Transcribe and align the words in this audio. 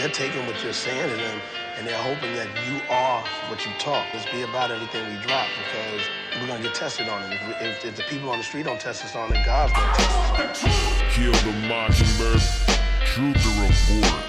They're 0.00 0.08
taking 0.08 0.46
what 0.46 0.64
you're 0.64 0.72
saying 0.72 1.10
to 1.10 1.14
them 1.14 1.40
and 1.76 1.86
they're 1.86 2.02
hoping 2.02 2.32
that 2.32 2.48
you 2.66 2.80
are 2.88 3.22
what 3.50 3.66
you 3.66 3.72
talk. 3.78 4.06
Let's 4.14 4.24
be 4.32 4.40
about 4.40 4.70
everything 4.70 5.04
we 5.04 5.20
drop 5.20 5.46
because 5.60 6.00
we're 6.40 6.46
gonna 6.46 6.62
get 6.62 6.74
tested 6.74 7.06
on 7.10 7.22
it. 7.24 7.34
If, 7.34 7.46
we, 7.46 7.68
if, 7.68 7.84
if 7.84 7.96
the 7.96 8.02
people 8.04 8.30
on 8.30 8.38
the 8.38 8.44
street 8.44 8.64
don't 8.64 8.80
test 8.80 9.04
us 9.04 9.14
on 9.14 9.30
it, 9.30 9.44
God's 9.44 9.74
gonna 9.74 9.92
test 9.92 10.64
us 10.64 10.64
on 10.64 10.72
it. 10.72 11.12
Kill 11.12 11.32
the 11.32 11.52
Mockingbird. 11.68 12.40
Truth 13.04 13.42
to 13.44 13.50
report 13.60 14.24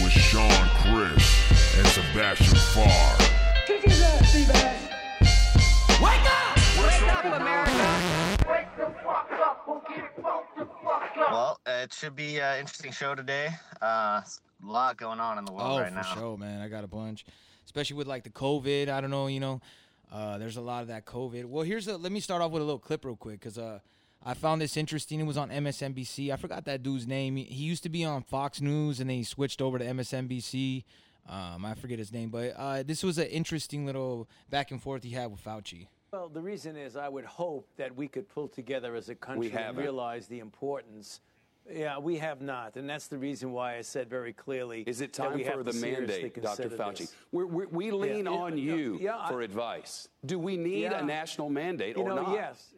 with 0.00 0.12
Sean 0.12 0.48
Chris 0.80 1.76
and 1.76 1.86
Sebastian 1.88 2.56
Farr. 2.72 3.16
Kick 3.66 3.82
his 3.82 4.00
ass, 4.00 4.30
Steve 4.30 4.48
Ash. 4.48 6.00
Wake 6.00 6.24
up! 6.24 6.56
Wake 6.80 7.12
up, 7.12 7.24
America! 7.38 8.48
Wake 8.48 8.76
the 8.78 8.86
fuck 9.04 9.30
up 9.44 9.62
or 9.68 9.82
get 9.90 10.16
fucked 10.22 10.56
the 10.56 10.64
fuck 10.64 11.16
up. 11.18 11.30
Well, 11.30 11.60
uh, 11.66 11.82
it 11.82 11.92
should 11.92 12.16
be 12.16 12.40
an 12.40 12.60
interesting 12.60 12.92
show 12.92 13.14
today. 13.14 13.50
Uh, 13.82 14.22
a 14.24 14.51
lot 14.62 14.96
going 14.96 15.20
on 15.20 15.38
in 15.38 15.44
the 15.44 15.52
world 15.52 15.72
Oh, 15.72 15.80
right 15.80 15.88
for 15.88 15.94
now. 15.96 16.02
sure, 16.14 16.38
man. 16.38 16.60
I 16.60 16.68
got 16.68 16.84
a 16.84 16.88
bunch, 16.88 17.24
especially 17.64 17.96
with 17.96 18.06
like 18.06 18.24
the 18.24 18.30
COVID. 18.30 18.88
I 18.88 19.00
don't 19.00 19.10
know, 19.10 19.26
you 19.26 19.40
know, 19.40 19.60
uh, 20.12 20.38
there's 20.38 20.56
a 20.56 20.60
lot 20.60 20.82
of 20.82 20.88
that 20.88 21.04
COVID. 21.06 21.44
Well, 21.46 21.64
here's 21.64 21.88
a. 21.88 21.96
Let 21.96 22.12
me 22.12 22.20
start 22.20 22.42
off 22.42 22.50
with 22.52 22.62
a 22.62 22.64
little 22.64 22.78
clip 22.78 23.04
real 23.04 23.16
quick, 23.16 23.40
cause 23.40 23.58
uh, 23.58 23.80
I 24.24 24.34
found 24.34 24.60
this 24.60 24.76
interesting. 24.76 25.20
It 25.20 25.24
was 25.24 25.36
on 25.36 25.50
MSNBC. 25.50 26.30
I 26.32 26.36
forgot 26.36 26.64
that 26.66 26.82
dude's 26.82 27.06
name. 27.06 27.36
He, 27.36 27.44
he 27.44 27.64
used 27.64 27.82
to 27.84 27.88
be 27.88 28.04
on 28.04 28.22
Fox 28.22 28.60
News, 28.60 29.00
and 29.00 29.08
then 29.10 29.16
he 29.16 29.24
switched 29.24 29.60
over 29.62 29.78
to 29.78 29.84
MSNBC. 29.84 30.84
Um, 31.28 31.64
I 31.64 31.74
forget 31.74 31.98
his 31.98 32.12
name, 32.12 32.30
but 32.30 32.52
uh, 32.56 32.82
this 32.82 33.02
was 33.04 33.16
an 33.18 33.28
interesting 33.28 33.86
little 33.86 34.28
back 34.50 34.70
and 34.72 34.82
forth 34.82 35.04
he 35.04 35.10
had 35.10 35.30
with 35.30 35.42
Fauci. 35.42 35.86
Well, 36.12 36.28
the 36.28 36.40
reason 36.42 36.76
is 36.76 36.96
I 36.96 37.08
would 37.08 37.24
hope 37.24 37.68
that 37.76 37.94
we 37.96 38.06
could 38.08 38.28
pull 38.28 38.48
together 38.48 38.94
as 38.96 39.08
a 39.08 39.14
country 39.14 39.50
and 39.52 39.76
realize 39.78 40.26
the 40.26 40.40
importance. 40.40 41.20
Yeah, 41.70 41.98
we 41.98 42.18
have 42.18 42.42
not, 42.42 42.76
and 42.76 42.88
that's 42.90 43.06
the 43.06 43.16
reason 43.18 43.52
why 43.52 43.76
I 43.76 43.82
said 43.82 44.10
very 44.10 44.32
clearly. 44.32 44.82
Is 44.86 45.00
it 45.00 45.12
time 45.12 45.34
we 45.34 45.44
for 45.44 45.62
the 45.62 45.72
mandate, 45.72 46.42
Dr. 46.42 46.68
Fauci? 46.68 47.10
We're, 47.30 47.46
we're, 47.46 47.68
we 47.68 47.90
lean 47.92 48.26
Yeah, 48.26 48.32
on 48.32 48.58
yeah, 48.58 48.74
you 48.74 48.98
yeah, 49.00 49.28
for 49.28 49.42
advice. 49.42 50.08
Do 50.26 50.38
we 50.38 50.56
need 50.56 50.86
a 50.86 51.04
national 51.04 51.48
mandate 51.50 51.96
You 51.96 52.02
or 52.02 52.08
know, 52.10 52.22
not? 52.22 52.32
yes. 52.34 52.74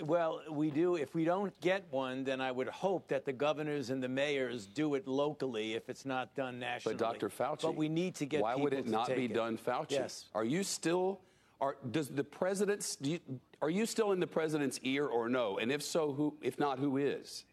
Well, 0.00 0.40
we 0.50 0.70
do. 0.70 0.96
If 0.96 1.14
we 1.14 1.24
don't 1.24 1.58
get 1.60 1.84
one, 1.90 2.24
then 2.24 2.40
I 2.40 2.50
would 2.50 2.68
hope 2.68 3.08
that 3.08 3.26
the 3.26 3.34
governors 3.34 3.90
and 3.90 4.02
the 4.02 4.08
mayors 4.08 4.66
do 4.66 4.94
it 4.94 5.06
locally 5.06 5.74
if 5.74 5.90
it's 5.90 6.06
not 6.06 6.34
done 6.34 6.58
nationally. 6.58 6.96
But 6.96 7.04
Dr. 7.04 7.28
Fauci, 7.28 7.62
But 7.62 7.76
we 7.76 7.88
need 7.88 8.14
to 8.16 8.26
get 8.26 8.40
Why 8.40 8.54
would 8.54 8.72
it 8.72 8.86
not 8.86 9.08
be 9.14 9.26
it. 9.26 9.34
done, 9.34 9.58
Fauci? 9.58 9.90
Yes. 9.92 10.24
Are 10.34 10.44
you 10.44 10.62
still? 10.62 11.20
Are 11.60 11.76
does 11.90 12.08
the 12.08 12.24
president's? 12.24 12.96
Do 12.96 13.10
you, 13.10 13.20
are 13.60 13.70
you 13.70 13.86
still 13.86 14.12
in 14.12 14.20
the 14.20 14.26
president's 14.26 14.80
ear 14.82 15.06
or 15.06 15.28
no? 15.28 15.58
And 15.58 15.70
if 15.70 15.82
so, 15.82 16.12
who? 16.12 16.34
If 16.40 16.58
not, 16.58 16.78
who 16.78 16.96
is? 16.96 17.44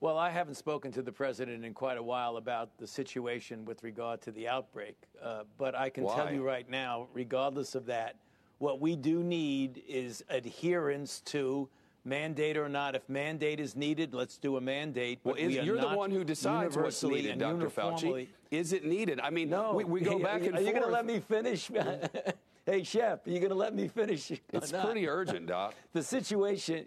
Well, 0.00 0.18
I 0.18 0.30
haven't 0.30 0.56
spoken 0.56 0.92
to 0.92 1.02
the 1.02 1.12
president 1.12 1.64
in 1.64 1.72
quite 1.72 1.96
a 1.96 2.02
while 2.02 2.36
about 2.36 2.76
the 2.76 2.86
situation 2.86 3.64
with 3.64 3.82
regard 3.82 4.20
to 4.22 4.30
the 4.30 4.46
outbreak. 4.46 4.96
Uh, 5.22 5.44
but 5.56 5.74
I 5.74 5.88
can 5.88 6.06
tell 6.06 6.30
you 6.30 6.42
right 6.42 6.68
now, 6.68 7.08
regardless 7.14 7.74
of 7.74 7.86
that, 7.86 8.16
what 8.58 8.80
we 8.80 8.94
do 8.94 9.22
need 9.22 9.82
is 9.88 10.22
adherence 10.28 11.20
to 11.26 11.68
mandate 12.06 12.56
or 12.56 12.68
not. 12.68 12.94
If 12.94 13.08
mandate 13.08 13.60
is 13.60 13.76
needed, 13.76 14.14
let's 14.14 14.38
do 14.38 14.56
a 14.56 14.60
mandate. 14.60 15.18
Well, 15.24 15.34
is, 15.34 15.48
we 15.48 15.60
you're 15.60 15.80
the 15.80 15.88
one 15.88 16.10
who 16.10 16.24
decides 16.24 16.76
what's 16.76 17.02
needed, 17.02 17.38
Dr. 17.38 17.68
Fauci. 17.68 18.28
Is 18.50 18.72
it 18.72 18.84
needed? 18.84 19.20
I 19.20 19.30
mean, 19.30 19.50
No, 19.50 19.74
we, 19.74 19.84
we 19.84 20.00
go 20.00 20.18
back 20.22 20.44
and 20.44 20.56
are 20.56 20.60
you 20.60 20.70
going 20.70 20.84
to 20.84 20.88
let 20.88 21.04
me 21.04 21.20
finish? 21.20 21.70
hey, 22.66 22.82
Chef, 22.84 23.26
are 23.26 23.30
you 23.30 23.40
going 23.40 23.50
to 23.50 23.56
let 23.56 23.74
me 23.74 23.88
finish? 23.88 24.30
It's 24.52 24.72
pretty 24.72 25.08
urgent, 25.08 25.46
Doc. 25.48 25.74
the 25.92 26.02
situation 26.02 26.86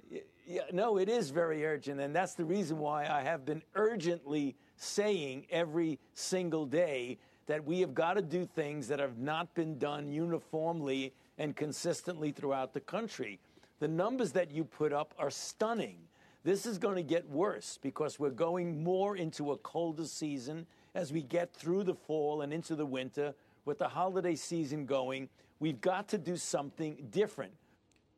yeah, 0.50 0.64
no 0.74 0.98
it 0.98 1.08
is 1.08 1.30
very 1.30 1.64
urgent 1.64 2.00
and 2.00 2.16
that's 2.16 2.34
the 2.34 2.44
reason 2.44 2.80
why 2.80 3.06
i 3.06 3.22
have 3.22 3.46
been 3.46 3.62
urgently 3.76 4.56
saying 4.78 5.46
every 5.52 6.00
single 6.16 6.66
day 6.66 7.20
that 7.46 7.64
we 7.64 7.82
have 7.82 7.94
got 7.94 8.16
to 8.16 8.22
do 8.22 8.46
things 8.56 8.88
that 8.88 9.00
have 9.00 9.20
not 9.20 9.54
been 9.54 9.78
done 9.78 10.12
uniformly 10.12 11.14
and 11.38 11.56
consistently 11.56 12.32
throughout 12.32 12.74
the 12.74 12.80
country 12.80 13.40
the 13.80 13.88
numbers 13.88 14.32
that 14.34 14.52
you 14.52 14.64
put 14.64 14.94
up 14.94 15.14
are 15.18 15.32
stunning 15.32 15.98
this 16.44 16.66
is 16.66 16.78
going 16.78 16.96
to 16.96 17.04
get 17.04 17.30
worse 17.30 17.78
because 17.82 18.18
we're 18.18 18.30
going 18.30 18.82
more 18.84 19.18
into 19.18 19.52
a 19.52 19.58
colder 19.58 20.06
season 20.06 20.66
as 20.96 21.12
we 21.12 21.22
get 21.22 21.54
through 21.54 21.84
the 21.84 21.94
fall 21.94 22.42
and 22.42 22.54
into 22.54 22.76
the 22.76 22.86
winter 22.86 23.34
with 23.66 23.78
the 23.78 23.88
holiday 23.88 24.36
season 24.36 24.86
going 24.86 25.28
we've 25.60 25.82
got 25.82 26.08
to 26.08 26.18
do 26.18 26.36
something 26.38 27.08
different 27.12 27.52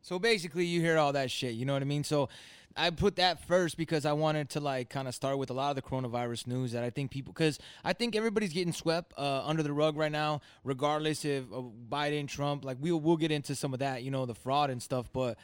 So 0.02 0.18
basically, 0.18 0.64
you 0.66 0.80
hear 0.80 0.98
all 0.98 1.12
that 1.12 1.30
shit. 1.30 1.54
You 1.54 1.64
know 1.64 1.74
what 1.74 1.82
I 1.82 1.84
mean? 1.84 2.02
So 2.02 2.28
I 2.76 2.90
put 2.90 3.16
that 3.16 3.46
first 3.46 3.76
because 3.76 4.04
I 4.04 4.12
wanted 4.12 4.50
to 4.50 4.60
like 4.60 4.88
kind 4.88 5.08
of 5.08 5.14
start 5.14 5.38
with 5.38 5.50
a 5.50 5.52
lot 5.52 5.70
of 5.70 5.76
the 5.76 5.82
coronavirus 5.82 6.46
news 6.46 6.72
that 6.72 6.84
I 6.84 6.90
think 6.90 7.10
people 7.10 7.32
because 7.32 7.58
I 7.84 7.92
think 7.92 8.16
everybody's 8.16 8.52
getting 8.52 8.72
swept 8.72 9.12
uh, 9.16 9.42
under 9.44 9.62
the 9.62 9.72
rug 9.72 9.96
right 9.96 10.12
now, 10.12 10.40
regardless 10.64 11.24
if 11.24 11.44
uh, 11.52 11.62
Biden, 11.88 12.28
Trump. 12.28 12.64
Like 12.64 12.78
we'll 12.80 13.00
we'll 13.00 13.16
get 13.16 13.30
into 13.30 13.54
some 13.54 13.72
of 13.72 13.80
that, 13.80 14.02
you 14.02 14.10
know, 14.10 14.26
the 14.26 14.34
fraud 14.34 14.70
and 14.70 14.82
stuff. 14.82 15.10
But 15.12 15.38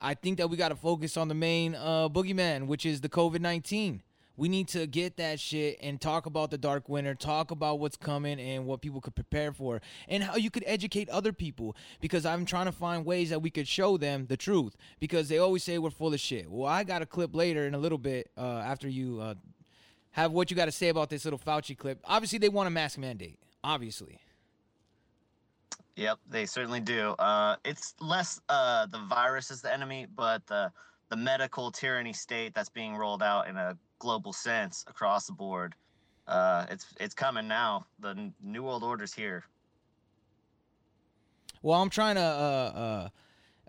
I 0.00 0.14
think 0.14 0.38
that 0.38 0.48
we 0.48 0.56
got 0.56 0.70
to 0.70 0.76
focus 0.76 1.16
on 1.16 1.28
the 1.28 1.34
main 1.34 1.74
uh, 1.74 2.08
boogeyman, 2.08 2.66
which 2.66 2.86
is 2.86 3.00
the 3.00 3.08
COVID 3.08 3.40
nineteen. 3.40 4.02
We 4.40 4.48
need 4.48 4.68
to 4.68 4.86
get 4.86 5.18
that 5.18 5.38
shit 5.38 5.76
and 5.82 6.00
talk 6.00 6.24
about 6.24 6.50
the 6.50 6.56
dark 6.56 6.88
winter, 6.88 7.14
talk 7.14 7.50
about 7.50 7.78
what's 7.78 7.98
coming 7.98 8.40
and 8.40 8.64
what 8.64 8.80
people 8.80 9.02
could 9.02 9.14
prepare 9.14 9.52
for, 9.52 9.82
and 10.08 10.22
how 10.22 10.36
you 10.36 10.50
could 10.50 10.64
educate 10.66 11.10
other 11.10 11.34
people. 11.34 11.76
Because 12.00 12.24
I'm 12.24 12.46
trying 12.46 12.64
to 12.64 12.72
find 12.72 13.04
ways 13.04 13.28
that 13.28 13.42
we 13.42 13.50
could 13.50 13.68
show 13.68 13.98
them 13.98 14.24
the 14.30 14.38
truth. 14.38 14.78
Because 14.98 15.28
they 15.28 15.36
always 15.36 15.62
say 15.62 15.76
we're 15.76 15.90
full 15.90 16.14
of 16.14 16.20
shit. 16.20 16.50
Well, 16.50 16.66
I 16.66 16.84
got 16.84 17.02
a 17.02 17.06
clip 17.06 17.34
later 17.34 17.66
in 17.66 17.74
a 17.74 17.78
little 17.78 17.98
bit 17.98 18.30
uh, 18.38 18.62
after 18.64 18.88
you 18.88 19.20
uh, 19.20 19.34
have 20.12 20.32
what 20.32 20.50
you 20.50 20.56
got 20.56 20.64
to 20.64 20.72
say 20.72 20.88
about 20.88 21.10
this 21.10 21.26
little 21.26 21.38
Fauci 21.38 21.76
clip. 21.76 22.00
Obviously, 22.06 22.38
they 22.38 22.48
want 22.48 22.66
a 22.66 22.70
mask 22.70 22.96
mandate. 22.96 23.38
Obviously. 23.62 24.20
Yep, 25.96 26.18
they 26.30 26.46
certainly 26.46 26.80
do. 26.80 27.10
Uh, 27.18 27.56
it's 27.66 27.94
less 28.00 28.40
uh, 28.48 28.86
the 28.86 29.00
virus 29.00 29.50
is 29.50 29.60
the 29.60 29.70
enemy, 29.70 30.06
but 30.16 30.46
the 30.46 30.72
the 31.10 31.16
medical 31.16 31.70
tyranny 31.70 32.12
state 32.12 32.54
that's 32.54 32.68
being 32.70 32.96
rolled 32.96 33.22
out 33.22 33.48
in 33.48 33.56
a 33.56 33.76
global 33.98 34.32
sense 34.32 34.84
across 34.88 35.26
the 35.26 35.32
board. 35.32 35.74
Uh, 36.26 36.64
it's 36.70 36.86
it's 36.98 37.14
coming 37.14 37.48
now. 37.48 37.84
The 37.98 38.32
new 38.42 38.62
world 38.62 38.84
order's 38.84 39.12
here. 39.12 39.44
Well, 41.62 41.82
I'm 41.82 41.90
trying 41.90 42.14
to 42.14 42.22
uh, 42.22 42.24
uh, 42.24 43.08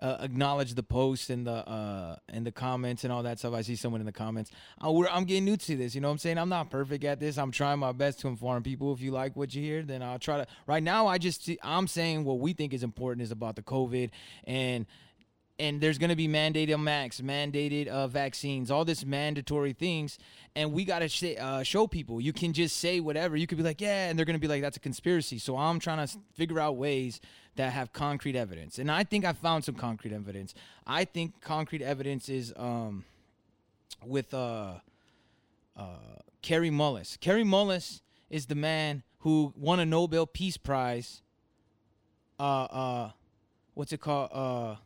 uh, 0.04 0.16
acknowledge 0.20 0.74
the 0.74 0.82
post 0.82 1.28
and 1.30 1.46
the 1.46 1.68
uh, 1.68 2.16
and 2.28 2.46
the 2.46 2.52
comments 2.52 3.02
and 3.02 3.12
all 3.12 3.24
that 3.24 3.40
stuff. 3.40 3.52
I 3.52 3.62
see 3.62 3.74
someone 3.74 4.00
in 4.00 4.06
the 4.06 4.12
comments. 4.12 4.52
I'm 4.80 5.24
getting 5.24 5.44
new 5.44 5.56
to 5.56 5.76
this. 5.76 5.94
You 5.96 6.00
know 6.00 6.08
what 6.08 6.12
I'm 6.12 6.18
saying? 6.18 6.38
I'm 6.38 6.48
not 6.48 6.70
perfect 6.70 7.02
at 7.04 7.18
this. 7.18 7.36
I'm 7.36 7.50
trying 7.50 7.80
my 7.80 7.92
best 7.92 8.20
to 8.20 8.28
inform 8.28 8.62
people. 8.62 8.92
If 8.92 9.00
you 9.00 9.10
like 9.10 9.36
what 9.36 9.54
you 9.54 9.62
hear, 9.62 9.82
then 9.82 10.02
I'll 10.02 10.20
try 10.20 10.38
to. 10.38 10.46
Right 10.66 10.82
now, 10.82 11.08
I 11.08 11.18
just 11.18 11.44
see, 11.44 11.58
I'm 11.62 11.88
saying 11.88 12.24
what 12.24 12.38
we 12.38 12.52
think 12.52 12.72
is 12.72 12.84
important 12.84 13.22
is 13.22 13.32
about 13.32 13.56
the 13.56 13.62
COVID 13.62 14.10
and. 14.44 14.86
And 15.58 15.80
there's 15.80 15.98
going 15.98 16.10
to 16.10 16.16
be 16.16 16.28
mandated 16.28 16.80
max, 16.80 17.20
mandated 17.20 17.86
uh, 17.86 18.08
vaccines, 18.08 18.70
all 18.70 18.84
this 18.84 19.04
mandatory 19.04 19.72
things, 19.72 20.18
and 20.56 20.72
we 20.72 20.84
got 20.84 21.00
to 21.00 21.08
sh- 21.08 21.36
uh, 21.38 21.62
show 21.62 21.86
people. 21.86 22.20
You 22.20 22.32
can 22.32 22.52
just 22.52 22.78
say 22.78 23.00
whatever. 23.00 23.36
You 23.36 23.46
could 23.46 23.58
be 23.58 23.64
like, 23.64 23.80
yeah, 23.80 24.08
and 24.08 24.18
they're 24.18 24.26
going 24.26 24.34
to 24.34 24.40
be 24.40 24.48
like, 24.48 24.62
that's 24.62 24.76
a 24.76 24.80
conspiracy. 24.80 25.38
So 25.38 25.56
I'm 25.56 25.78
trying 25.78 26.04
to 26.06 26.18
figure 26.34 26.58
out 26.58 26.76
ways 26.76 27.20
that 27.56 27.72
have 27.72 27.92
concrete 27.92 28.34
evidence. 28.34 28.78
And 28.78 28.90
I 28.90 29.04
think 29.04 29.24
I 29.24 29.34
found 29.34 29.64
some 29.64 29.74
concrete 29.74 30.12
evidence. 30.12 30.54
I 30.86 31.04
think 31.04 31.40
concrete 31.40 31.82
evidence 31.82 32.28
is 32.28 32.52
um, 32.56 33.04
with 34.04 34.32
uh, 34.32 34.74
uh, 35.76 35.84
Kary 36.40 36.70
Mullis. 36.70 37.20
Kary 37.20 37.44
Mullis 37.44 38.00
is 38.30 38.46
the 38.46 38.54
man 38.54 39.02
who 39.18 39.52
won 39.56 39.80
a 39.80 39.86
Nobel 39.86 40.26
Peace 40.26 40.56
Prize. 40.56 41.22
Uh, 42.40 42.64
uh, 42.64 43.10
what's 43.74 43.92
it 43.92 44.00
called? 44.00 44.30
Uh, 44.32 44.76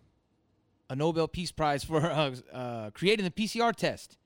a 0.89 0.97
Nobel 0.97 1.29
Peace 1.29 1.53
Prize 1.53 1.85
for 1.85 2.05
uh, 2.11 2.35
uh, 2.53 2.91
creating 2.91 3.25
the 3.25 3.31
PCR 3.31 3.75
test. 3.75 4.17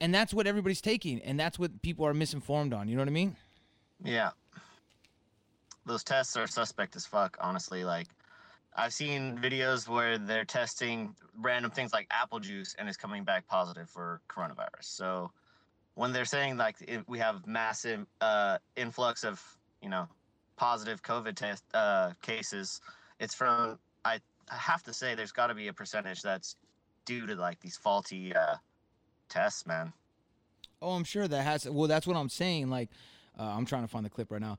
And 0.00 0.14
that's 0.14 0.34
what 0.34 0.46
everybody's 0.46 0.80
taking, 0.80 1.20
and 1.22 1.38
that's 1.38 1.58
what 1.58 1.80
people 1.82 2.04
are 2.04 2.12
misinformed 2.12 2.74
on. 2.74 2.88
You 2.88 2.96
know 2.96 3.02
what 3.02 3.08
I 3.08 3.12
mean? 3.12 3.36
Yeah. 4.02 4.30
Those 5.86 6.02
tests 6.02 6.36
are 6.36 6.46
suspect 6.46 6.96
as 6.96 7.06
fuck, 7.06 7.36
honestly. 7.40 7.84
Like, 7.84 8.08
I've 8.76 8.92
seen 8.92 9.38
videos 9.38 9.88
where 9.88 10.18
they're 10.18 10.44
testing 10.44 11.14
random 11.40 11.70
things 11.70 11.92
like 11.92 12.06
apple 12.10 12.40
juice 12.40 12.74
and 12.78 12.88
it's 12.88 12.96
coming 12.96 13.24
back 13.24 13.46
positive 13.46 13.88
for 13.88 14.20
coronavirus. 14.28 14.82
So, 14.82 15.30
when 15.94 16.12
they're 16.12 16.24
saying 16.24 16.56
like 16.56 16.76
we 17.06 17.18
have 17.18 17.46
massive 17.46 18.04
uh, 18.20 18.58
influx 18.76 19.24
of 19.24 19.40
you 19.80 19.88
know 19.88 20.08
positive 20.56 21.02
COVID 21.02 21.36
test 21.36 21.64
uh, 21.72 22.12
cases, 22.20 22.80
it's 23.20 23.34
from 23.34 23.78
I 24.50 24.56
have 24.56 24.82
to 24.84 24.92
say 24.92 25.14
there's 25.14 25.32
got 25.32 25.48
to 25.48 25.54
be 25.54 25.68
a 25.68 25.72
percentage 25.72 26.22
that's 26.22 26.56
due 27.04 27.26
to 27.26 27.34
like 27.34 27.60
these 27.60 27.76
faulty 27.76 28.34
uh, 28.34 28.56
tests, 29.28 29.66
man. 29.66 29.92
Oh, 30.82 30.90
I'm 30.92 31.04
sure 31.04 31.26
that 31.26 31.42
has. 31.42 31.68
Well, 31.68 31.88
that's 31.88 32.06
what 32.06 32.16
I'm 32.16 32.28
saying. 32.28 32.68
Like, 32.68 32.90
uh, 33.38 33.44
I'm 33.44 33.64
trying 33.64 33.82
to 33.82 33.88
find 33.88 34.04
the 34.04 34.10
clip 34.10 34.30
right 34.30 34.40
now. 34.40 34.58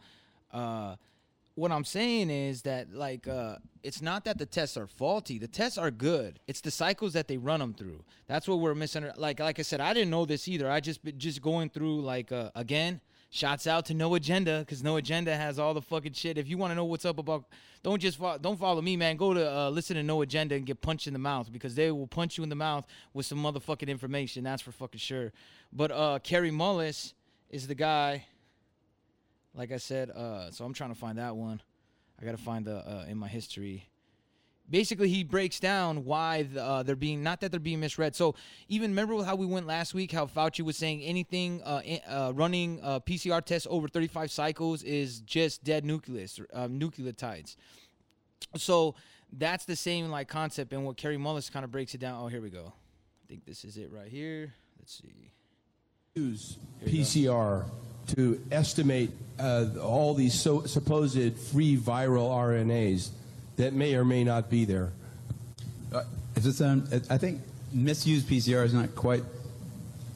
Uh, 0.51 0.95
what 1.55 1.71
I'm 1.71 1.85
saying 1.85 2.29
is 2.29 2.63
that 2.63 2.93
like 2.93 3.27
uh, 3.27 3.55
it's 3.81 4.01
not 4.01 4.25
that 4.25 4.37
the 4.37 4.45
tests 4.45 4.75
are 4.75 4.87
faulty. 4.87 5.39
The 5.39 5.47
tests 5.47 5.77
are 5.77 5.91
good. 5.91 6.39
It's 6.47 6.61
the 6.61 6.71
cycles 6.71 7.13
that 7.13 7.27
they 7.27 7.37
run 7.37 7.61
them 7.61 7.73
through. 7.73 8.03
That's 8.27 8.47
what 8.47 8.59
we're 8.59 8.75
missing. 8.75 9.09
Like 9.15 9.39
like 9.39 9.59
I 9.59 9.61
said, 9.61 9.79
I 9.79 9.93
didn't 9.93 10.09
know 10.09 10.25
this 10.25 10.47
either. 10.47 10.69
I 10.69 10.81
just 10.81 10.99
just 11.17 11.41
going 11.41 11.69
through 11.69 12.01
like 12.01 12.31
uh, 12.31 12.51
again. 12.55 13.01
Shots 13.35 13.67
out 13.67 13.85
to 13.87 13.93
No 13.93 14.15
Agenda 14.15 14.59
because 14.59 14.81
No 14.81 14.95
Agenda 14.95 15.35
has 15.35 15.59
all 15.59 15.73
the 15.73 15.81
fucking 15.81 16.13
shit. 16.13 16.37
If 16.37 16.47
you 16.47 16.57
want 16.57 16.71
to 16.71 16.75
know 16.75 16.85
what's 16.85 17.03
up 17.03 17.19
about, 17.19 17.43
don't 17.83 18.01
just 18.01 18.17
fo- 18.17 18.37
don't 18.37 18.57
follow 18.57 18.81
me, 18.81 18.95
man. 18.95 19.17
Go 19.17 19.33
to 19.33 19.51
uh, 19.51 19.69
listen 19.69 19.97
to 19.97 20.03
No 20.03 20.21
Agenda 20.21 20.55
and 20.55 20.65
get 20.65 20.79
punched 20.79 21.05
in 21.05 21.11
the 21.11 21.19
mouth 21.19 21.51
because 21.51 21.75
they 21.75 21.91
will 21.91 22.07
punch 22.07 22.37
you 22.37 22.45
in 22.45 22.49
the 22.49 22.55
mouth 22.55 22.87
with 23.13 23.25
some 23.25 23.39
motherfucking 23.39 23.89
information. 23.89 24.45
That's 24.45 24.61
for 24.61 24.71
fucking 24.71 24.99
sure. 24.99 25.33
But 25.73 25.91
uh, 25.91 26.19
Kary 26.23 26.49
Mullis 26.49 27.11
is 27.49 27.67
the 27.67 27.75
guy 27.75 28.23
like 29.53 29.73
I 29.73 29.77
said, 29.77 30.11
uh, 30.11 30.49
so 30.51 30.63
I'm 30.63 30.73
trying 30.73 30.93
to 30.93 30.99
find 30.99 31.17
that 31.17 31.35
one. 31.35 31.61
I 32.21 32.23
gotta 32.23 32.37
find 32.37 32.63
the 32.63 32.77
uh, 32.77 33.05
in 33.09 33.17
my 33.17 33.27
history. 33.27 33.89
Basically, 34.69 35.09
he 35.09 35.23
breaks 35.23 35.59
down 35.59 36.05
why 36.05 36.43
the, 36.43 36.63
uh, 36.63 36.83
they're 36.83 36.95
being 36.95 37.21
not 37.21 37.39
that 37.41 37.51
they're 37.51 37.59
being 37.59 37.79
misread. 37.79 38.15
So 38.15 38.33
even 38.67 38.91
remember 38.91 39.23
how 39.23 39.35
we 39.35 39.45
went 39.45 39.67
last 39.67 39.93
week? 39.93 40.11
How 40.11 40.25
Fauci 40.25 40.61
was 40.61 40.75
saying 40.75 41.01
anything 41.03 41.61
uh, 41.63 41.81
uh, 42.07 42.31
running 42.33 42.79
uh, 42.81 42.99
PCR 42.99 43.45
tests 43.45 43.67
over 43.69 43.87
35 43.87 44.31
cycles 44.31 44.81
is 44.81 45.19
just 45.21 45.63
dead 45.63 45.85
nucleus 45.85 46.39
um, 46.53 46.79
nucleotides. 46.79 47.57
So 48.57 48.95
that's 49.31 49.65
the 49.65 49.75
same 49.75 50.09
like 50.09 50.27
concept, 50.27 50.73
and 50.73 50.85
what 50.85 50.97
Kary 50.97 51.17
Mullis 51.17 51.51
kind 51.51 51.63
of 51.63 51.71
breaks 51.71 51.93
it 51.93 51.99
down. 51.99 52.23
Oh, 52.23 52.27
here 52.27 52.41
we 52.41 52.49
go. 52.49 52.73
I 52.73 53.27
think 53.27 53.45
this 53.45 53.65
is 53.65 53.77
it 53.77 53.91
right 53.91 54.07
here. 54.07 54.53
Let's 54.79 55.01
see. 55.01 55.31
use 56.15 56.57
PCR 56.83 57.65
to 58.15 58.39
estimate 58.51 59.11
uh, 59.39 59.65
all 59.81 60.13
these 60.13 60.39
so, 60.39 60.63
supposed 60.65 61.37
free 61.37 61.77
viral 61.77 62.29
RNAs 62.29 63.09
that 63.57 63.73
may 63.73 63.95
or 63.95 64.05
may 64.05 64.23
not 64.23 64.49
be 64.49 64.65
there. 64.65 64.91
If 66.35 66.45
it's 66.45 66.61
um, 66.61 66.87
I 67.09 67.17
think 67.17 67.41
misuse 67.71 68.23
PCR 68.23 68.65
is 68.65 68.73
not 68.73 68.95
quite. 68.95 69.23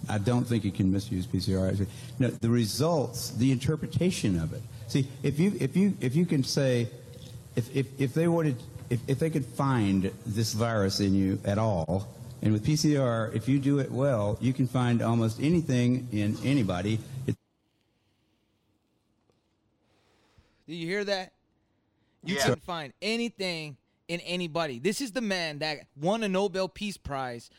I 0.09 0.17
don't 0.17 0.43
think 0.43 0.63
you 0.65 0.71
can 0.71 0.91
misuse 0.91 1.27
PCR. 1.27 1.87
No, 2.17 2.29
the 2.29 2.49
results, 2.49 3.29
the 3.31 3.51
interpretation 3.51 4.39
of 4.39 4.53
it. 4.53 4.61
See, 4.87 5.07
if 5.23 5.39
you 5.39 5.53
if 5.59 5.77
you 5.77 5.95
if 6.01 6.15
you 6.15 6.25
can 6.25 6.43
say, 6.43 6.89
if 7.55 7.73
if, 7.75 7.87
if 7.99 8.13
they 8.13 8.27
wanted, 8.27 8.55
if, 8.89 8.99
if 9.07 9.19
they 9.19 9.29
could 9.29 9.45
find 9.45 10.11
this 10.25 10.53
virus 10.53 10.99
in 10.99 11.13
you 11.13 11.39
at 11.45 11.57
all, 11.57 12.07
and 12.41 12.53
with 12.53 12.65
PCR, 12.65 13.33
if 13.35 13.47
you 13.47 13.59
do 13.59 13.79
it 13.79 13.91
well, 13.91 14.37
you 14.41 14.51
can 14.51 14.67
find 14.67 15.01
almost 15.01 15.39
anything 15.39 16.07
in 16.11 16.37
anybody. 16.43 16.99
It, 17.27 17.35
Do 20.67 20.75
you 20.75 20.87
hear 20.87 21.03
that? 21.03 21.33
You 22.23 22.35
Yeah. 22.35 22.45
can 22.45 22.59
find 22.59 22.93
anything 23.01 23.77
in 24.07 24.19
anybody. 24.21 24.79
This 24.79 25.01
is 25.01 25.11
the 25.11 25.21
man 25.21 25.59
that 25.59 25.87
won 25.95 26.23
a 26.23 26.29
Nobel 26.29 26.67
Peace 26.67 26.97
Prize 26.97 27.49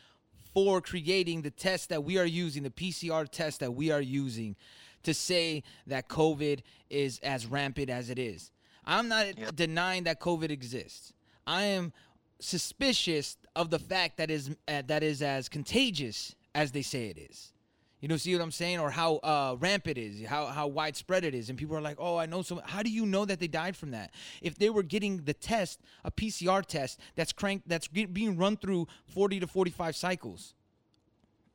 for 0.53 0.81
creating 0.81 1.41
the 1.41 1.51
test 1.51 1.89
that 1.89 2.03
we 2.03 2.17
are 2.17 2.25
using, 2.25 2.63
the 2.63 2.69
PCR 2.69 3.25
test 3.25 3.61
that 3.61 3.71
we 3.73 3.89
are 3.91 4.01
using 4.01 4.55
to 5.03 5.13
say 5.13 5.63
that 5.87 6.09
COVID 6.09 6.59
is 6.89 7.19
as 7.19 7.45
rampant 7.47 7.89
as 7.89 8.09
it 8.09 8.19
is. 8.19 8.51
I'm 8.85 9.07
not 9.07 9.55
denying 9.55 10.03
that 10.03 10.19
COVID 10.19 10.51
exists. 10.51 11.13
I 11.47 11.63
am 11.63 11.93
suspicious 12.39 13.37
of 13.55 13.69
the 13.69 13.79
fact 13.79 14.17
that 14.17 14.29
is 14.29 14.49
uh, 14.67 14.81
that 14.87 15.03
is 15.03 15.21
as 15.21 15.47
contagious 15.47 16.35
as 16.53 16.71
they 16.71 16.81
say 16.81 17.05
it 17.07 17.17
is. 17.17 17.53
You 18.01 18.07
know, 18.07 18.17
see 18.17 18.33
what 18.33 18.41
I'm 18.41 18.51
saying, 18.51 18.79
or 18.79 18.89
how 18.89 19.17
uh, 19.17 19.55
rampant 19.59 19.99
it 19.99 20.01
is, 20.01 20.25
how 20.27 20.47
how 20.47 20.65
widespread 20.65 21.23
it 21.23 21.35
is, 21.35 21.49
and 21.49 21.57
people 21.57 21.77
are 21.77 21.81
like, 21.81 21.97
"Oh, 21.99 22.17
I 22.17 22.25
know 22.25 22.41
some." 22.41 22.59
How 22.65 22.81
do 22.81 22.89
you 22.89 23.05
know 23.05 23.25
that 23.25 23.39
they 23.39 23.47
died 23.47 23.77
from 23.77 23.91
that? 23.91 24.11
If 24.41 24.57
they 24.57 24.71
were 24.71 24.81
getting 24.81 25.17
the 25.23 25.35
test, 25.35 25.81
a 26.03 26.09
PCR 26.09 26.65
test 26.65 26.99
that's 27.15 27.31
cranked, 27.31 27.69
that's 27.69 27.87
being 27.87 28.37
run 28.37 28.57
through 28.57 28.87
40 29.05 29.41
to 29.41 29.47
45 29.47 29.95
cycles, 29.95 30.55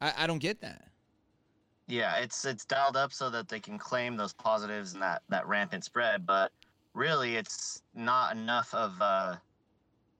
I, 0.00 0.12
I 0.18 0.26
don't 0.28 0.38
get 0.38 0.60
that. 0.60 0.84
Yeah, 1.88 2.16
it's 2.18 2.44
it's 2.44 2.64
dialed 2.64 2.96
up 2.96 3.12
so 3.12 3.28
that 3.30 3.48
they 3.48 3.58
can 3.58 3.76
claim 3.76 4.16
those 4.16 4.32
positives 4.32 4.92
and 4.92 5.02
that 5.02 5.22
that 5.28 5.48
rampant 5.48 5.82
spread, 5.82 6.26
but 6.26 6.52
really 6.94 7.34
it's 7.34 7.82
not 7.94 8.36
enough 8.36 8.72
of 8.72 8.94
uh, 9.00 9.34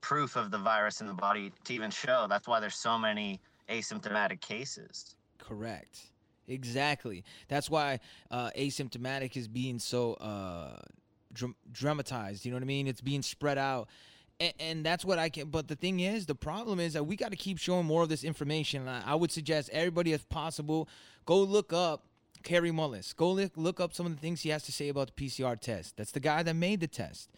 proof 0.01 0.35
of 0.35 0.51
the 0.51 0.57
virus 0.57 0.99
in 0.99 1.07
the 1.07 1.13
body 1.13 1.53
to 1.63 1.73
even 1.73 1.89
show. 1.89 2.27
That's 2.29 2.47
why 2.47 2.59
there's 2.59 2.75
so 2.75 2.97
many 2.97 3.39
asymptomatic 3.69 4.41
cases. 4.41 5.15
Correct. 5.39 6.11
Exactly. 6.47 7.23
That's 7.47 7.69
why 7.69 7.99
uh, 8.31 8.51
asymptomatic 8.57 9.35
is 9.35 9.47
being 9.47 9.79
so 9.79 10.13
uh, 10.15 10.79
dram- 11.33 11.55
dramatized. 11.71 12.45
You 12.45 12.51
know 12.51 12.57
what 12.57 12.63
I 12.63 12.67
mean? 12.67 12.87
It's 12.87 13.01
being 13.01 13.21
spread 13.21 13.57
out. 13.57 13.87
And, 14.59 14.85
that's 14.85 15.03
what 15.03 15.17
I 15.17 15.29
can. 15.29 15.49
But 15.49 15.67
the 15.67 15.75
thing 15.75 15.99
is, 15.99 16.27
the 16.27 16.35
problem 16.35 16.79
is 16.79 16.93
that 16.93 17.03
we 17.03 17.15
got 17.15 17.31
to 17.31 17.37
keep 17.37 17.57
showing 17.57 17.87
more 17.87 18.03
of 18.03 18.09
this 18.09 18.23
information. 18.23 18.87
I, 18.87 19.13
I 19.13 19.15
would 19.15 19.31
suggest 19.31 19.71
everybody, 19.73 20.13
if 20.13 20.29
possible, 20.29 20.87
go 21.25 21.39
look 21.39 21.73
up 21.73 22.03
Kary 22.43 22.69
Mullis. 22.69 23.15
Go 23.15 23.31
look, 23.31 23.53
look 23.55 23.79
up 23.79 23.95
some 23.95 24.05
of 24.05 24.13
the 24.13 24.19
things 24.19 24.41
he 24.41 24.49
has 24.49 24.61
to 24.63 24.71
say 24.71 24.89
about 24.89 25.15
the 25.15 25.25
PCR 25.25 25.59
test. 25.59 25.97
That's 25.97 26.11
the 26.11 26.19
guy 26.19 26.43
that 26.43 26.55
made 26.55 26.81
the 26.81 26.87
test. 26.87 27.31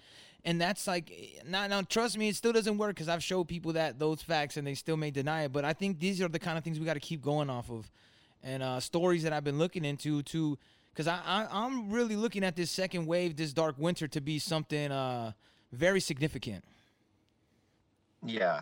And 0.44 0.60
that's 0.60 0.88
like, 0.88 1.42
now, 1.48 1.68
now 1.68 1.82
trust 1.84 2.18
me, 2.18 2.30
it 2.30 2.36
still 2.36 2.52
doesn't 2.54 2.78
work 2.78 2.96
because 2.96 3.08
I've 3.08 3.24
showed 3.24 3.48
people 3.48 3.74
that 3.74 3.98
those 3.98 4.22
facts 4.22 4.58
and 4.58 4.68
they 4.68 4.74
still 4.74 4.98
may 4.98 5.12
deny 5.12 5.44
it. 5.44 5.54
But 5.54 5.64
I 5.64 5.72
think 5.72 6.00
these 6.00 6.22
are 6.22 6.28
the 6.28 6.40
kind 6.40 6.58
of 6.58 6.64
things 6.66 6.80
we 6.80 6.86
got 6.86 6.94
to 6.96 7.00
keep 7.00 7.22
going 7.22 7.50
off 7.50 7.70
of 7.72 7.90
and 8.44 8.64
uh, 8.64 8.80
stories 8.80 9.24
that 9.24 9.34
I've 9.34 9.44
been 9.44 9.58
looking 9.58 9.86
into 9.86 10.22
to 10.24 10.58
because 10.94 11.08
I, 11.08 11.20
I 11.26 11.48
I'm 11.52 11.90
really 11.90 12.16
looking 12.16 12.44
at 12.44 12.56
this 12.56 12.72
second 12.72 13.06
wave, 13.06 13.36
this 13.36 13.54
dark 13.54 13.76
winter, 13.78 14.08
to 14.08 14.22
be 14.22 14.40
something 14.40 14.92
uh, 14.92 15.32
very 15.72 16.00
significant. 16.00 16.64
Yeah, 18.26 18.62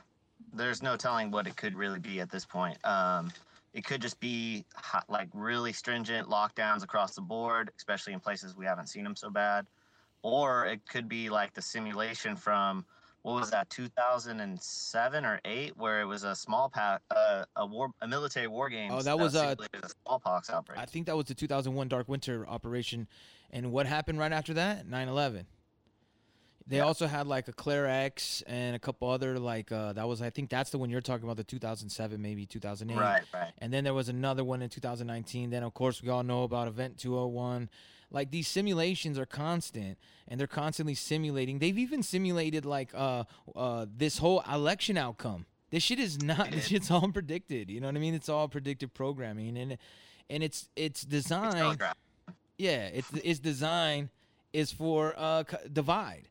there's 0.53 0.83
no 0.83 0.95
telling 0.95 1.31
what 1.31 1.47
it 1.47 1.55
could 1.55 1.75
really 1.75 1.99
be 1.99 2.19
at 2.19 2.29
this 2.29 2.45
point. 2.45 2.77
Um, 2.85 3.31
it 3.73 3.85
could 3.85 4.01
just 4.01 4.19
be 4.19 4.65
hot, 4.75 5.05
like 5.09 5.29
really 5.33 5.73
stringent 5.73 6.27
lockdowns 6.27 6.83
across 6.83 7.15
the 7.15 7.21
board, 7.21 7.71
especially 7.77 8.13
in 8.13 8.19
places 8.19 8.55
we 8.55 8.65
haven't 8.65 8.87
seen 8.87 9.03
them 9.03 9.15
so 9.15 9.29
bad, 9.29 9.65
or 10.21 10.65
it 10.65 10.81
could 10.87 11.07
be 11.07 11.29
like 11.29 11.53
the 11.53 11.61
simulation 11.61 12.35
from 12.35 12.85
what 13.23 13.39
was 13.39 13.51
that 13.51 13.69
2007 13.69 15.25
or 15.25 15.39
8 15.43 15.77
where 15.77 16.01
it 16.01 16.05
was 16.05 16.23
a 16.23 16.35
small 16.35 16.69
pack 16.69 17.01
uh, 17.11 17.43
a 17.55 17.65
war 17.65 17.89
a 18.01 18.07
military 18.07 18.47
war 18.47 18.69
game 18.69 18.91
Oh, 18.91 19.01
that 19.01 19.17
was, 19.19 19.35
uh, 19.35 19.55
a 19.83 19.89
smallpox 20.05 20.49
outbreak 20.49 20.79
I 20.79 20.85
think 20.85 21.05
that 21.07 21.17
was 21.17 21.25
the 21.25 21.33
2001 21.35 21.87
Dark 21.87 22.07
Winter 22.07 22.47
operation, 22.47 23.07
and 23.51 23.71
what 23.71 23.85
happened 23.85 24.19
right 24.19 24.31
after 24.31 24.53
that? 24.55 24.87
9/11. 24.87 25.45
They 26.69 26.81
also 26.81 27.07
had 27.07 27.27
like 27.27 27.47
a 27.47 27.53
Clade 27.53 27.85
X 27.85 28.43
and 28.45 28.75
a 28.75 28.79
couple 28.79 29.09
other 29.09 29.39
like 29.39 29.71
uh, 29.71 29.93
that 29.93 30.05
was 30.07 30.21
I 30.21 30.29
think 30.29 30.49
that's 30.49 30.69
the 30.69 30.77
one 30.77 30.89
you're 30.89 30.99
talking 31.01 31.23
about 31.23 31.37
the 31.37 31.43
2007 31.45 32.21
maybe 32.21 32.45
2008 32.45 32.97
Right, 32.99 33.21
right. 33.33 33.53
and 33.59 33.71
then 33.73 33.85
there 33.85 33.93
was 33.93 34.09
another 34.09 34.43
one 34.43 34.61
in 34.61 34.69
2019 34.69 35.49
then 35.49 35.63
of 35.63 35.73
course 35.73 36.03
we 36.03 36.09
all 36.09 36.23
know 36.23 36.43
about 36.43 36.67
Event 36.67 36.97
201 36.97 37.69
like 38.11 38.31
these 38.31 38.47
simulations 38.47 39.19
are 39.19 39.25
constant 39.25 39.97
and 40.27 40.39
they're 40.39 40.47
constantly 40.47 40.95
simulating 40.95 41.59
they've 41.59 41.77
even 41.77 42.01
simulated 42.01 42.65
like 42.65 42.89
uh 42.93 43.23
uh 43.55 43.85
this 43.95 44.17
whole 44.19 44.43
election 44.51 44.97
outcome 44.97 45.45
this 45.71 45.83
shit 45.83 45.99
is 45.99 46.21
not 46.21 46.51
this 46.51 46.67
shit's 46.67 46.89
all 46.89 47.11
predicted 47.11 47.69
you 47.69 47.79
know 47.81 47.87
what 47.87 47.95
I 47.95 47.99
mean 47.99 48.13
it's 48.13 48.29
all 48.29 48.47
predictive 48.47 48.93
programming 48.93 49.57
and 49.57 49.77
and 50.29 50.43
it's 50.43 50.69
it's 50.75 51.03
designed 51.03 51.55
telegraphed. 51.55 51.97
yeah, 52.57 52.87
it's 52.87 53.11
its 53.23 53.39
design 53.39 54.09
is 54.53 54.71
for 54.71 55.13
uh 55.17 55.43
divide. 55.71 56.29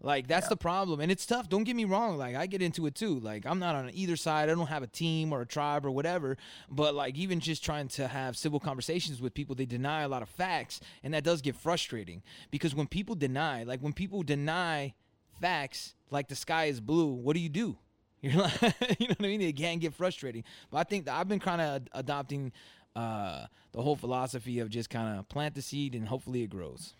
Like 0.00 0.26
that's 0.26 0.48
the 0.48 0.56
problem, 0.56 1.00
and 1.00 1.10
it's 1.10 1.24
tough. 1.24 1.48
Don't 1.48 1.64
get 1.64 1.74
me 1.74 1.86
wrong. 1.86 2.18
Like 2.18 2.36
I 2.36 2.46
get 2.46 2.60
into 2.60 2.86
it 2.86 2.94
too. 2.94 3.18
Like 3.18 3.46
I'm 3.46 3.58
not 3.58 3.74
on 3.74 3.90
either 3.94 4.16
side. 4.16 4.50
I 4.50 4.54
don't 4.54 4.66
have 4.66 4.82
a 4.82 4.86
team 4.86 5.32
or 5.32 5.40
a 5.40 5.46
tribe 5.46 5.86
or 5.86 5.90
whatever. 5.90 6.36
But 6.70 6.94
like 6.94 7.16
even 7.16 7.40
just 7.40 7.64
trying 7.64 7.88
to 7.88 8.06
have 8.06 8.36
civil 8.36 8.60
conversations 8.60 9.22
with 9.22 9.32
people, 9.32 9.54
they 9.54 9.64
deny 9.64 10.02
a 10.02 10.08
lot 10.08 10.22
of 10.22 10.28
facts, 10.28 10.80
and 11.02 11.14
that 11.14 11.24
does 11.24 11.40
get 11.40 11.56
frustrating 11.56 12.22
because 12.50 12.74
when 12.74 12.86
people 12.86 13.14
deny, 13.14 13.62
like 13.62 13.80
when 13.80 13.94
people 13.94 14.22
deny 14.22 14.94
facts, 15.40 15.94
like 16.10 16.28
the 16.28 16.36
sky 16.36 16.66
is 16.66 16.80
blue, 16.80 17.12
what 17.12 17.34
do 17.34 17.40
you 17.40 17.48
do? 17.48 17.78
You're 18.20 18.42
like, 18.42 18.62
you 19.00 19.08
know 19.08 19.14
what 19.16 19.20
I 19.20 19.28
mean? 19.28 19.40
It 19.40 19.56
can 19.56 19.78
get 19.78 19.94
frustrating. 19.94 20.44
But 20.70 20.78
I 20.78 20.84
think 20.84 21.06
that 21.06 21.14
I've 21.14 21.28
been 21.28 21.40
kind 21.40 21.60
of 21.60 21.82
adopting 21.92 22.52
uh, 22.94 23.46
the 23.72 23.82
whole 23.82 23.96
philosophy 23.96 24.58
of 24.58 24.70
just 24.70 24.90
kind 24.90 25.18
of 25.18 25.28
plant 25.28 25.54
the 25.54 25.62
seed 25.62 25.94
and 25.94 26.08
hopefully 26.08 26.42
it 26.42 26.50
grows. 26.50 26.94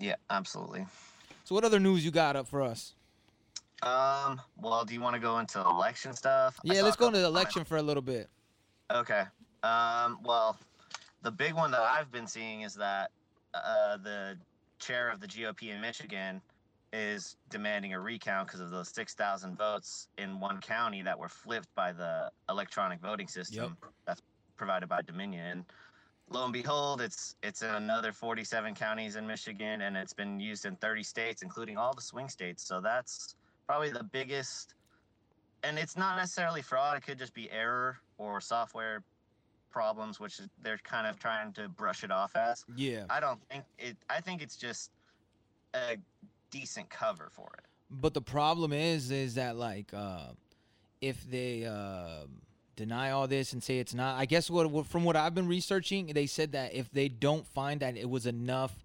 yeah 0.00 0.16
absolutely 0.30 0.84
So, 1.46 1.54
what 1.54 1.62
other 1.62 1.78
news 1.78 2.04
you 2.04 2.10
got 2.10 2.34
up 2.34 2.48
for 2.48 2.60
us? 2.60 2.94
um 3.82 4.40
well 4.56 4.86
do 4.86 4.94
you 4.94 5.02
want 5.02 5.14
to 5.14 5.20
go 5.20 5.38
into 5.38 5.60
election 5.60 6.14
stuff 6.14 6.58
Yeah, 6.64 6.80
let's 6.80 6.96
go 6.96 7.08
into 7.08 7.18
the 7.18 7.26
election 7.26 7.62
for 7.62 7.76
a 7.76 7.82
little 7.82 8.02
bit. 8.02 8.28
Okay. 8.90 9.24
Um, 9.62 10.18
well, 10.24 10.58
the 11.22 11.30
big 11.30 11.54
one 11.54 11.70
that 11.72 11.82
I've 11.82 12.10
been 12.10 12.26
seeing 12.26 12.62
is 12.62 12.74
that 12.74 13.10
uh, 13.52 13.98
the 13.98 14.38
chair 14.78 15.10
of 15.10 15.20
the 15.20 15.26
GOP 15.26 15.74
in 15.74 15.80
Michigan 15.80 16.40
is 16.92 17.36
demanding 17.50 17.92
a 17.92 18.00
recount 18.00 18.48
because 18.48 18.60
of 18.60 18.70
those 18.70 18.88
6,000 18.88 19.56
votes 19.58 20.08
in 20.18 20.40
one 20.40 20.60
county 20.60 21.02
that 21.02 21.18
were 21.18 21.28
flipped 21.28 21.72
by 21.74 21.92
the 21.92 22.30
electronic 22.48 23.00
voting 23.00 23.28
system 23.28 23.76
that's 24.06 24.22
provided 24.56 24.88
by 24.88 25.02
Dominion. 25.02 25.64
Lo 26.30 26.44
and 26.44 26.52
behold, 26.52 27.00
it's 27.00 27.36
it's 27.42 27.62
in 27.62 27.70
another 27.70 28.12
47 28.12 28.74
counties 28.74 29.16
in 29.16 29.26
Michigan, 29.26 29.82
and 29.82 29.96
it's 29.96 30.12
been 30.12 30.40
used 30.40 30.64
in 30.66 30.74
30 30.76 31.02
states, 31.02 31.42
including 31.42 31.76
all 31.76 31.94
the 31.94 32.02
swing 32.02 32.28
states. 32.28 32.66
So 32.66 32.80
that's 32.80 33.36
probably 33.66 33.90
the 33.90 34.04
biggest. 34.04 34.74
And 35.62 35.78
it's 35.78 35.96
not 35.96 36.16
necessarily 36.16 36.62
fraud; 36.62 36.96
it 36.96 37.04
could 37.04 37.18
just 37.18 37.32
be 37.34 37.50
error 37.50 37.98
or 38.18 38.40
software 38.40 39.04
problems, 39.70 40.18
which 40.18 40.40
they're 40.62 40.78
kind 40.78 41.06
of 41.06 41.18
trying 41.18 41.52
to 41.52 41.68
brush 41.68 42.02
it 42.02 42.10
off 42.10 42.34
as. 42.34 42.64
Yeah. 42.74 43.04
I 43.10 43.20
don't 43.20 43.40
think 43.48 43.64
it. 43.78 43.96
I 44.10 44.20
think 44.20 44.42
it's 44.42 44.56
just 44.56 44.90
a 45.74 45.96
decent 46.50 46.90
cover 46.90 47.28
for 47.30 47.50
it. 47.58 47.64
But 47.90 48.14
the 48.14 48.22
problem 48.22 48.72
is, 48.72 49.10
is 49.10 49.34
that 49.36 49.56
like, 49.56 49.92
uh, 49.94 50.32
if 51.00 51.22
they 51.30 51.66
uh, 51.66 52.26
deny 52.76 53.10
all 53.10 53.26
this 53.26 53.52
and 53.52 53.62
say 53.62 53.78
it's 53.78 53.94
not, 53.94 54.18
I 54.18 54.26
guess 54.26 54.48
what, 54.50 54.86
from 54.86 55.04
what 55.04 55.16
I've 55.16 55.34
been 55.34 55.48
researching, 55.48 56.06
they 56.08 56.26
said 56.26 56.52
that 56.52 56.74
if 56.74 56.90
they 56.90 57.08
don't 57.08 57.46
find 57.46 57.80
that 57.80 57.96
it 57.96 58.08
was 58.08 58.26
enough 58.26 58.76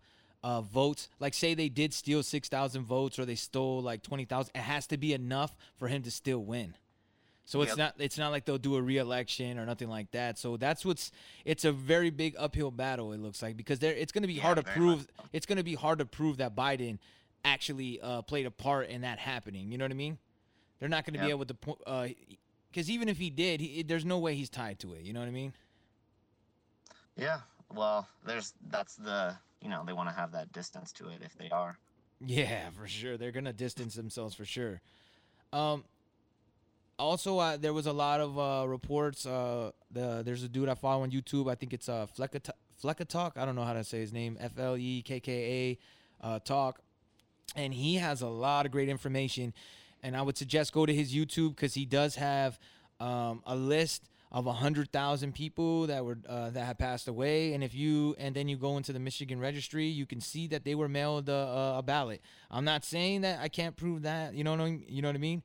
uh, 0.44 0.62
votes, 0.62 1.08
like 1.20 1.34
say 1.34 1.54
they 1.54 1.70
did 1.70 1.94
steal 1.94 2.24
six 2.24 2.50
thousand 2.50 2.86
votes 2.86 3.20
or 3.20 3.26
they 3.26 3.36
stole 3.36 3.82
like 3.82 4.02
twenty 4.02 4.26
thousand, 4.26 4.52
it 4.56 4.62
has 4.62 4.88
to 4.88 4.98
be 4.98 5.14
enough 5.14 5.56
for 5.78 5.88
him 5.88 6.02
to 6.04 6.10
still 6.12 6.40
win. 6.44 6.76
So 7.46 7.62
it's 7.62 7.72
Yep. 7.72 7.78
not 7.78 7.94
it's 8.00 8.18
not 8.18 8.32
like 8.32 8.46
they'll 8.46 8.58
do 8.58 8.76
a 8.76 8.82
re-election 8.82 9.60
or 9.60 9.66
nothing 9.66 9.90
like 9.90 10.10
that. 10.12 10.40
So 10.40 10.58
that's 10.58 10.86
what's 10.86 11.12
it's 11.46 11.66
a 11.66 11.72
very 11.72 12.10
big 12.10 12.36
uphill 12.40 12.72
battle. 12.72 13.12
It 13.14 13.20
looks 13.20 13.42
like 13.42 13.58
because 13.58 13.80
there 13.80 13.94
it's 13.94 14.12
going 14.12 14.22
to 14.24 14.28
be 14.28 14.36
Yeah, 14.36 14.44
hard 14.44 14.58
to 14.58 14.64
prove 14.64 15.08
it's 15.34 15.46
going 15.46 15.58
to 15.58 15.64
be 15.64 15.76
hard 15.76 16.00
to 16.00 16.06
prove 16.06 16.38
that 16.38 16.56
Biden 16.56 16.98
actually 17.44 18.00
uh, 18.02 18.22
played 18.22 18.46
a 18.46 18.52
part 18.52 18.90
in 18.90 19.02
that 19.02 19.20
happening. 19.20 19.72
You 19.72 19.78
know 19.78 19.86
what 19.86 19.92
I 19.92 19.96
mean? 19.96 20.18
They're 20.80 20.90
not 20.90 21.06
going 21.06 21.14
to 21.14 21.20
be 21.20 21.30
able 21.30 21.46
to 21.46 21.54
point 21.54 21.80
because 22.72 22.90
even 22.90 23.10
if 23.10 23.18
he 23.18 23.30
did, 23.30 23.60
he, 23.60 23.84
there's 23.84 24.06
no 24.06 24.18
way 24.18 24.36
he's 24.36 24.50
tied 24.50 24.80
to 24.80 24.94
it. 24.94 25.04
You 25.04 25.14
know 25.14 25.20
what 25.20 25.28
I 25.28 25.32
mean? 25.32 25.54
Yeah. 27.18 27.40
Well, 27.74 28.08
there's 28.26 28.54
that's 28.70 28.96
the 28.96 29.36
you 29.62 29.70
know 29.70 29.84
they 29.86 29.94
want 29.94 30.10
to 30.10 30.16
have 30.16 30.32
that 30.32 30.52
distance 30.52 30.92
to 30.94 31.10
it 31.10 31.22
if 31.24 31.38
they 31.38 31.50
are. 31.50 31.78
Yeah, 32.26 32.70
for 32.72 32.88
sure. 32.88 33.18
They're 33.18 33.32
gonna 33.32 33.54
distance 33.54 33.96
themselves 33.96 34.36
for 34.36 34.46
sure. 34.46 34.82
Um. 35.54 35.84
Also, 37.00 37.40
uh, 37.40 37.58
there 37.58 37.74
was 37.74 37.88
a 37.88 37.94
lot 37.94 38.20
of 38.20 38.38
uh, 38.38 38.68
reports. 38.68 39.26
Uh, 39.26 39.72
the 39.90 40.22
there's 40.24 40.44
a 40.44 40.48
dude 40.48 40.70
I 40.70 40.76
follow 40.76 41.02
on 41.02 41.10
YouTube. 41.10 41.50
I 41.50 41.56
think 41.56 41.74
it's 41.74 41.90
uh 41.90 42.06
Flecka 42.16 42.52
Flecka 42.82 43.08
Talk. 43.08 43.38
I 43.38 43.46
don't 43.46 43.56
know 43.56 43.64
how 43.64 43.74
to 43.74 43.84
say 43.84 44.00
his 44.00 44.14
name. 44.14 44.38
F 44.40 44.60
L 44.60 44.78
E 44.78 45.02
K 45.02 45.20
K 45.20 45.78
A 46.22 46.28
uh, 46.28 46.40
Talk, 46.40 46.80
and 47.56 47.74
he 47.74 47.96
has 47.96 48.22
a 48.22 48.28
lot 48.28 48.66
of 48.68 48.72
great 48.72 48.90
information. 48.90 49.54
And 50.04 50.16
I 50.16 50.22
would 50.22 50.38
suggest 50.38 50.74
go 50.74 50.86
to 50.86 50.94
his 50.94 51.14
YouTube 51.14 51.56
because 51.56 51.74
he 51.74 51.86
does 51.86 52.16
have 52.16 52.58
um, 53.00 53.42
a 53.46 53.56
list 53.56 54.10
of 54.32 54.48
a 54.48 54.54
hundred 54.54 54.92
thousand 54.92 55.34
people 55.34 55.88
that 55.88 56.06
were 56.06 56.18
uh, 56.28 56.50
that 56.52 56.66
had 56.66 56.80
passed 56.80 57.08
away. 57.08 57.54
And 57.54 57.64
if 57.64 57.76
you 57.76 58.16
and 58.18 58.34
then 58.36 58.48
you 58.48 58.58
go 58.58 58.78
into 58.78 58.94
the 58.94 59.00
Michigan 59.00 59.40
registry, 59.40 59.88
you 59.88 60.06
can 60.06 60.22
see 60.22 60.48
that 60.48 60.64
they 60.64 60.74
were 60.74 60.88
mailed 60.88 61.28
a, 61.28 61.34
a, 61.34 61.78
a 61.80 61.84
ballot. 61.84 62.22
I'm 62.50 62.64
not 62.64 62.86
saying 62.86 63.22
that 63.22 63.40
I 63.42 63.50
can't 63.50 63.76
prove 63.76 64.04
that. 64.04 64.34
You 64.34 64.44
know 64.44 64.52
what 64.52 64.62
I 64.62 64.66
mean? 64.66 64.86
You 64.88 65.02
know 65.02 65.10
what 65.10 65.16
I 65.16 65.20
mean? 65.20 65.44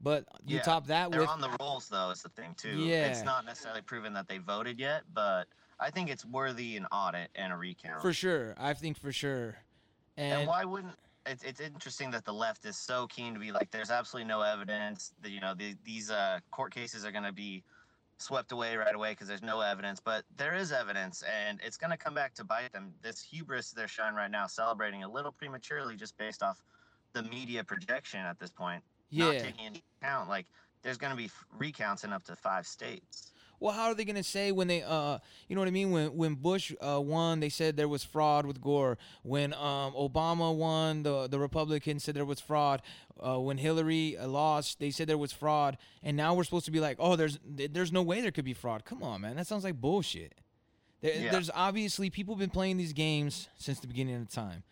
But 0.00 0.26
you 0.46 0.56
Yeah, 0.56 0.62
top 0.62 0.86
that 0.88 1.10
they're 1.10 1.20
with 1.20 1.30
on 1.30 1.40
the 1.40 1.56
rolls 1.58 1.88
though. 1.88 2.10
Is 2.10 2.22
the 2.22 2.28
thing 2.28 2.54
too. 2.58 2.78
Yeah. 2.80 3.06
It's 3.06 3.24
not 3.24 3.46
necessarily 3.46 3.80
proven 3.80 4.12
that 4.12 4.28
they 4.28 4.38
voted 4.38 4.78
yet, 4.78 5.04
but 5.14 5.46
I 5.80 5.90
think 5.90 6.10
it's 6.10 6.24
worthy 6.24 6.76
an 6.76 6.86
audit 6.92 7.30
and 7.34 7.52
a 7.52 7.56
recount. 7.56 8.02
for 8.02 8.12
sure. 8.12 8.54
I 8.58 8.74
think 8.74 8.98
for 8.98 9.12
sure. 9.12 9.56
And, 10.18 10.40
And, 10.40 10.48
why 10.48 10.64
wouldn't 10.64 10.94
it's, 11.26 11.42
it's 11.42 11.60
interesting 11.60 12.10
that 12.12 12.24
the 12.24 12.32
left 12.32 12.64
is 12.64 12.76
so 12.76 13.06
keen 13.08 13.34
to 13.34 13.40
be 13.40 13.52
like 13.52 13.70
there's 13.70 13.90
absolutely 13.90 14.28
no 14.28 14.42
evidence 14.42 15.12
that 15.22 15.30
you 15.30 15.40
know 15.40 15.54
the, 15.54 15.74
these 15.84 16.10
uh, 16.10 16.38
court 16.50 16.74
cases 16.74 17.04
are 17.04 17.12
going 17.12 17.24
to 17.24 17.32
be 17.32 17.62
swept 18.18 18.52
away 18.52 18.76
right 18.76 18.94
away 18.94 19.12
because 19.12 19.28
there's 19.28 19.42
no 19.42 19.60
evidence 19.60 20.00
but 20.00 20.24
there 20.38 20.54
is 20.54 20.72
evidence 20.72 21.22
and 21.44 21.60
it's 21.62 21.76
going 21.76 21.90
to 21.90 21.96
come 21.96 22.14
back 22.14 22.32
to 22.34 22.44
bite 22.44 22.72
them. 22.72 22.92
This 23.02 23.22
hubris 23.22 23.72
they're 23.72 23.88
showing 23.88 24.14
right 24.14 24.30
now 24.30 24.46
celebrating 24.46 25.04
a 25.04 25.10
little 25.10 25.32
prematurely 25.32 25.96
just 25.96 26.16
based 26.16 26.42
off 26.42 26.62
the 27.12 27.22
media 27.22 27.62
projection 27.62 28.20
at 28.20 28.38
this 28.38 28.50
point 28.50 28.82
not 29.12 29.32
taking 29.38 29.66
into 29.66 29.80
account 30.00 30.28
like 30.28 30.46
there's 30.82 30.98
going 30.98 31.10
to 31.10 31.16
be 31.16 31.30
recounts 31.58 32.04
in 32.04 32.12
up 32.12 32.24
to 32.24 32.36
five 32.36 32.66
states 32.66 33.32
Well, 33.58 33.72
how 33.72 33.86
are 33.86 33.94
they 33.94 34.04
gonna 34.04 34.22
say 34.22 34.52
when 34.52 34.68
they, 34.68 34.82
uh, 34.82 35.18
you 35.48 35.54
know 35.54 35.60
what 35.62 35.68
I 35.68 35.72
mean? 35.72 35.90
When 35.90 36.16
when 36.16 36.34
Bush 36.34 36.72
uh, 36.80 37.00
won, 37.00 37.40
they 37.40 37.48
said 37.48 37.76
there 37.76 37.88
was 37.88 38.04
fraud 38.04 38.46
with 38.46 38.60
Gore. 38.60 38.98
When 39.22 39.54
um, 39.54 39.92
Obama 39.94 40.54
won, 40.54 41.02
the 41.02 41.26
the 41.26 41.38
Republicans 41.38 42.04
said 42.04 42.14
there 42.14 42.24
was 42.24 42.40
fraud. 42.40 42.82
Uh, 43.18 43.40
when 43.40 43.56
Hillary 43.56 44.16
uh, 44.18 44.28
lost, 44.28 44.78
they 44.78 44.90
said 44.90 45.08
there 45.08 45.16
was 45.16 45.32
fraud. 45.32 45.78
And 46.02 46.16
now 46.16 46.34
we're 46.34 46.44
supposed 46.44 46.66
to 46.66 46.70
be 46.70 46.80
like, 46.80 46.96
oh, 47.00 47.16
there's 47.16 47.38
there's 47.44 47.92
no 47.92 48.02
way 48.02 48.20
there 48.20 48.30
could 48.30 48.44
be 48.44 48.52
fraud. 48.54 48.84
Come 48.84 49.02
on, 49.02 49.22
man, 49.22 49.36
that 49.36 49.46
sounds 49.46 49.64
like 49.64 49.80
bullshit. 49.80 50.34
There, 51.00 51.14
Yeah. 51.14 51.30
There's 51.32 51.50
obviously 51.54 52.10
people 52.10 52.36
been 52.36 52.50
playing 52.50 52.76
these 52.76 52.92
games 52.92 53.48
since 53.58 53.80
the 53.80 53.86
beginning 53.86 54.16
of 54.16 54.28
time, 54.28 54.64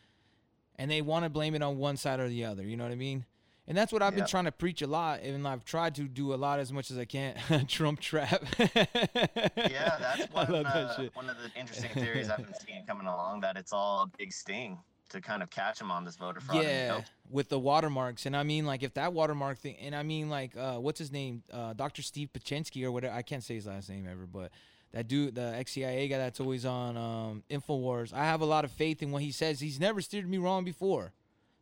and 0.77 0.91
they 0.91 1.01
want 1.01 1.25
to 1.25 1.31
blame 1.31 1.55
it 1.55 1.63
on 1.63 1.79
one 1.79 1.97
side 1.97 2.21
or 2.21 2.29
the 2.29 2.45
other. 2.45 2.63
You 2.65 2.77
know 2.77 2.85
what 2.85 2.93
I 2.93 2.97
mean? 2.97 3.25
And 3.67 3.77
that's 3.77 3.93
what 3.93 4.03
I've 4.03 4.15
been 4.15 4.27
trying 4.27 4.45
to 4.45 4.53
preach 4.53 4.83
a 4.83 4.87
lot, 4.87 5.21
and 5.21 5.49
I've 5.49 5.65
tried 5.65 5.95
to 5.95 6.03
do 6.03 6.35
a 6.35 6.37
lot 6.37 6.61
as 6.61 6.71
much 6.71 6.91
as 6.91 6.99
I 6.99 7.07
can. 7.07 7.35
Trump 7.69 7.99
trap. 8.01 8.45
yeah 8.59 9.97
that's 9.99 10.23
one, 10.33 10.53
love 10.53 10.65
that 10.65 10.99
uh, 10.99 11.09
one 11.15 11.31
of 11.31 11.37
the 11.39 11.59
interesting 11.59 11.91
theories 11.95 12.29
i've 12.29 12.39
been 12.39 12.55
seeing 12.67 12.85
coming 12.87 13.07
along 13.07 13.41
that 13.41 13.57
it's 13.57 13.73
all 13.73 14.03
a 14.03 14.07
big 14.19 14.33
sting 14.33 14.79
to 15.09 15.21
kind 15.21 15.43
of 15.43 15.51
catch 15.51 15.81
him 15.81 15.91
on 15.91 16.05
this 16.05 16.17
voter 16.17 16.41
fraud 16.41 16.63
Yeah, 16.65 17.03
with 17.31 17.49
the 17.49 17.59
watermarks, 17.59 18.27
and 18.27 18.37
I 18.37 18.43
mean 18.43 18.67
like 18.67 18.83
if 18.83 18.95
that 18.95 19.13
watermark 19.13 19.59
thing, 19.59 19.77
and 19.81 19.95
I 19.95 20.03
mean 20.03 20.29
like 20.29 20.57
uh, 20.57 20.77
what's 20.79 20.99
his 20.99 21.13
name, 21.13 21.43
uh, 21.53 21.73
Dr. 21.75 22.03
Steve 22.03 22.31
Pachensky 22.33 22.85
or 22.85 22.91
whatever. 22.93 23.15
I 23.15 23.23
can't 23.23 23.43
say 23.43 23.55
his 23.55 23.67
last 23.67 23.89
name 23.89 24.09
ever, 24.11 24.27
but 24.27 24.51
that 24.93 25.09
dude, 25.09 25.35
the 25.35 25.55
ex-CIA 25.57 26.09
guy 26.09 26.19
that's 26.19 26.41
always 26.41 26.65
on 26.65 26.97
um, 26.97 27.43
Infowars. 27.51 28.13
I 28.13 28.25
have 28.25 28.41
a 28.41 28.45
lot 28.47 28.65
of 28.65 28.71
faith 28.73 29.03
in 29.03 29.11
what 29.11 29.23
he 29.23 29.31
says. 29.33 29.61
He's 29.61 29.79
never 29.79 30.01
steered 30.01 30.29
me 30.29 30.39
wrong 30.39 30.65
before. 30.65 31.13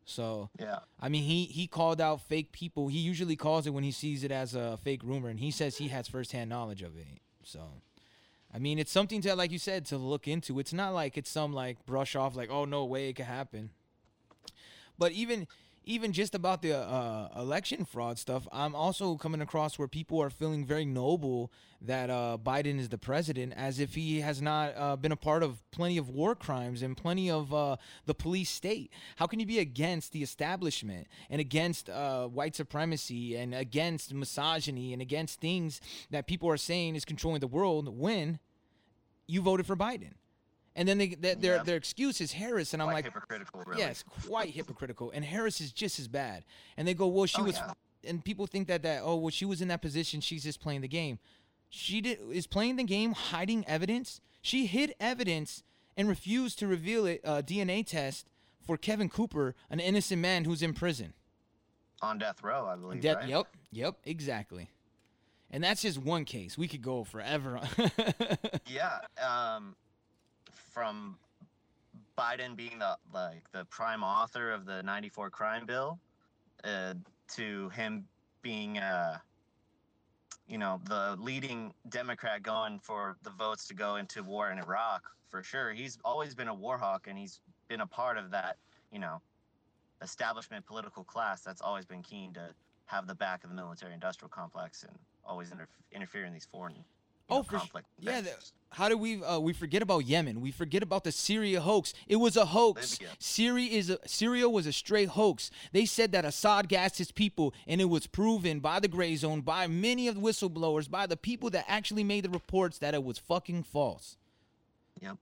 So 0.04 0.50
yeah 0.59 0.80
I 1.00 1.09
mean, 1.09 1.25
he 1.25 1.44
he 1.44 1.66
called 1.66 2.00
out 2.00 2.21
fake 2.23 2.52
people. 2.52 2.88
He 2.88 2.99
usually 2.99 3.37
calls 3.37 3.66
it 3.66 3.71
when 3.71 3.85
he 3.85 3.90
sees 3.90 4.25
it 4.25 4.30
as 4.30 4.54
a 4.54 4.78
fake 4.82 5.02
rumor, 5.02 5.28
and 5.28 5.40
he 5.40 5.50
says 5.50 5.78
he 5.78 5.88
has 5.88 6.09
firsthand 6.09 6.50
knowledge 6.50 6.82
of 6.82 6.97
it. 6.97 7.06
So, 7.44 7.61
I 8.54 8.59
mean, 8.59 8.78
it's 8.78 8.92
something 8.92 9.21
to 9.23 9.35
like 9.35 9.50
you 9.50 9.59
said 9.59 9.85
to 9.87 9.97
look 9.97 10.28
into. 10.28 10.59
It's 10.59 10.73
not 10.73 10.94
like 10.94 11.16
it's 11.16 11.30
some 11.30 11.52
like 11.52 11.85
brush 11.87 12.14
off 12.14 12.37
like 12.37 12.50
oh 12.50 12.64
no 12.64 12.85
way 12.85 13.09
it 13.09 13.14
could 13.14 13.26
happen. 13.26 13.71
But 14.99 15.12
even 15.12 15.49
even 15.85 16.12
just 16.12 16.35
about 16.35 16.62
the 16.62 16.77
uh, 16.77 17.29
election 17.37 17.85
fraud 17.85 18.19
stuff, 18.19 18.47
I'm 18.53 18.75
also 18.75 19.17
coming 19.17 19.41
across 19.41 19.79
where 19.79 19.89
people 19.89 20.23
are 20.23 20.31
feeling 20.31 20.65
very 20.65 20.85
noble 20.85 21.53
that 21.81 22.11
uh, 22.11 22.39
Biden 22.43 22.79
is 22.79 22.89
the 22.89 22.99
president, 22.99 23.53
as 23.57 23.81
if 23.81 23.95
he 23.95 24.21
has 24.21 24.41
not 24.41 24.75
uh, 24.77 24.97
been 24.97 25.11
a 25.11 25.17
part 25.17 25.43
of 25.43 25.61
plenty 25.73 25.99
of 25.99 26.09
war 26.09 26.35
crimes 26.35 26.83
and 26.83 26.97
plenty 26.97 27.31
of 27.31 27.53
uh, 27.53 27.77
the 28.07 28.15
police 28.15 28.51
state. 28.51 28.93
How 29.17 29.27
can 29.27 29.41
you 29.41 29.47
be 29.47 29.59
against 29.59 30.12
the 30.12 30.23
establishment 30.23 31.09
and 31.29 31.41
against 31.41 31.91
uh, 31.91 32.29
white 32.29 32.55
supremacy 32.55 33.37
and 33.37 33.55
against 33.55 34.15
misogyny 34.15 34.93
and 34.93 35.03
against 35.03 35.41
things 35.41 35.81
that 36.11 36.27
people 36.27 36.49
are 36.49 36.57
saying 36.57 36.95
is 36.95 37.05
controlling 37.05 37.41
the 37.41 37.47
world 37.49 37.99
when 37.99 38.39
you 39.27 39.43
voted 39.43 39.67
for 39.67 39.77
Biden? 39.77 40.15
And 40.75 40.88
then 40.88 40.99
they, 40.99 41.09
their 41.09 41.35
their 41.35 41.57
Yeah. 41.57 41.62
their 41.64 41.76
excuse 41.76 42.21
is 42.21 42.33
Harris, 42.33 42.73
and 42.73 42.81
I'm 42.83 42.87
Quite 42.88 42.95
like, 42.95 43.05
hypocritical, 43.07 43.62
really. 43.67 43.81
yes, 43.81 44.05
quite 44.26 44.50
hypocritical. 44.50 45.11
And 45.11 45.25
Harris 45.25 45.61
is 45.61 45.71
just 45.73 45.99
as 45.99 46.09
bad. 46.09 46.45
And 46.76 46.88
they 46.88 46.95
go, 46.95 47.07
well, 47.09 47.26
she 47.26 47.41
Oh, 47.43 47.45
was, 47.45 47.57
yeah. 47.57 47.73
and 48.05 48.25
people 48.25 48.47
think 48.47 48.69
that 48.69 48.83
that 48.83 49.02
oh, 49.05 49.17
well, 49.17 49.31
she 49.31 49.45
was 49.45 49.61
in 49.61 49.69
that 49.69 49.83
position. 49.83 50.21
She's 50.21 50.45
just 50.45 50.61
playing 50.61 50.81
the 50.81 50.88
game. 50.88 51.19
She 51.69 52.00
did 52.00 52.19
is 52.31 52.47
playing 52.47 52.76
the 52.76 52.85
game, 52.85 53.12
hiding 53.12 53.67
evidence. 53.67 54.21
She 54.41 54.67
hid 54.67 54.95
evidence 54.99 55.62
and 55.97 56.09
refused 56.09 56.59
to 56.61 56.67
reveal 56.67 57.05
it. 57.07 57.21
Uh, 57.25 57.43
DNA 57.43 57.87
test 57.87 58.26
for 58.67 58.76
Kevin 58.79 59.09
Cooper, 59.11 59.55
an 59.71 59.79
innocent 59.81 60.21
man 60.23 60.45
who's 60.45 60.62
in 60.62 60.73
prison. 60.73 61.12
on 62.00 62.19
death 62.19 62.43
row 62.43 62.67
i 62.67 62.76
believe 62.76 63.00
Death- 63.00 63.17
right? 63.19 63.29
Yep, 63.29 63.47
yep, 63.73 63.95
exactly. 64.05 64.71
And 65.50 65.62
that's 65.62 65.83
just 65.83 65.99
one 65.99 66.25
case. 66.25 66.57
We 66.57 66.67
could 66.67 66.81
go 66.83 67.05
forever. 67.05 67.61
yeah 68.67 68.99
um 69.23 69.76
from 70.73 71.17
biden 72.19 72.57
being 72.57 72.79
the 72.79 72.97
like 73.12 73.50
the 73.52 73.64
prime 73.67 74.02
author 74.02 74.50
of 74.50 74.64
the 74.64 74.83
94 74.83 75.31
crime 75.31 75.67
bill 75.67 75.99
uh, 76.64 76.95
to 77.29 77.69
him 77.71 78.05
being 78.43 78.79
uh 78.79 79.19
you 80.49 80.59
know 80.59 80.81
the 80.88 81.17
leading 81.21 81.73
democrat 81.88 82.43
going 82.43 82.79
for 82.79 83.17
the 83.23 83.31
votes 83.31 83.67
to 83.69 83.75
go 83.75 83.97
into 83.97 84.23
war 84.23 84.50
in 84.50 84.59
iraq 84.59 85.02
for 85.33 85.43
sure. 85.43 85.73
He's 85.73 85.99
always 86.05 86.35
been 86.35 86.49
a 86.49 86.55
war 86.55 86.76
hawk 86.76 87.07
and 87.09 87.19
he's 87.19 87.41
been 87.67 87.81
a 87.81 87.87
part 87.87 88.19
of 88.19 88.31
that 88.31 88.59
you 88.93 89.00
know 89.00 89.21
establishment 90.02 90.64
political 90.67 91.02
class 91.02 91.41
that's 91.41 91.62
always 91.62 91.87
been 91.87 92.02
keen 92.02 92.35
to 92.35 92.50
have 92.87 93.07
the 93.07 93.14
back 93.14 93.43
of 93.43 93.50
the 93.50 93.57
military 93.57 93.95
industrial 93.95 94.29
complex 94.29 94.83
and 94.83 94.93
always 95.25 95.50
inter- 95.50 95.69
interfere 95.91 96.26
in 96.26 96.33
these 96.33 96.45
foreign 96.45 96.75
Oh, 97.29 97.38
know, 97.38 97.43
for 97.43 97.50
sure. 97.50 97.59
conflict. 97.61 97.87
Yeah. 97.99 98.19
and 98.19 98.26
The, 98.26 98.33
how 98.73 98.88
do 98.88 98.97
we 98.97 99.23
uh, 99.23 99.38
we 99.38 99.52
forget 99.52 99.83
about 99.83 100.07
Yemen? 100.07 100.41
We 100.41 100.50
forget 100.50 100.83
about 100.83 101.05
the 101.05 101.12
Syria 101.12 101.61
hoax. 101.61 101.93
It 102.09 102.17
was 102.17 102.37
a 102.37 102.47
hoax. 102.47 102.99
Syria 103.19 103.71
is 103.71 103.91
a, 103.91 103.99
Syria 104.07 104.49
was 104.49 104.67
a 104.67 104.73
straight 104.73 105.11
hoax. 105.11 105.50
They 105.73 105.85
said 105.85 106.12
that 106.12 106.25
Assad 106.25 106.69
gassed 106.69 106.99
his 106.99 107.12
people, 107.12 107.55
and 107.67 107.81
it 107.81 107.87
was 107.87 108.07
proven 108.07 108.61
by 108.61 108.81
the 108.81 108.88
Gray 108.88 109.14
Zone, 109.17 109.43
by 109.43 109.67
many 109.67 110.09
of 110.09 110.14
the 110.14 110.21
whistleblowers, 110.21 110.91
by 110.91 111.07
the 111.07 111.17
people 111.17 111.50
that 111.50 111.67
actually 111.69 112.05
made 112.05 112.25
the 112.25 112.31
reports 112.31 112.79
that 112.79 112.95
it 112.95 113.05
was 113.05 113.19
fucking 113.19 113.64
false. 113.64 114.17
Yep. 115.00 115.19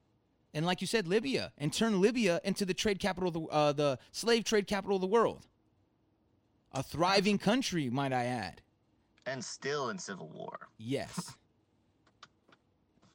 And 0.55 0.67
like 0.67 0.81
you 0.81 0.87
said, 0.87 1.07
Libya, 1.07 1.53
and 1.59 1.73
turn 1.73 2.01
Libya 2.01 2.41
into 2.45 2.65
the 2.65 2.75
trade 2.75 2.99
capital, 2.99 3.29
of 3.29 3.35
the, 3.35 3.41
uh, 3.43 3.73
the 3.73 3.99
slave 4.13 4.45
trade 4.45 4.67
capital 4.67 4.97
of 4.97 5.01
the 5.01 5.07
world. 5.07 5.47
A 6.73 6.83
thriving 6.83 7.39
country, 7.39 7.91
might 7.91 8.13
I 8.13 8.27
add. 8.27 8.61
And 9.27 9.45
still 9.45 9.91
in 9.91 9.99
civil 9.99 10.29
war. 10.29 10.69
Yes. 10.79 11.35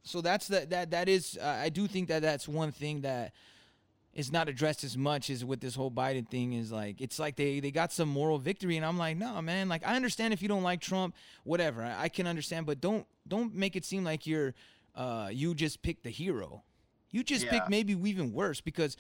so 0.06 0.22
that's 0.22 0.48
the, 0.48 0.66
that 0.70 0.92
that 0.92 1.10
is 1.10 1.38
uh, 1.42 1.46
I 1.64 1.70
do 1.70 1.88
think 1.88 2.08
that 2.08 2.22
that's 2.22 2.48
one 2.48 2.72
thing 2.72 3.02
that 3.02 3.34
is 4.14 4.32
not 4.32 4.48
addressed 4.48 4.86
as 4.86 4.96
much 4.98 5.30
as 5.30 5.44
with 5.44 5.60
this 5.60 5.76
whole 5.76 5.92
Biden 5.92 6.26
thing 6.30 6.54
is 6.54 6.72
like 6.72 7.02
it's 7.02 7.20
like 7.20 7.36
they 7.36 7.60
they 7.60 7.72
got 7.72 7.92
some 7.92 8.08
moral 8.08 8.38
victory 8.38 8.78
and 8.78 8.86
I'm 8.86 8.98
like 8.98 9.18
no 9.18 9.42
man. 9.42 9.68
Like 9.68 9.86
I 9.86 9.96
understand 9.98 10.34
if 10.34 10.42
you 10.42 10.48
don't 10.48 10.64
like 10.64 10.80
Trump 10.80 11.16
whatever. 11.44 11.84
I, 11.84 12.04
I 12.04 12.10
can 12.10 12.26
understand 12.28 12.66
but 12.66 12.80
don't 12.80 13.06
don't 13.28 13.54
make 13.54 13.76
it 13.76 13.84
seem 13.84 14.06
like 14.06 14.26
you're 14.26 14.54
uh 14.96 15.30
you 15.34 15.54
just 15.54 15.82
picked 15.82 16.04
the 16.04 16.12
hero. 16.12 16.64
You 17.12 17.24
just 17.24 17.46
Yeah. 17.46 17.52
picked 17.52 17.70
maybe 17.70 17.94
even 18.08 18.32
worse 18.32 18.62
because 18.62 18.96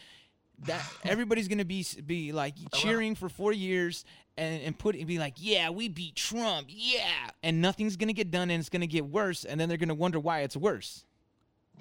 that 0.66 0.82
everybody's 1.04 1.48
gonna 1.48 1.66
be 1.66 1.86
be 2.06 2.32
like 2.32 2.56
cheering 2.74 3.16
for 3.16 3.30
four 3.30 3.54
years 3.54 4.06
and 4.38 4.62
and 4.64 4.78
put 4.78 4.96
and 4.96 5.08
be 5.08 5.20
like, 5.20 5.36
yeah, 5.38 5.70
we 5.70 5.90
beat 5.90 6.16
Trump, 6.16 6.68
yeah, 6.70 7.30
and 7.44 7.62
nothing's 7.62 7.96
gonna 7.98 8.14
get 8.14 8.32
done 8.32 8.50
and 8.50 8.60
it's 8.60 8.70
gonna 8.70 8.88
get 8.88 9.06
worse, 9.06 9.46
and 9.46 9.60
then 9.60 9.70
they're 9.70 9.78
gonna 9.78 9.94
wonder 9.94 10.20
why 10.20 10.42
it's 10.42 10.58
worse, 10.58 11.06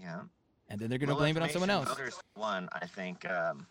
Yeah. 0.01 0.23
and 0.69 0.81
then 0.81 0.89
they're 0.91 0.99
gonna 0.99 1.13
Low 1.13 1.19
blame 1.21 1.37
it 1.37 1.43
on 1.43 1.51
someone 1.51 1.71
else. 1.71 1.89
Voters, 1.89 2.21
one, 2.35 2.69
I 2.73 2.87
think 2.87 3.29
um, 3.31 3.67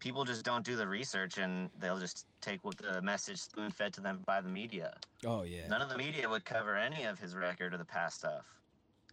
people 0.00 0.24
just 0.24 0.44
don't 0.44 0.64
do 0.64 0.76
the 0.76 0.86
research 0.86 1.38
and 1.38 1.68
they'll 1.78 1.98
just 1.98 2.26
take 2.40 2.64
what 2.64 2.78
the 2.78 3.00
message 3.02 3.38
spoon 3.38 3.70
fed 3.70 3.92
to 3.94 4.00
them 4.00 4.22
by 4.26 4.40
the 4.40 4.48
media. 4.48 4.94
Oh 5.24 5.42
yeah, 5.42 5.68
None 5.68 5.82
of 5.82 5.88
the 5.90 5.98
media 5.98 6.28
would 6.28 6.44
cover 6.44 6.76
any 6.76 7.04
of 7.04 7.18
his 7.18 7.34
record 7.36 7.74
or 7.74 7.78
the 7.78 7.84
past 7.84 8.18
stuff. 8.18 8.44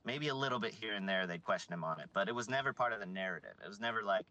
Maybe 0.05 0.29
a 0.29 0.35
little 0.35 0.59
bit 0.59 0.73
here 0.73 0.93
and 0.93 1.07
there 1.07 1.27
they'd 1.27 1.43
question 1.43 1.73
him 1.73 1.83
on 1.83 1.99
it, 1.99 2.09
but 2.13 2.29
it 2.29 2.35
was 2.35 2.47
never 2.47 2.71
part 2.71 2.93
of 2.93 3.01
the 3.01 3.05
narrative. 3.05 3.55
It 3.63 3.67
was 3.67 3.81
never 3.81 4.03
like, 4.03 4.25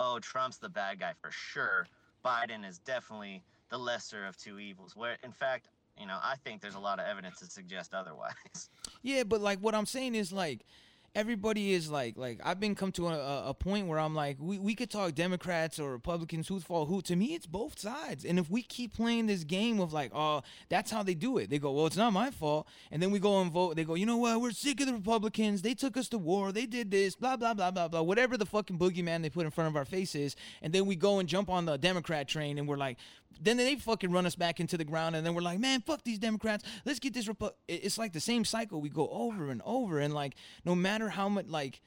oh, 0.00 0.18
Trump's 0.18 0.58
the 0.58 0.68
bad 0.68 1.00
guy 1.00 1.12
for 1.20 1.30
sure. 1.30 1.86
Biden 2.24 2.68
is 2.68 2.78
definitely 2.78 3.42
the 3.70 3.78
lesser 3.78 4.26
of 4.26 4.36
two 4.36 4.58
evils. 4.58 4.96
Where, 4.96 5.16
in 5.22 5.32
fact, 5.32 5.68
you 5.98 6.06
know, 6.06 6.18
I 6.22 6.36
think 6.44 6.60
there's 6.60 6.74
a 6.74 6.80
lot 6.80 6.98
of 6.98 7.06
evidence 7.06 7.38
to 7.40 7.46
suggest 7.46 7.94
otherwise. 7.94 8.70
Yeah, 9.02 9.22
but 9.22 9.40
like 9.40 9.60
what 9.60 9.74
I'm 9.76 9.86
saying 9.86 10.16
is 10.16 10.32
like 10.32 10.66
everybody 11.14 11.72
is 11.72 11.90
like 11.90 12.16
like 12.16 12.40
I've 12.44 12.60
been 12.60 12.74
come 12.74 12.92
to 12.92 13.08
a, 13.08 13.48
a- 13.48 13.54
point 13.54 13.88
where 13.88 13.98
I'm 13.98 14.14
like 14.14 14.36
we, 14.38 14.58
we 14.58 14.74
could 14.74 14.90
talk 14.90 15.14
Democrats 15.14 15.78
or 15.78 15.92
Republicans 15.92 16.48
who's 16.48 16.62
fault 16.62 16.88
who. 16.88 17.02
To 17.02 17.16
me 17.16 17.34
it's 17.34 17.46
both 17.46 17.78
sides. 17.78 18.24
And 18.24 18.38
if 18.38 18.50
we 18.50 18.62
keep 18.62 18.94
playing 18.94 19.26
this 19.26 19.44
game 19.44 19.80
of 19.80 19.92
like 19.92 20.12
oh 20.14 20.42
that's 20.68 20.90
how 20.90 21.02
they 21.02 21.14
do 21.14 21.38
it. 21.38 21.50
They 21.50 21.58
go 21.58 21.72
well 21.72 21.86
it's 21.86 21.96
not 21.96 22.12
my 22.12 22.30
fault. 22.30 22.66
And 22.90 23.02
then 23.02 23.10
we 23.10 23.18
go 23.18 23.40
and 23.40 23.50
vote. 23.50 23.76
They 23.76 23.84
go 23.84 23.94
you 23.94 24.06
know 24.06 24.16
what? 24.16 24.40
We're 24.40 24.52
sick 24.52 24.80
of 24.80 24.86
the 24.86 24.92
Republicans. 24.94 25.62
They 25.62 25.74
took 25.74 25.96
us 25.96 26.08
to 26.10 26.18
war. 26.18 26.52
They 26.52 26.66
did 26.66 26.90
this 26.90 27.16
blah 27.16 27.36
blah 27.36 27.54
blah 27.54 27.70
blah 27.70 27.88
blah 27.88 28.02
whatever 28.02 28.36
the 28.36 28.46
fucking 28.46 28.78
boogeyman 28.78 29.22
they 29.22 29.30
put 29.30 29.44
in 29.44 29.50
front 29.50 29.68
of 29.68 29.76
our 29.76 29.84
faces. 29.84 30.36
And 30.62 30.72
then 30.72 30.86
we 30.86 30.96
go 30.96 31.18
and 31.18 31.28
jump 31.28 31.50
on 31.50 31.64
the 31.64 31.76
Democrat 31.76 32.28
train 32.28 32.58
and 32.58 32.68
we're 32.68 32.76
like 32.76 32.98
then 33.40 33.56
they 33.56 33.76
fucking 33.76 34.10
run 34.10 34.26
us 34.26 34.34
back 34.34 34.58
into 34.60 34.76
the 34.76 34.84
ground 34.84 35.14
and 35.14 35.24
then 35.26 35.34
we're 35.34 35.42
like 35.42 35.58
man 35.58 35.80
fuck 35.80 36.02
these 36.04 36.18
democrats 36.18 36.64
let's 36.84 36.98
get 36.98 37.14
this 37.14 37.26
Repu-. 37.28 37.52
It- 37.68 37.84
it's 37.84 37.98
like 37.98 38.12
the 38.12 38.20
same 38.20 38.44
cycle 38.44 38.80
we 38.80 38.88
go 38.88 39.08
over 39.10 39.50
and 39.50 39.62
over 39.64 39.98
and 40.00 40.12
like 40.14 40.34
no 40.64 40.74
matter 40.74 41.08
how 41.08 41.28
much 41.28 41.46
like 41.46 41.80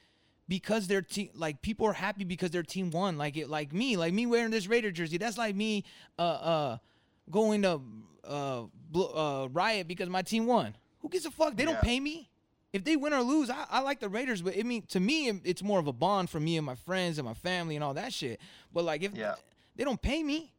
because 0.48 0.86
their 0.86 1.02
team 1.02 1.30
like 1.34 1.62
people 1.62 1.86
are 1.86 1.92
happy 1.92 2.24
because 2.24 2.50
their 2.50 2.62
team 2.62 2.90
won 2.90 3.16
like 3.18 3.36
it 3.36 3.48
like 3.48 3.72
me 3.72 3.96
like 3.96 4.12
me 4.12 4.26
wearing 4.26 4.50
this 4.50 4.66
raider 4.66 4.90
jersey 4.90 5.18
that's 5.18 5.38
like 5.38 5.54
me 5.54 5.84
uh 6.18 6.22
uh 6.22 6.78
going 7.30 7.62
to 7.62 7.80
uh, 8.24 8.62
bl- 8.90 9.16
uh 9.18 9.48
riot 9.48 9.86
because 9.88 10.08
my 10.08 10.22
team 10.22 10.46
won 10.46 10.74
who 11.00 11.08
gives 11.08 11.24
a 11.26 11.30
fuck 11.30 11.56
they 11.56 11.64
don't 11.64 11.80
pay 11.80 11.98
me 12.00 12.28
if 12.72 12.84
they 12.84 12.96
win 12.96 13.12
or 13.12 13.20
lose, 13.20 13.50
I, 13.50 13.66
I 13.68 13.80
like 13.80 14.00
the 14.00 14.08
Raiders, 14.08 14.40
but 14.40 14.58
I 14.58 14.62
mean, 14.62 14.84
to 14.88 14.98
me, 14.98 15.28
it's 15.44 15.62
more 15.62 15.78
of 15.78 15.88
a 15.88 15.92
bond 15.92 16.30
for 16.30 16.40
me 16.40 16.56
and 16.56 16.64
my 16.64 16.74
friends 16.74 17.18
and 17.18 17.26
my 17.26 17.34
family 17.34 17.74
and 17.76 17.84
all 17.84 17.92
that 17.92 18.14
shit. 18.14 18.40
But 18.72 18.84
like, 18.84 19.02
if 19.02 19.14
Yeah. 19.14 19.34
they 19.76 19.84
don't 19.84 20.00
pay 20.00 20.22
me, 20.22 20.54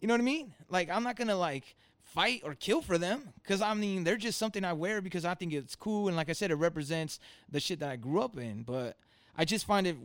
you 0.00 0.08
know 0.08 0.14
what 0.14 0.20
I 0.20 0.24
mean? 0.24 0.52
Like, 0.68 0.90
I'm 0.90 1.02
not 1.02 1.16
gonna 1.16 1.36
like 1.36 1.76
fight 2.02 2.42
or 2.44 2.54
kill 2.54 2.82
for 2.82 2.98
them 2.98 3.28
because 3.42 3.60
I 3.60 3.74
mean, 3.74 4.04
they're 4.04 4.16
just 4.16 4.38
something 4.38 4.64
I 4.64 4.72
wear 4.72 5.00
because 5.00 5.24
I 5.24 5.34
think 5.34 5.52
it's 5.52 5.76
cool 5.76 6.08
and 6.08 6.16
like 6.16 6.28
I 6.28 6.32
said, 6.32 6.50
it 6.50 6.56
represents 6.56 7.20
the 7.50 7.60
shit 7.60 7.80
that 7.80 7.90
I 7.90 7.96
grew 7.96 8.22
up 8.22 8.36
in. 8.38 8.62
But 8.62 8.96
I 9.36 9.44
just 9.44 9.66
find 9.66 9.86
it 9.86 9.96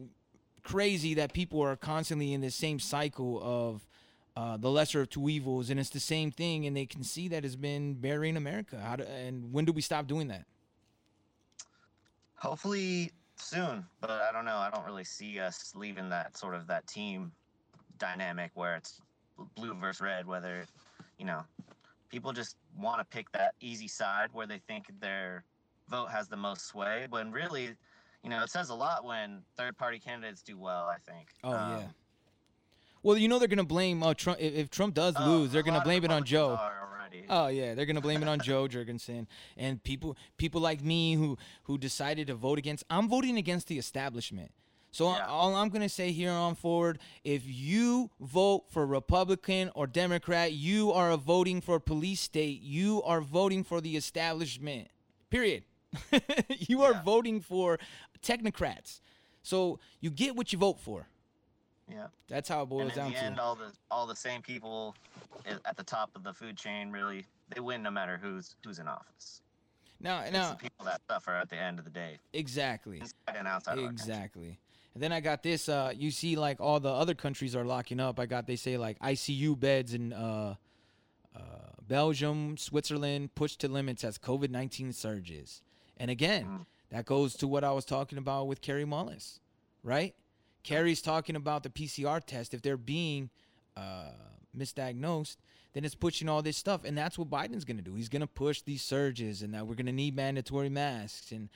crazy 0.63 1.13
that 1.15 1.34
people 1.34 1.62
are 1.62 1.75
constantly 1.75 2.34
in 2.34 2.41
this 2.41 2.56
same 2.56 2.79
cycle 2.79 3.39
of. 3.41 3.88
Uh, 4.36 4.58
the 4.58 4.67
lesser 4.67 4.99
of 4.99 5.08
two 5.12 5.29
evils, 5.29 5.69
and 5.69 5.79
it's 5.79 5.91
the 5.91 5.99
same 5.99 6.32
thing, 6.32 6.65
and 6.65 6.75
they 6.75 6.88
can 6.88 7.03
see 7.03 7.27
that 7.27 7.45
it's 7.45 7.56
been 7.56 7.93
burying 7.93 8.36
America. 8.36 8.79
How 8.84 8.95
do, 8.95 9.03
and 9.03 9.53
when 9.53 9.63
do 9.63 9.71
we 9.71 9.82
stop 9.82 10.08
doing 10.08 10.29
that? 10.29 10.45
Hopefully 12.38 13.12
soon, 13.36 13.86
but 14.01 14.10
I 14.10 14.32
don't 14.32 14.45
know. 14.45 14.58
I 14.58 14.69
don't 14.73 14.86
really 14.86 15.03
see 15.03 15.39
us 15.39 15.73
leaving 15.75 16.10
that 16.10 16.36
sort 16.38 16.56
of 16.56 16.67
that 16.67 16.88
team 16.88 17.32
dynamic 17.99 18.51
where 18.56 18.75
it's 18.75 19.01
blue 19.56 19.73
versus 19.73 20.01
red. 20.01 20.25
Whether 20.27 20.65
you 21.17 21.25
know, 21.25 21.43
people 22.10 22.34
just 22.34 22.58
want 22.77 22.99
to 22.99 23.06
pick 23.06 23.32
that 23.32 23.53
easy 23.62 23.88
side 23.88 24.29
where 24.34 24.47
they 24.47 24.60
think 24.67 24.86
their 24.99 25.43
vote 25.89 26.08
has 26.08 26.27
the 26.27 26.38
most 26.38 26.67
sway. 26.67 27.08
When 27.10 27.32
really, 27.32 27.69
you 28.23 28.29
know, 28.29 28.43
it 28.43 28.49
says 28.49 28.69
a 28.69 28.75
lot 28.75 29.06
when 29.06 29.41
third-party 29.58 29.99
candidates 29.99 30.41
do 30.41 30.58
well. 30.58 30.88
I 30.88 30.97
think. 31.12 31.27
Oh 31.43 31.53
Um, 31.53 31.71
yeah. 31.79 31.88
Well, 33.03 33.17
you 33.17 33.27
know 33.27 33.38
they're 33.38 33.49
gonna 33.49 33.65
blame 33.65 34.01
uh, 34.01 34.13
Trump 34.13 34.39
if, 34.39 34.53
if 34.53 34.69
Trump 34.69 34.93
does 34.93 35.15
oh, 35.17 35.25
lose. 35.29 35.51
They're 35.51 35.63
gonna 35.63 35.84
blame 35.84 36.06
it 36.06 36.12
on 36.12 36.23
Joe. 36.23 36.58
Oh 37.29 37.47
yeah, 37.47 37.75
they're 37.75 37.86
gonna 37.86 38.01
blame 38.01 38.21
it 38.21 38.29
on 38.29 38.39
Joe 38.39 38.67
Jorgensen 38.69 39.27
and 39.58 39.84
people 39.84 40.17
people 40.38 40.62
like 40.62 40.84
me 40.84 41.13
who 41.13 41.38
who 41.63 41.77
decided 41.77 42.27
to 42.27 42.36
vote 42.36 42.58
against. 42.58 42.84
I'm 42.89 43.10
voting 43.10 43.38
against 43.38 43.67
the 43.67 43.77
establishment. 43.77 44.51
So 44.93 45.10
Yeah. 45.15 45.25
all 45.25 45.56
I'm 45.56 45.69
gonna 45.69 45.89
say 45.89 46.12
here 46.12 46.32
on 46.32 46.53
forward, 46.53 46.99
if 47.23 47.41
you 47.47 48.12
vote 48.19 48.65
for 48.69 48.86
Republican 48.86 49.71
or 49.73 49.88
Democrat, 49.88 50.53
you 50.53 50.91
are 50.91 51.17
voting 51.17 51.62
for 51.62 51.79
police 51.79 52.21
state. 52.21 52.62
You 52.62 53.01
are 53.01 53.19
voting 53.19 53.63
for 53.63 53.82
the 53.82 53.97
establishment. 53.97 54.89
Period. 55.32 55.63
you 56.47 56.84
are 56.84 56.93
voting 57.01 57.41
for 57.41 57.79
technocrats. 58.21 59.01
So 59.41 59.79
you 59.99 60.12
get 60.12 60.36
what 60.36 60.53
you 60.53 60.60
vote 60.60 60.79
for. 60.79 61.08
Yeah. 61.89 62.08
That's 62.27 62.47
how 62.47 62.62
it 62.62 62.67
boils 62.69 62.84
and 62.84 62.91
in 62.91 62.97
down 62.97 63.12
the 63.12 63.17
to. 63.17 63.23
end, 63.23 63.39
all 63.39 63.56
the 63.56 63.71
all 63.89 64.06
the 64.06 64.15
same 64.15 64.43
people 64.43 64.95
at 65.65 65.75
the 65.75 65.84
top 65.84 66.12
of 66.15 66.23
the 66.23 66.34
food 66.34 66.56
chain 66.56 66.91
really 66.91 67.25
they 67.49 67.60
win 67.60 67.82
no 67.82 67.89
matter 67.89 68.17
who's 68.21 68.56
who's 68.63 68.77
in 68.77 68.88
office. 68.88 69.41
now, 69.99 70.19
It's 70.21 70.32
now, 70.32 70.51
the 70.51 70.56
people 70.58 70.86
that 70.86 71.01
suffer 71.10 71.32
at 71.32 71.49
the 71.49 71.58
end 71.58 71.79
of 71.79 71.86
the 71.86 71.91
day, 71.91 72.19
exactly. 72.32 72.99
inside 72.99 73.36
and 73.36 73.47
outside. 73.47 73.79
Exactly. 73.79 74.60
And 74.93 75.01
then 75.01 75.12
I 75.12 75.19
got 75.21 75.41
this. 75.43 75.67
Uh, 75.69 75.91
you 75.95 76.12
see, 76.12 76.36
like 76.36 76.62
all 76.62 76.79
the 76.79 76.89
other 76.91 77.13
countries 77.15 77.56
are 77.56 77.65
locking 77.65 77.99
up. 77.99 78.19
I 78.19 78.25
got 78.27 78.45
they 78.47 78.56
say 78.56 78.77
like 78.77 78.99
ICU 78.99 79.60
beds 79.60 79.93
in 79.93 80.13
uh, 80.13 80.56
uh, 81.36 81.39
Belgium, 81.88 82.58
Switzerland 82.58 83.34
pushed 83.36 83.60
to 83.62 83.67
limits 83.67 84.03
as 84.03 84.17
COVID 84.17 84.49
nineteen 84.49 84.93
surges. 84.93 85.62
And 85.97 86.10
again, 86.12 86.45
Mm. 86.45 86.65
that 86.89 87.06
goes 87.06 87.36
to 87.36 87.47
what 87.47 87.63
I 87.63 87.71
was 87.71 87.86
talking 87.86 88.17
about 88.17 88.47
with 88.47 88.62
Kary 88.62 88.86
Mullis, 88.86 89.39
right? 89.84 90.13
Kary's 90.63 91.01
talking 91.01 91.36
about 91.36 91.63
the 91.63 91.69
PCR 91.69 92.19
test. 92.25 92.53
If 92.53 92.62
they're 92.62 92.77
being 92.77 93.29
uh, 93.75 94.12
misdiagnosed, 94.58 95.38
then 95.73 95.84
it's 95.86 95.95
pushing 95.95 96.29
all 96.29 96.41
this 96.43 96.56
stuff, 96.58 96.84
and 96.86 96.95
that's 96.97 97.17
what 97.17 97.29
Biden's 97.29 97.65
gonna 97.65 97.82
do. 97.82 97.95
He's 97.95 98.10
gonna 98.10 98.27
push 98.27 98.62
these 98.62 98.82
surges, 98.84 99.41
and 99.41 99.53
that 99.56 99.65
we're 99.67 99.75
gonna 99.75 99.91
need 99.91 100.15
mandatory 100.15 100.69
masks, 100.69 101.32
and 101.32 101.49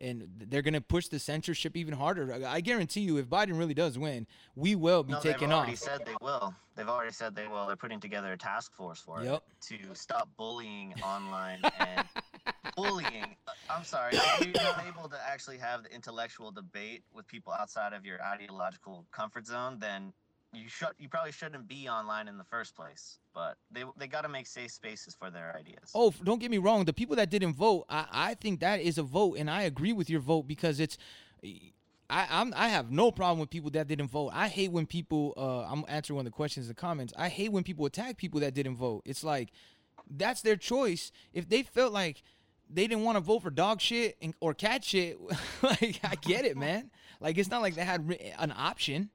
and 0.00 0.26
they're 0.48 0.62
gonna 0.62 0.80
push 0.80 1.08
the 1.08 1.18
censorship 1.18 1.76
even 1.76 1.94
harder. 1.94 2.32
I 2.46 2.60
guarantee 2.60 3.00
you, 3.02 3.18
if 3.18 3.26
Biden 3.26 3.58
really 3.58 3.74
does 3.74 3.98
win, 3.98 4.26
we 4.56 4.74
will 4.74 5.02
be 5.02 5.12
No, 5.12 5.20
taken 5.20 5.50
they've 5.50 5.56
already 5.58 5.72
off. 5.72 5.78
said 5.78 6.04
they 6.06 6.14
will. 6.22 6.54
They've 6.76 6.88
already 6.88 7.12
said 7.12 7.34
they 7.34 7.46
will. 7.46 7.66
They're 7.66 7.76
putting 7.76 8.00
together 8.00 8.32
a 8.32 8.38
task 8.38 8.72
force 8.74 9.00
for 9.00 9.22
Yep. 9.22 9.42
it 9.70 9.78
to 9.88 9.94
stop 9.94 10.28
bullying 10.36 10.94
online 11.02 11.60
and 11.78 12.06
bullying. 12.76 13.36
uh, 13.46 13.52
I'm 13.68 13.84
sorry, 13.84 14.14
if 14.16 14.40
you're 14.46 14.62
not 14.62 14.84
able 14.86 15.08
to 15.08 15.18
actually 15.28 15.58
have 15.58 15.82
the 15.82 15.94
intellectual 15.94 16.50
debate 16.50 17.04
with 17.12 17.26
people 17.26 17.52
outside 17.52 17.92
of 17.92 18.04
your 18.06 18.22
ideological 18.22 19.06
comfort 19.12 19.46
zone, 19.46 19.78
then 19.80 20.12
you 20.52 20.68
should 20.68 20.88
you 20.98 21.08
probably 21.08 21.32
shouldn't 21.32 21.68
be 21.68 21.88
online 21.88 22.28
in 22.28 22.36
the 22.36 22.44
first 22.44 22.74
place. 22.74 23.18
But 23.34 23.56
they 23.70 23.84
they 23.96 24.06
got 24.06 24.22
to 24.22 24.28
make 24.28 24.46
safe 24.46 24.70
spaces 24.70 25.14
for 25.14 25.30
their 25.30 25.54
ideas. 25.56 25.90
Oh, 25.94 26.12
don't 26.24 26.40
get 26.40 26.50
me 26.50 26.58
wrong. 26.58 26.84
The 26.84 26.92
people 26.92 27.16
that 27.16 27.30
didn't 27.30 27.54
vote, 27.54 27.86
I, 27.88 28.06
I 28.12 28.34
think 28.34 28.60
that 28.60 28.80
is 28.80 28.98
a 28.98 29.02
vote, 29.02 29.36
and 29.38 29.50
I 29.50 29.62
agree 29.62 29.92
with 29.92 30.10
your 30.10 30.20
vote 30.20 30.46
because 30.46 30.80
it's. 30.80 30.98
I, 32.12 32.26
I'm 32.28 32.52
I 32.56 32.68
have 32.68 32.90
no 32.90 33.12
problem 33.12 33.38
with 33.38 33.50
people 33.50 33.70
that 33.70 33.86
didn't 33.86 34.08
vote. 34.08 34.30
I 34.34 34.48
hate 34.48 34.72
when 34.72 34.86
people. 34.86 35.34
Uh, 35.36 35.72
I'm 35.72 35.84
answering 35.88 36.16
one 36.16 36.26
of 36.26 36.32
the 36.32 36.36
questions 36.36 36.66
in 36.66 36.70
the 36.70 36.74
comments. 36.74 37.12
I 37.16 37.28
hate 37.28 37.52
when 37.52 37.62
people 37.62 37.86
attack 37.86 38.16
people 38.16 38.40
that 38.40 38.52
didn't 38.52 38.76
vote. 38.76 39.02
It's 39.04 39.22
like 39.22 39.50
that's 40.10 40.42
their 40.42 40.56
choice. 40.56 41.12
If 41.32 41.48
they 41.48 41.62
felt 41.62 41.92
like 41.92 42.24
they 42.72 42.86
didn't 42.86 43.04
want 43.04 43.16
to 43.16 43.20
vote 43.20 43.42
for 43.42 43.50
dog 43.50 43.80
shit 43.80 44.16
and, 44.22 44.34
or 44.40 44.54
cat 44.54 44.84
shit. 44.84 45.18
like 45.62 46.00
I 46.04 46.14
get 46.16 46.44
it, 46.44 46.56
man. 46.56 46.90
Like 47.20 47.38
it's 47.38 47.50
not 47.50 47.62
like 47.62 47.74
they 47.74 47.84
had 47.84 48.16
an 48.38 48.52
option. 48.56 49.10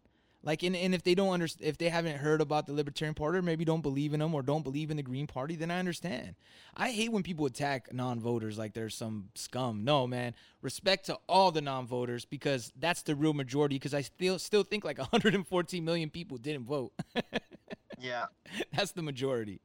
Like 0.46 0.64
and, 0.64 0.76
and 0.76 0.94
if 0.94 1.04
they 1.04 1.16
don't 1.16 1.32
understand, 1.32 1.68
if 1.68 1.78
they 1.78 1.90
haven't 1.90 2.18
heard 2.18 2.40
about 2.40 2.68
the 2.68 2.74
Libertarian 2.74 3.16
Party, 3.16 3.40
or 3.40 3.42
maybe 3.42 3.66
don't 3.66 3.82
believe 3.82 4.14
in 4.14 4.20
them 4.20 4.34
or 4.34 4.44
don't 4.44 4.64
believe 4.64 4.92
in 4.92 4.98
the 4.98 5.04
Green 5.04 5.28
Party, 5.28 5.56
then 5.56 5.72
I 5.72 5.80
understand. 5.80 6.36
I 6.78 6.92
hate 6.92 7.12
when 7.12 7.24
people 7.24 7.48
attack 7.48 7.92
non-voters 7.92 8.58
like 8.58 8.74
they're 8.74 8.90
some 8.90 9.30
scum. 9.34 9.84
No, 9.84 10.06
man. 10.06 10.36
Respect 10.62 11.08
to 11.08 11.18
all 11.28 11.52
the 11.52 11.62
non-voters 11.62 12.26
because 12.26 12.72
that's 12.80 13.02
the 13.02 13.16
real 13.16 13.34
majority. 13.34 13.76
Because 13.76 13.96
I 13.96 14.02
still 14.02 14.38
still 14.40 14.64
think 14.64 14.86
like 14.86 14.98
114 15.12 15.84
million 15.84 16.10
people 16.10 16.38
didn't 16.38 16.66
vote. 16.66 16.94
Yeah, 17.98 18.26
that's 18.74 18.92
the 18.92 19.02
majority. 19.02 19.62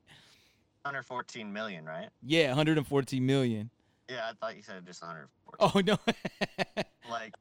114 0.82 1.52
million, 1.52 1.84
right? 1.84 2.08
Yeah, 2.22 2.48
114 2.48 3.24
million. 3.24 3.70
Yeah, 4.08 4.28
I 4.28 4.32
thought 4.40 4.56
you 4.56 4.62
said 4.62 4.86
just 4.86 5.02
114. 5.02 5.58
Oh 5.60 5.80
no. 5.80 6.82
like 7.10 7.34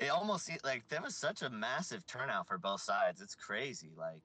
it 0.00 0.08
almost 0.08 0.50
like 0.64 0.88
there 0.88 1.02
was 1.02 1.14
such 1.14 1.42
a 1.42 1.50
massive 1.50 2.06
turnout 2.06 2.48
for 2.48 2.58
both 2.58 2.80
sides. 2.80 3.20
It's 3.20 3.34
crazy. 3.34 3.90
Like 3.96 4.22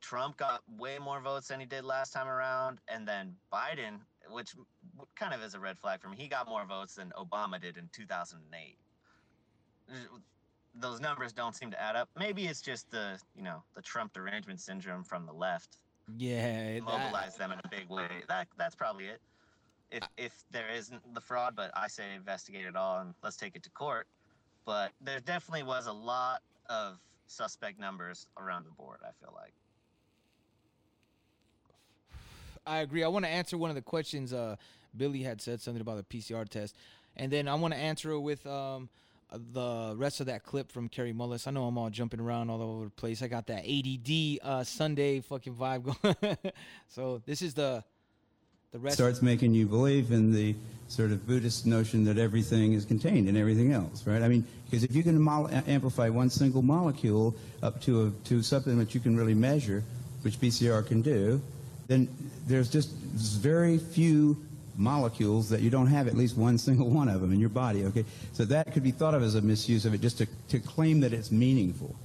Trump 0.00 0.36
got 0.36 0.62
way 0.78 0.98
more 0.98 1.20
votes 1.20 1.48
than 1.48 1.60
he 1.60 1.66
did 1.66 1.84
last 1.84 2.12
time 2.12 2.28
around, 2.28 2.78
and 2.88 3.06
then 3.06 3.34
Biden, 3.52 3.98
which 4.30 4.54
kind 5.14 5.34
of 5.34 5.42
is 5.42 5.54
a 5.54 5.60
red 5.60 5.78
flag 5.78 6.00
for 6.00 6.08
me, 6.08 6.16
he 6.16 6.28
got 6.28 6.48
more 6.48 6.64
votes 6.64 6.94
than 6.94 7.12
Obama 7.18 7.60
did 7.60 7.76
in 7.76 7.88
2008. 7.92 8.78
Those 10.78 11.00
numbers 11.00 11.32
don't 11.32 11.56
seem 11.56 11.70
to 11.70 11.82
add 11.82 11.96
up. 11.96 12.08
Maybe 12.18 12.46
it's 12.46 12.60
just 12.60 12.90
the 12.90 13.18
you 13.36 13.42
know 13.42 13.62
the 13.74 13.82
Trump 13.82 14.12
derangement 14.12 14.60
syndrome 14.60 15.04
from 15.04 15.26
the 15.26 15.32
left 15.32 15.78
yeah. 16.16 16.80
mobilize 16.80 17.36
them 17.36 17.52
in 17.52 17.58
a 17.58 17.68
big 17.68 17.88
way. 17.88 18.08
That 18.28 18.48
that's 18.56 18.74
probably 18.74 19.06
it. 19.06 19.20
If 19.90 20.02
if 20.16 20.44
there 20.50 20.68
isn't 20.70 21.14
the 21.14 21.20
fraud, 21.20 21.54
but 21.56 21.70
I 21.74 21.88
say 21.88 22.14
investigate 22.14 22.66
it 22.66 22.76
all 22.76 23.00
and 23.00 23.14
let's 23.22 23.36
take 23.36 23.56
it 23.56 23.62
to 23.64 23.70
court. 23.70 24.06
But 24.66 24.92
there 25.00 25.20
definitely 25.20 25.62
was 25.62 25.86
a 25.86 25.92
lot 25.92 26.42
of 26.68 26.98
suspect 27.26 27.80
numbers 27.80 28.26
around 28.36 28.66
the 28.66 28.72
board. 28.72 28.98
I 29.02 29.12
feel 29.24 29.32
like. 29.34 29.52
I 32.66 32.78
agree. 32.78 33.04
I 33.04 33.08
want 33.08 33.24
to 33.24 33.30
answer 33.30 33.56
one 33.56 33.70
of 33.70 33.76
the 33.76 33.82
questions. 33.82 34.32
Uh, 34.32 34.56
Billy 34.96 35.22
had 35.22 35.40
said 35.40 35.60
something 35.60 35.80
about 35.80 35.96
the 35.96 36.18
PCR 36.18 36.48
test, 36.48 36.74
and 37.16 37.30
then 37.30 37.48
I 37.48 37.54
want 37.54 37.74
to 37.74 37.80
answer 37.80 38.10
it 38.10 38.20
with 38.20 38.44
um, 38.46 38.88
the 39.30 39.94
rest 39.96 40.20
of 40.20 40.26
that 40.26 40.42
clip 40.42 40.72
from 40.72 40.88
Kary 40.88 41.12
Mullis. 41.12 41.46
I 41.46 41.52
know 41.52 41.64
I'm 41.64 41.78
all 41.78 41.90
jumping 41.90 42.20
around 42.20 42.50
all 42.50 42.60
over 42.60 42.84
the 42.86 42.90
place. 42.90 43.22
I 43.22 43.28
got 43.28 43.46
that 43.46 43.64
ADD 43.68 44.38
uh, 44.42 44.64
Sunday 44.64 45.20
fucking 45.20 45.54
vibe 45.54 45.84
going. 46.22 46.36
so 46.88 47.22
this 47.24 47.40
is 47.40 47.54
the. 47.54 47.84
Starts 48.92 49.22
making 49.22 49.54
you 49.54 49.66
believe 49.66 50.12
in 50.12 50.32
the 50.32 50.54
sort 50.88 51.10
of 51.10 51.26
Buddhist 51.26 51.66
notion 51.66 52.04
that 52.04 52.18
everything 52.18 52.72
is 52.72 52.84
contained 52.84 53.28
in 53.28 53.36
everything 53.36 53.72
else, 53.72 54.06
right? 54.06 54.22
I 54.22 54.28
mean, 54.28 54.46
because 54.64 54.84
if 54.84 54.94
you 54.94 55.02
can 55.02 55.20
mol- 55.20 55.50
amplify 55.66 56.08
one 56.08 56.30
single 56.30 56.62
molecule 56.62 57.34
up 57.62 57.80
to 57.82 58.06
a, 58.06 58.28
to 58.28 58.42
something 58.42 58.78
that 58.78 58.94
you 58.94 59.00
can 59.00 59.16
really 59.16 59.34
measure, 59.34 59.82
which 60.22 60.38
PCR 60.40 60.86
can 60.86 61.02
do, 61.02 61.40
then 61.88 62.08
there's 62.46 62.70
just 62.70 62.90
very 62.92 63.78
few 63.78 64.36
molecules 64.76 65.48
that 65.48 65.60
you 65.60 65.70
don't 65.70 65.86
have 65.86 66.06
at 66.06 66.14
least 66.14 66.36
one 66.36 66.58
single 66.58 66.88
one 66.90 67.08
of 67.08 67.20
them 67.20 67.32
in 67.32 67.40
your 67.40 67.48
body. 67.48 67.84
Okay, 67.84 68.04
so 68.32 68.44
that 68.44 68.72
could 68.72 68.82
be 68.82 68.90
thought 68.90 69.14
of 69.14 69.22
as 69.22 69.34
a 69.34 69.40
misuse 69.40 69.84
of 69.86 69.94
it, 69.94 70.00
just 70.00 70.18
to, 70.18 70.26
to 70.48 70.58
claim 70.60 71.00
that 71.00 71.12
it's 71.12 71.30
meaningful. 71.30 71.96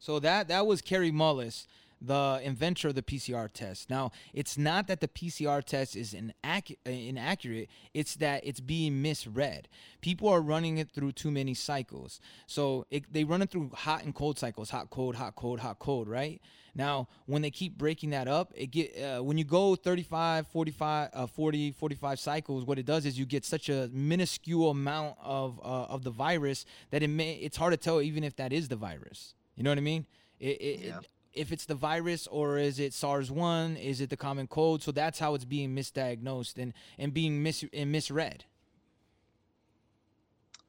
So 0.00 0.18
that 0.20 0.48
that 0.48 0.66
was 0.66 0.80
Kary 0.80 1.12
Mullis, 1.12 1.66
the 2.00 2.40
inventor 2.42 2.88
of 2.88 2.94
the 2.94 3.02
PCR 3.02 3.48
test. 3.52 3.90
Now, 3.90 4.10
it's 4.32 4.56
not 4.56 4.86
that 4.86 5.00
the 5.00 5.08
PCR 5.08 5.62
test 5.62 5.96
is 5.96 6.14
uh, 6.14 6.60
inaccurate, 6.90 7.68
it's 7.94 8.14
that 8.16 8.42
it's 8.44 8.60
being 8.60 9.02
misread. 9.02 9.68
People 10.00 10.28
are 10.28 10.40
running 10.40 10.78
it 10.78 10.90
through 10.90 11.12
too 11.12 11.30
many 11.30 11.54
cycles. 11.54 12.20
So 12.46 12.86
it, 12.90 13.12
they 13.12 13.24
run 13.24 13.42
it 13.42 13.50
through 13.50 13.70
hot 13.74 14.04
and 14.04 14.14
cold 14.14 14.38
cycles, 14.38 14.70
hot, 14.70 14.90
cold, 14.90 15.16
hot, 15.16 15.36
cold, 15.36 15.60
hot, 15.60 15.78
cold, 15.78 16.08
right? 16.08 16.40
Now, 16.74 17.08
when 17.26 17.42
they 17.42 17.50
keep 17.50 17.76
breaking 17.76 18.10
that 18.10 18.28
up, 18.28 18.52
it 18.56 18.70
get 18.70 18.96
uh, 18.96 19.20
when 19.22 19.36
you 19.36 19.44
go 19.44 19.74
35, 19.74 20.46
45, 20.46 21.10
uh, 21.12 21.26
40, 21.26 21.72
45 21.72 22.18
cycles, 22.20 22.64
what 22.64 22.78
it 22.78 22.86
does 22.86 23.04
is 23.04 23.18
you 23.18 23.26
get 23.26 23.44
such 23.44 23.68
a 23.68 23.90
minuscule 23.92 24.70
amount 24.70 25.16
of 25.20 25.58
uh, 25.64 25.84
of 25.86 26.04
the 26.04 26.10
virus 26.10 26.64
that 26.90 27.02
it 27.02 27.08
may 27.08 27.32
it's 27.34 27.56
hard 27.56 27.72
to 27.72 27.76
tell 27.76 28.00
even 28.00 28.22
if 28.22 28.36
that 28.36 28.52
is 28.52 28.68
the 28.68 28.76
virus. 28.76 29.34
You 29.56 29.64
know 29.64 29.70
what 29.70 29.78
I 29.78 29.82
mean? 29.82 30.06
It, 30.38 30.46
it, 30.60 30.80
it- 31.00 31.08
if 31.32 31.52
it's 31.52 31.66
the 31.66 31.74
virus 31.74 32.26
or 32.26 32.58
is 32.58 32.78
it 32.78 32.92
SARS 32.92 33.30
one? 33.30 33.76
Is 33.76 34.00
it 34.00 34.10
the 34.10 34.16
common 34.16 34.46
cold? 34.46 34.82
So 34.82 34.92
that's 34.92 35.18
how 35.18 35.34
it's 35.34 35.44
being 35.44 35.74
misdiagnosed 35.74 36.58
and 36.58 36.72
and 36.98 37.12
being 37.14 37.42
mis 37.42 37.64
and 37.72 37.92
misread. 37.92 38.44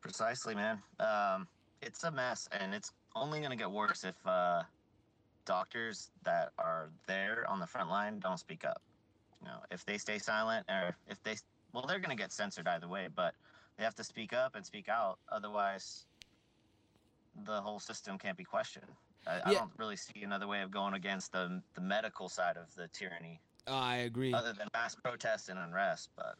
Precisely, 0.01 0.55
man. 0.55 0.81
Um, 0.99 1.47
it's 1.81 2.03
a 2.03 2.11
mess, 2.11 2.49
and 2.59 2.73
it's 2.73 2.91
only 3.15 3.39
going 3.39 3.51
to 3.51 3.57
get 3.57 3.69
worse 3.69 4.03
if 4.03 4.15
uh, 4.25 4.63
doctors 5.45 6.09
that 6.23 6.51
are 6.57 6.89
there 7.07 7.45
on 7.47 7.59
the 7.59 7.67
front 7.67 7.89
line 7.89 8.19
don't 8.19 8.39
speak 8.39 8.65
up. 8.65 8.81
You 9.41 9.47
know, 9.47 9.59
if 9.71 9.85
they 9.85 9.97
stay 9.97 10.17
silent, 10.17 10.65
or 10.69 10.95
if 11.09 11.21
they, 11.23 11.35
well, 11.73 11.85
they're 11.87 11.99
going 11.99 12.15
to 12.15 12.21
get 12.21 12.31
censored 12.31 12.67
either 12.67 12.87
way. 12.87 13.09
But 13.13 13.33
they 13.77 13.83
have 13.83 13.95
to 13.95 14.03
speak 14.03 14.33
up 14.33 14.55
and 14.55 14.65
speak 14.65 14.89
out. 14.89 15.17
Otherwise, 15.29 16.05
the 17.45 17.61
whole 17.61 17.79
system 17.79 18.17
can't 18.17 18.37
be 18.37 18.43
questioned. 18.43 18.91
I, 19.27 19.41
I 19.45 19.53
don't 19.53 19.71
really 19.77 19.95
see 19.95 20.23
another 20.23 20.47
way 20.47 20.61
of 20.61 20.71
going 20.71 20.93
against 20.93 21.31
the 21.31 21.61
the 21.75 21.81
medical 21.81 22.27
side 22.29 22.57
of 22.57 22.73
the 22.75 22.87
tyranny, 22.87 23.39
I 23.67 23.97
agree. 23.97 24.33
other 24.33 24.53
than 24.53 24.67
mass 24.73 24.95
protests 24.95 25.49
and 25.49 25.59
unrest. 25.59 26.09
But 26.15 26.35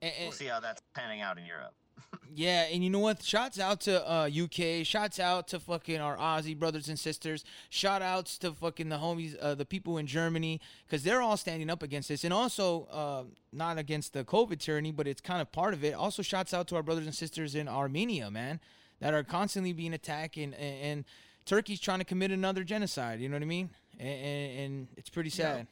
And- 0.00 0.12
we'll 0.20 0.32
see 0.32 0.46
how 0.46 0.60
that's 0.60 0.80
panning 0.94 1.20
out 1.20 1.38
in 1.38 1.44
Europe. 1.46 1.74
Yeah, 2.34 2.62
and 2.72 2.82
you 2.82 2.88
know 2.88 2.98
what? 2.98 3.22
Shouts 3.22 3.60
out 3.60 3.82
to 3.82 4.10
uh, 4.10 4.24
UK. 4.26 4.86
Shouts 4.86 5.20
out 5.20 5.48
to 5.48 5.60
fucking 5.60 6.00
our 6.00 6.16
Aussie 6.16 6.58
brothers 6.58 6.88
and 6.88 6.98
sisters. 6.98 7.44
Shout 7.68 8.00
outs 8.00 8.38
to 8.38 8.52
fucking 8.52 8.88
the 8.88 8.96
homies, 8.96 9.36
uh, 9.38 9.54
the 9.54 9.66
people 9.66 9.98
in 9.98 10.06
Germany, 10.06 10.58
because 10.86 11.02
they're 11.02 11.20
all 11.20 11.36
standing 11.36 11.68
up 11.68 11.82
against 11.82 12.08
this, 12.08 12.24
and 12.24 12.32
also 12.32 12.84
uh, 12.90 13.24
not 13.52 13.76
against 13.76 14.14
the 14.14 14.24
COVID 14.24 14.60
tyranny, 14.60 14.92
but 14.92 15.06
it's 15.06 15.20
kind 15.20 15.42
of 15.42 15.52
part 15.52 15.74
of 15.74 15.84
it. 15.84 15.92
Also, 15.92 16.22
shouts 16.22 16.54
out 16.54 16.66
to 16.68 16.76
our 16.76 16.82
brothers 16.82 17.04
and 17.04 17.14
sisters 17.14 17.54
in 17.54 17.68
Armenia, 17.68 18.30
man, 18.30 18.60
that 19.00 19.12
are 19.12 19.22
constantly 19.22 19.74
being 19.74 19.92
attacked, 19.92 20.38
and 20.38 20.54
and, 20.54 20.80
and 20.82 21.04
Turkey's 21.44 21.80
trying 21.80 21.98
to 21.98 22.04
commit 22.04 22.30
another 22.30 22.64
genocide. 22.64 23.20
You 23.20 23.28
know 23.28 23.36
what 23.36 23.42
I 23.42 23.46
mean? 23.46 23.70
And, 23.98 24.08
and, 24.08 24.58
and 24.58 24.88
it's 24.96 25.10
pretty 25.10 25.30
sad. 25.30 25.66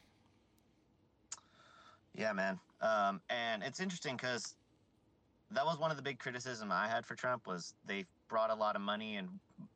Yeah, 2.15 2.33
man. 2.33 2.59
Um, 2.81 3.21
and 3.31 3.63
it's 3.63 3.81
interesting 3.81 4.17
because 4.17 4.55
that 5.51 5.65
was 5.65 5.79
one 5.79 5.91
of 5.91 5.97
the 5.97 6.03
big 6.03 6.19
criticism 6.19 6.71
I 6.73 6.89
had 6.89 7.05
for 7.05 7.15
Trump 7.15 7.47
was 7.47 7.75
they 7.87 8.05
brought 8.29 8.51
a 8.51 8.55
lot 8.55 8.77
of 8.77 8.83
money 8.83 9.17
and 9.17 9.29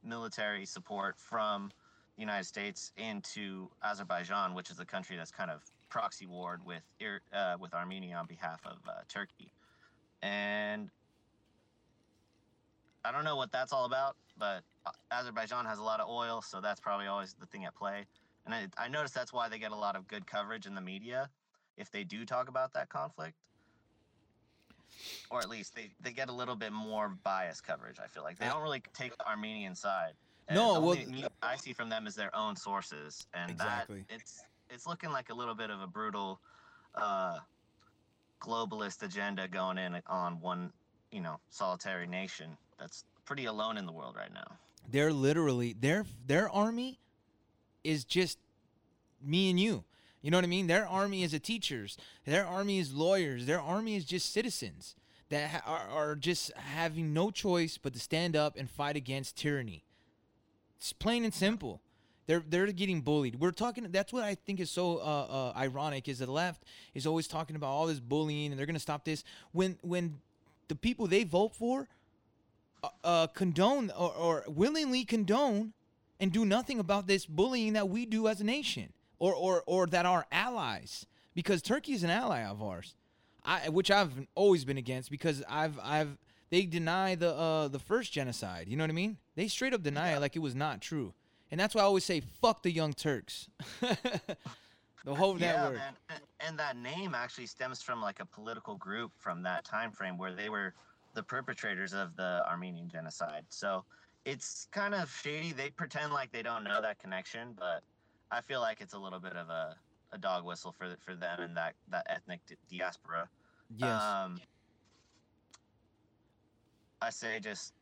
military 0.02 0.64
support 0.64 1.16
from 1.18 1.70
the 2.16 2.20
United 2.20 2.44
States 2.44 2.92
into 2.96 3.68
Azerbaijan, 3.82 4.54
which 4.54 4.70
is 4.70 4.78
a 4.78 4.84
country 4.84 5.16
that's 5.16 5.32
kind 5.32 5.50
of 5.50 5.62
proxy 5.88 6.26
warred 6.26 6.64
with 6.64 6.82
uh, 7.32 7.56
with 7.60 7.74
Armenia 7.74 8.16
on 8.16 8.26
behalf 8.26 8.60
of 8.64 8.78
uh, 8.88 8.92
Turkey. 9.08 9.52
And 10.22 10.90
I 13.04 13.12
don't 13.12 13.24
know 13.24 13.36
what 13.36 13.52
that's 13.52 13.72
all 13.72 13.84
about, 13.84 14.16
but 14.38 14.62
Azerbaijan 15.10 15.66
has 15.66 15.78
a 15.78 15.82
lot 15.82 16.00
of 16.00 16.08
oil, 16.08 16.40
so 16.40 16.60
that's 16.60 16.80
probably 16.80 17.06
always 17.06 17.34
the 17.38 17.46
thing 17.46 17.64
at 17.66 17.74
play. 17.74 18.06
And 18.46 18.54
I, 18.54 18.66
I 18.78 18.88
noticed 18.88 19.14
that's 19.14 19.32
why 19.32 19.48
they 19.48 19.58
get 19.58 19.72
a 19.72 19.76
lot 19.76 19.94
of 19.94 20.08
good 20.08 20.26
coverage 20.26 20.66
in 20.66 20.74
the 20.74 20.80
media 20.80 21.28
if 21.76 21.90
they 21.90 22.02
do 22.04 22.24
talk 22.24 22.48
about 22.48 22.72
that 22.72 22.88
conflict. 22.88 23.34
Or 25.30 25.40
at 25.40 25.48
least 25.48 25.74
they, 25.74 25.90
they 26.00 26.12
get 26.12 26.28
a 26.28 26.32
little 26.32 26.54
bit 26.54 26.72
more 26.72 27.16
biased 27.24 27.64
coverage, 27.64 27.98
I 28.02 28.06
feel 28.06 28.22
like. 28.22 28.38
They 28.38 28.46
don't 28.46 28.62
really 28.62 28.82
take 28.94 29.16
the 29.16 29.26
Armenian 29.26 29.74
side. 29.74 30.12
And 30.48 30.56
No, 30.56 30.80
well- 30.80 30.96
I 31.42 31.56
see 31.56 31.72
from 31.72 31.88
them 31.88 32.06
is 32.06 32.14
their 32.14 32.34
own 32.34 32.56
sources. 32.56 33.26
And 33.34 33.50
Exactly. 33.50 34.04
that 34.08 34.14
it's 34.14 34.44
it's 34.70 34.86
looking 34.86 35.10
like 35.10 35.28
a 35.30 35.34
little 35.34 35.54
bit 35.54 35.70
of 35.70 35.80
a 35.82 35.86
brutal 35.86 36.40
uh, 36.94 37.38
globalist 38.40 39.02
agenda 39.02 39.46
going 39.46 39.78
in 39.78 40.00
on 40.06 40.40
one, 40.40 40.72
you 41.10 41.20
know, 41.20 41.38
solitary 41.50 42.06
nation 42.06 42.56
that's 42.78 43.04
pretty 43.24 43.46
alone 43.46 43.78
in 43.78 43.86
the 43.86 43.92
world 43.92 44.16
right 44.16 44.32
now. 44.32 44.58
They're 44.90 45.12
literally 45.12 45.74
their 45.78 46.04
their 46.26 46.48
army 46.50 46.98
is 47.82 48.04
just 48.04 48.38
me 49.22 49.50
and 49.50 49.58
you. 49.58 49.84
You 50.22 50.30
know 50.30 50.38
what 50.38 50.44
I 50.44 50.48
mean? 50.48 50.66
Their 50.66 50.86
army 50.86 51.22
is 51.22 51.34
a 51.34 51.38
teachers. 51.38 51.98
Their 52.24 52.46
army 52.46 52.78
is 52.78 52.94
lawyers. 52.94 53.44
Their 53.46 53.60
army 53.60 53.94
is 53.96 54.04
just 54.04 54.32
citizens 54.32 54.94
that 55.28 55.50
ha- 55.50 55.62
are, 55.66 56.10
are 56.10 56.16
just 56.16 56.52
having 56.54 57.12
no 57.12 57.30
choice 57.30 57.78
but 57.78 57.92
to 57.92 57.98
stand 57.98 58.34
up 58.34 58.56
and 58.56 58.70
fight 58.70 58.96
against 58.96 59.36
tyranny. 59.36 59.84
It's 60.78 60.92
plain 60.92 61.24
and 61.24 61.34
simple. 61.34 61.80
They're 62.26 62.42
they're 62.46 62.66
getting 62.72 63.02
bullied. 63.02 63.38
We're 63.38 63.50
talking. 63.50 63.86
That's 63.90 64.12
what 64.12 64.24
I 64.24 64.34
think 64.34 64.60
is 64.60 64.70
so 64.70 64.98
uh, 64.98 65.00
uh, 65.00 65.58
ironic. 65.58 66.08
Is 66.08 66.20
the 66.20 66.30
left 66.30 66.62
is 66.94 67.06
always 67.06 67.28
talking 67.28 67.54
about 67.54 67.68
all 67.68 67.86
this 67.86 68.00
bullying 68.00 68.50
and 68.50 68.58
they're 68.58 68.66
gonna 68.66 68.78
stop 68.78 69.04
this 69.04 69.24
when 69.52 69.78
when 69.82 70.18
the 70.68 70.74
people 70.74 71.06
they 71.06 71.24
vote 71.24 71.54
for 71.54 71.86
uh, 72.84 73.06
uh, 73.06 73.26
condone 73.28 73.90
or, 73.90 74.12
or 74.12 74.44
willingly 74.48 75.04
condone 75.04 75.72
and 76.20 76.32
do 76.32 76.44
nothing 76.44 76.78
about 76.78 77.06
this 77.06 77.26
bullying 77.26 77.74
that 77.74 77.88
we 77.88 78.06
do 78.06 78.28
as 78.28 78.40
a 78.40 78.44
nation 78.44 78.92
or, 79.18 79.34
or, 79.34 79.62
or 79.66 79.86
that 79.86 80.06
our 80.06 80.26
allies, 80.30 81.06
because 81.34 81.62
Turkey 81.62 81.92
is 81.92 82.02
an 82.02 82.10
ally 82.10 82.42
of 82.42 82.62
ours. 82.62 82.94
I 83.44 83.68
which 83.68 83.90
I've 83.90 84.26
always 84.34 84.64
been 84.64 84.78
against 84.78 85.10
because 85.10 85.42
I've 85.48 85.78
I've 85.82 86.16
they 86.48 86.64
deny 86.64 87.14
the 87.14 87.34
uh 87.34 87.68
the 87.68 87.78
first 87.78 88.10
genocide. 88.10 88.68
You 88.68 88.76
know 88.78 88.84
what 88.84 88.90
I 88.90 88.94
mean? 88.94 89.18
They 89.34 89.48
straight 89.48 89.74
up 89.74 89.82
deny 89.82 90.16
it 90.16 90.20
like 90.20 90.34
it 90.34 90.38
was 90.38 90.54
not 90.54 90.80
true, 90.80 91.12
and 91.50 91.60
that's 91.60 91.74
why 91.74 91.82
I 91.82 91.84
always 91.84 92.06
say 92.06 92.20
fuck 92.40 92.62
the 92.62 92.72
Young 92.72 92.94
Turks. 92.94 93.48
the 95.04 95.14
whole 95.14 95.38
yeah, 95.38 95.52
network. 95.52 95.74
man. 95.74 95.94
And, 96.08 96.20
and 96.40 96.58
that 96.58 96.76
name 96.78 97.14
actually 97.14 97.46
stems 97.46 97.82
from 97.82 98.00
like 98.00 98.20
a 98.20 98.24
political 98.24 98.76
group 98.76 99.12
from 99.18 99.42
that 99.42 99.64
time 99.64 99.92
frame 99.92 100.16
where 100.16 100.32
they 100.32 100.48
were 100.48 100.74
the 101.14 101.22
perpetrators 101.22 101.92
of 101.92 102.16
the 102.16 102.42
Armenian 102.48 102.88
genocide. 102.88 103.44
So 103.48 103.84
it's 104.24 104.68
kind 104.72 104.94
of 104.94 105.10
shady. 105.10 105.52
They 105.52 105.70
pretend 105.70 106.12
like 106.12 106.32
they 106.32 106.42
don't 106.42 106.64
know 106.64 106.80
that 106.82 106.98
connection, 106.98 107.54
but 107.58 107.82
I 108.30 108.40
feel 108.40 108.60
like 108.60 108.80
it's 108.80 108.94
a 108.94 108.98
little 108.98 109.20
bit 109.20 109.36
of 109.36 109.48
a, 109.48 109.76
a 110.12 110.18
dog 110.18 110.44
whistle 110.44 110.74
for 110.76 110.94
for 111.04 111.14
them 111.14 111.40
and 111.40 111.56
that 111.56 111.74
that 111.90 112.06
ethnic 112.08 112.40
di- 112.46 112.78
diaspora. 112.78 113.28
Yes. 113.76 114.02
Um, 114.02 114.40
I 117.00 117.10
say 117.10 117.38
just 117.40 117.74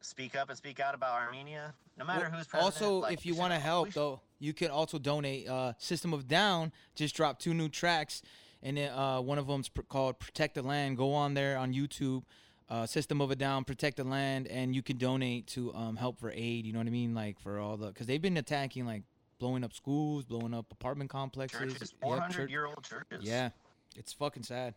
speak 0.00 0.36
up 0.36 0.48
and 0.48 0.56
speak 0.56 0.80
out 0.80 0.94
about 0.94 1.14
Armenia, 1.14 1.74
no 1.98 2.04
matter 2.04 2.28
Well, 2.28 2.38
who's 2.38 2.46
president. 2.46 2.74
Also, 2.74 2.98
like, 2.98 3.14
if 3.14 3.26
you 3.26 3.34
want 3.34 3.52
to 3.52 3.58
help, 3.58 3.92
though, 3.92 4.20
you 4.38 4.52
can 4.52 4.70
also 4.70 4.98
donate. 4.98 5.48
Uh, 5.48 5.72
System 5.78 6.12
of 6.12 6.28
Down 6.28 6.72
just 6.94 7.14
dropped 7.16 7.42
two 7.42 7.54
new 7.54 7.68
tracks, 7.68 8.22
and 8.62 8.76
then, 8.76 8.92
uh, 8.92 9.20
one 9.20 9.38
of 9.38 9.46
them's 9.46 9.68
pr- 9.68 9.82
called 9.82 10.18
"Protect 10.18 10.54
the 10.54 10.62
Land." 10.62 10.96
Go 10.96 11.12
on 11.14 11.34
there 11.34 11.56
on 11.56 11.72
YouTube. 11.72 12.22
Uh, 12.68 12.84
System 12.84 13.20
of 13.20 13.30
a 13.30 13.36
Down, 13.36 13.62
Protect 13.62 13.96
the 13.96 14.04
Land, 14.04 14.48
and 14.48 14.74
you 14.74 14.82
can 14.82 14.96
donate 14.98 15.46
to 15.48 15.72
um, 15.74 15.94
help 15.94 16.18
for 16.18 16.32
aid. 16.32 16.66
You 16.66 16.72
know 16.72 16.80
what 16.80 16.88
I 16.88 16.90
mean? 16.90 17.14
Like 17.14 17.38
for 17.38 17.60
all 17.60 17.76
the 17.76 17.88
because 17.88 18.08
they've 18.08 18.20
been 18.20 18.36
attacking, 18.36 18.86
like 18.86 19.04
blowing 19.38 19.62
up 19.62 19.72
schools, 19.72 20.24
blowing 20.24 20.52
up 20.52 20.66
apartment 20.72 21.10
complexes, 21.10 21.60
churches, 21.60 21.94
400 22.02 22.32
church- 22.34 22.50
year 22.50 22.66
old 22.66 22.82
churches. 22.82 23.22
Yeah, 23.22 23.50
it's 23.94 24.12
fucking 24.12 24.42
sad. 24.42 24.74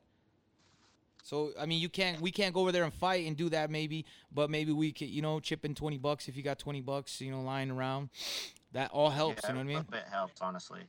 So 1.23 1.52
I 1.60 1.65
mean, 1.65 1.82
you 1.82 1.89
can't 1.89 2.21
we 2.21 2.32
can't 2.32 2.54
go 2.54 2.62
over 2.62 2.71
there 2.71 2.84
and 2.84 2.93
fight 2.93 3.25
and 3.25 3.36
do 3.36 3.49
that 3.49 3.69
maybe, 3.69 4.06
but 4.32 4.49
maybe 4.49 4.71
we 4.71 4.91
could 4.91 5.10
you 5.10 5.21
know 5.21 5.39
chip 5.39 5.65
in 5.65 5.75
twenty 5.75 5.97
bucks 5.97 6.28
if 6.28 6.38
you 6.38 6.43
got 6.43 6.60
twenty 6.60 6.82
bucks 6.82 7.19
you 7.21 7.32
know 7.32 7.41
lying 7.41 7.71
around. 7.71 8.10
That 8.73 8.91
all 8.91 9.10
helps. 9.10 9.41
Yeah, 9.43 9.49
you 9.49 9.54
know 9.56 9.60
what 9.60 9.63
I 9.63 9.67
mean? 9.67 9.78
A 9.78 9.91
bit 9.91 10.04
helps, 10.12 10.41
honestly. 10.41 10.82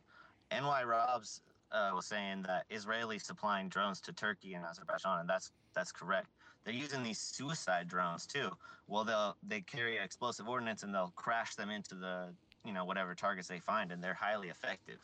NY 0.52 0.84
Robs 0.84 1.40
uh, 1.72 1.90
was 1.94 2.06
saying 2.06 2.42
that 2.42 2.68
Israelis 2.68 3.22
supplying 3.22 3.68
drones 3.68 4.00
to 4.02 4.12
Turkey 4.12 4.54
and 4.54 4.64
Azerbaijan, 4.64 5.20
and 5.20 5.28
that's 5.28 5.52
that's 5.74 5.92
correct. 5.92 6.28
They're 6.70 6.78
using 6.78 7.02
these 7.02 7.18
suicide 7.18 7.88
drones 7.88 8.26
too. 8.26 8.48
Well, 8.86 9.02
they'll 9.02 9.36
they 9.42 9.60
carry 9.60 9.98
explosive 9.98 10.48
ordnance 10.48 10.84
and 10.84 10.94
they'll 10.94 11.12
crash 11.16 11.56
them 11.56 11.68
into 11.68 11.96
the 11.96 12.28
you 12.64 12.72
know 12.72 12.84
whatever 12.84 13.12
targets 13.12 13.48
they 13.48 13.58
find, 13.58 13.90
and 13.90 14.00
they're 14.00 14.14
highly 14.14 14.50
effective. 14.50 15.00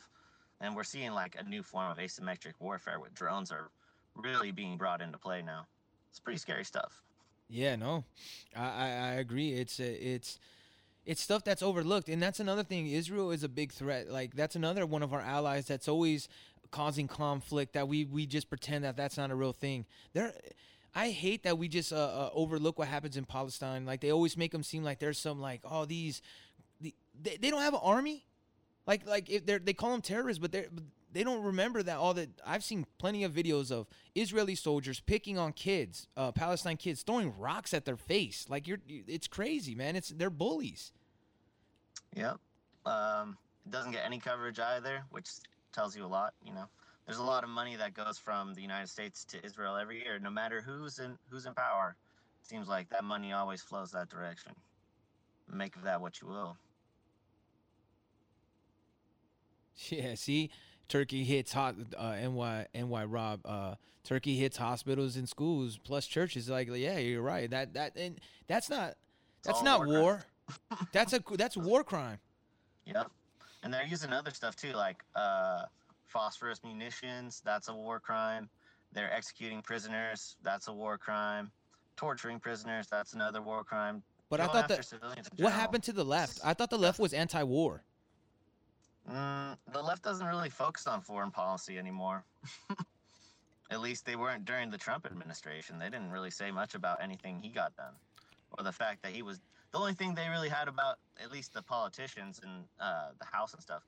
And 0.61 0.77
we're 0.77 0.85
seeing 0.85 1.11
like 1.11 1.35
a 1.37 1.43
new 1.43 1.63
form 1.63 1.91
of 1.91 1.97
asymmetric 1.97 2.53
warfare 2.61 3.01
with 3.01 3.13
drones 3.13 3.51
are 3.51 3.69
really 4.15 4.51
being 4.51 4.77
brought 4.77 5.01
into 5.01 5.17
play 5.17 5.41
now. 5.41 5.65
It's 6.09 6.21
pretty 6.21 6.39
scary 6.39 6.63
stuff. 6.63 7.03
Yeah, 7.49 7.75
no, 7.75 8.05
I, 8.55 8.63
I, 8.63 8.87
I 8.87 9.11
agree. 9.15 9.51
It's 9.51 9.77
uh, 9.81 9.83
it's 9.83 10.39
it's 11.05 11.21
stuff 11.21 11.43
that's 11.43 11.61
overlooked, 11.61 12.07
and 12.07 12.23
that's 12.23 12.39
another 12.39 12.63
thing. 12.63 12.87
Israel 12.87 13.31
is 13.31 13.43
a 13.43 13.49
big 13.49 13.73
threat. 13.73 14.09
Like 14.09 14.35
that's 14.37 14.55
another 14.55 14.85
one 14.85 15.03
of 15.03 15.13
our 15.13 15.19
allies 15.21 15.67
that's 15.67 15.89
always 15.89 16.29
causing 16.71 17.09
conflict. 17.09 17.73
That 17.73 17.89
we 17.89 18.05
we 18.05 18.25
just 18.25 18.47
pretend 18.47 18.85
that 18.85 18.95
that's 18.95 19.17
not 19.17 19.31
a 19.31 19.35
real 19.35 19.51
thing. 19.51 19.85
There, 20.13 20.31
I 20.97 21.11
hate 21.11 21.43
that 21.43 21.59
we 21.59 21.67
just 21.67 21.93
uh, 21.93 21.95
uh, 21.95 22.29
overlook 22.33 22.79
what 22.79 22.87
happens 22.87 23.17
in 23.17 23.25
Palestine. 23.25 23.85
Like 23.85 24.01
they 24.01 24.11
always 24.11 24.35
make 24.35 24.51
them 24.51 24.63
seem 24.63 24.83
like 24.83 24.97
there's 24.97 25.19
some 25.19 25.39
like 25.39 25.61
oh 25.63 25.85
these, 25.85 26.23
the, 26.81 26.91
they, 27.21 27.37
they 27.37 27.51
don't 27.51 27.61
have 27.61 27.75
an 27.75 27.81
army. 27.83 28.25
Like 28.87 29.05
like 29.05 29.29
if 29.29 29.45
they're 29.45 29.59
they 29.59 29.73
call 29.73 29.91
them 29.91 30.01
terrorists, 30.01 30.39
but 30.39 30.51
they 30.51 30.65
they 31.13 31.23
don't 31.23 31.43
remember 31.43 31.83
that 31.83 31.97
all 31.97 32.15
that 32.15 32.29
I've 32.43 32.63
seen 32.63 32.87
plenty 32.97 33.23
of 33.23 33.31
videos 33.31 33.71
of 33.71 33.85
Israeli 34.15 34.55
soldiers 34.55 34.99
picking 34.99 35.37
on 35.37 35.53
kids, 35.53 36.07
uh, 36.17 36.31
Palestine 36.31 36.77
kids, 36.77 37.03
throwing 37.03 37.31
rocks 37.37 37.75
at 37.75 37.85
their 37.85 37.95
face. 37.95 38.47
Like 38.49 38.67
you're, 38.67 38.79
it's 38.87 39.27
crazy, 39.27 39.75
man. 39.75 39.95
It's 39.95 40.09
they're 40.09 40.31
bullies. 40.31 40.93
Yep. 42.15 42.39
Um, 42.87 43.37
it 43.67 43.71
doesn't 43.71 43.91
get 43.91 44.03
any 44.03 44.17
coverage 44.17 44.59
either, 44.59 45.03
which 45.11 45.29
tells 45.73 45.95
you 45.95 46.03
a 46.03 46.07
lot. 46.07 46.33
You 46.43 46.55
know, 46.55 46.65
there's 47.07 47.19
a 47.19 47.23
lot 47.23 47.43
of 47.43 47.49
money 47.49 47.77
that 47.77 47.93
goes 47.93 48.17
from 48.17 48.53
the 48.53 48.61
United 48.61 48.89
States 48.89 49.23
to 49.25 49.43
Israel 49.43 49.77
every 49.77 50.03
year, 50.03 50.19
no 50.19 50.29
matter 50.29 50.61
who's 50.61 50.99
in 50.99 51.17
who's 51.29 51.45
in 51.45 51.53
power. 51.53 51.95
It 52.41 52.47
seems 52.47 52.67
like 52.67 52.89
that 52.89 53.03
money 53.03 53.31
always 53.31 53.61
flows 53.61 53.91
that 53.91 54.09
direction. 54.09 54.51
Make 55.51 55.77
of 55.77 55.83
that 55.83 56.01
what 56.01 56.21
you 56.21 56.27
will. 56.27 56.57
Yeah, 59.89 60.15
see, 60.15 60.49
Turkey 60.89 61.23
hits 61.23 61.53
hot. 61.53 61.75
Uh, 61.95 62.15
NY 62.15 62.65
NY 62.73 63.05
Rob. 63.05 63.41
Uh, 63.45 63.75
Turkey 64.03 64.35
hits 64.35 64.57
hospitals 64.57 65.15
and 65.17 65.29
schools 65.29 65.77
plus 65.77 66.07
churches. 66.07 66.49
Like, 66.49 66.67
yeah, 66.73 66.97
you're 66.97 67.21
right. 67.21 67.47
That 67.47 67.75
that 67.75 67.95
and 67.95 68.19
that's 68.47 68.71
not 68.71 68.95
that's 69.43 69.61
not 69.61 69.85
war 69.85 70.01
war. 70.01 70.25
that's 70.91 71.13
a 71.13 71.21
that's 71.33 71.55
a 71.55 71.59
war 71.59 71.83
crime. 71.83 72.17
Yep. 72.87 73.11
And 73.63 73.73
they're 73.73 73.85
using 73.85 74.13
other 74.13 74.31
stuff 74.31 74.55
too, 74.55 74.71
like 74.71 75.03
uh, 75.13 75.63
phosphorus 76.07 76.61
munitions. 76.63 77.41
That's 77.45 77.67
a 77.69 77.73
war 77.73 77.99
crime. 77.99 78.49
They're 78.93 79.13
executing 79.13 79.61
prisoners. 79.61 80.35
That's 80.43 80.67
a 80.67 80.73
war 80.73 80.97
crime. 80.97 81.51
Torturing 81.95 82.39
prisoners. 82.39 82.87
That's 82.89 83.13
another 83.13 83.41
war 83.41 83.63
crime. 83.63 84.03
But 84.29 84.41
I 84.41 84.47
thought 84.47 84.67
that 84.67 84.85
what 85.37 85.53
happened 85.53 85.83
to 85.83 85.93
the 85.93 86.03
left? 86.03 86.39
I 86.43 86.53
thought 86.53 86.69
the 86.69 86.77
left 86.77 86.99
was 86.99 87.13
anti-war. 87.13 87.83
Mm, 89.09 89.57
the 89.71 89.81
left 89.81 90.03
doesn't 90.03 90.25
really 90.25 90.49
focus 90.49 90.85
on 90.85 91.01
foreign 91.01 91.31
policy 91.31 91.77
anymore. 91.77 92.25
At 93.71 93.81
least 93.81 94.05
they 94.05 94.15
weren't 94.15 94.45
during 94.45 94.69
the 94.69 94.77
Trump 94.77 95.05
administration. 95.05 95.79
They 95.79 95.89
didn't 95.89 96.11
really 96.11 96.31
say 96.31 96.51
much 96.51 96.75
about 96.75 97.01
anything 97.01 97.39
he 97.41 97.49
got 97.49 97.75
done, 97.75 97.93
or 98.57 98.63
the 98.63 98.71
fact 98.71 99.03
that 99.03 99.11
he 99.11 99.21
was 99.21 99.39
the 99.71 99.77
only 99.77 99.93
thing 99.93 100.15
they 100.15 100.29
really 100.29 100.49
had 100.49 100.67
about 100.67 100.99
at 101.21 101.31
least 101.31 101.53
the 101.53 101.61
politicians 101.61 102.39
and 102.43 102.63
uh, 102.79 103.09
the 103.19 103.25
House 103.25 103.53
and 103.53 103.61
stuff. 103.61 103.83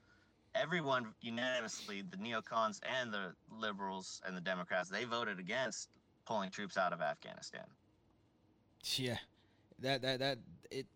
Everyone 0.61 1.13
unanimously, 1.21 2.03
the 2.09 2.17
neocons 2.17 2.79
and 2.99 3.13
the 3.13 3.33
liberals 3.49 4.21
and 4.25 4.35
the 4.35 4.41
Democrats, 4.41 4.89
they 4.89 5.05
voted 5.05 5.39
against 5.39 5.89
pulling 6.25 6.49
troops 6.49 6.77
out 6.77 6.91
of 6.93 7.01
Afghanistan. 7.01 7.65
Yeah, 8.95 9.17
that 9.79 10.01
that 10.01 10.19
that 10.19 10.39
it 10.69 10.87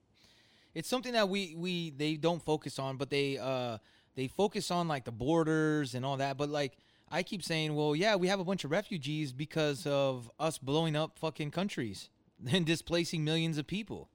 it's 0.74 0.90
something 0.90 1.14
that 1.14 1.30
we 1.30 1.56
we 1.58 1.92
they 1.92 2.16
don't 2.16 2.44
focus 2.44 2.80
on, 2.80 2.98
but 2.98 3.10
they 3.10 3.38
uh 3.38 3.78
they 4.16 4.28
focus 4.28 4.72
on 4.72 4.88
like 4.88 5.06
the 5.06 5.12
borders 5.12 5.96
and 5.96 6.06
all 6.06 6.18
that. 6.18 6.38
But 6.38 6.50
like 6.50 6.78
I 7.10 7.24
keep 7.24 7.44
saying, 7.44 7.76
well, 7.76 7.96
yeah, 7.96 8.16
we 8.16 8.28
have 8.28 8.40
a 8.40 8.44
bunch 8.44 8.64
of 8.64 8.72
refugees 8.72 9.32
because 9.32 9.86
of 9.86 10.30
us 10.40 10.58
blowing 10.58 10.96
up 10.96 11.20
fucking 11.20 11.52
countries 11.52 12.10
and 12.52 12.66
displacing 12.66 13.24
millions 13.24 13.58
of 13.58 13.68
people. 13.68 14.10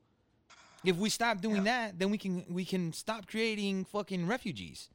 If 0.85 0.97
we 0.97 1.11
stop 1.11 1.41
doing 1.41 1.65
that, 1.65 1.99
then 1.99 2.11
we 2.11 2.19
can 2.19 2.45
we 2.49 2.65
can 2.65 2.93
stop 2.93 3.27
creating 3.27 3.85
fucking 3.85 4.27
refugees. 4.27 4.91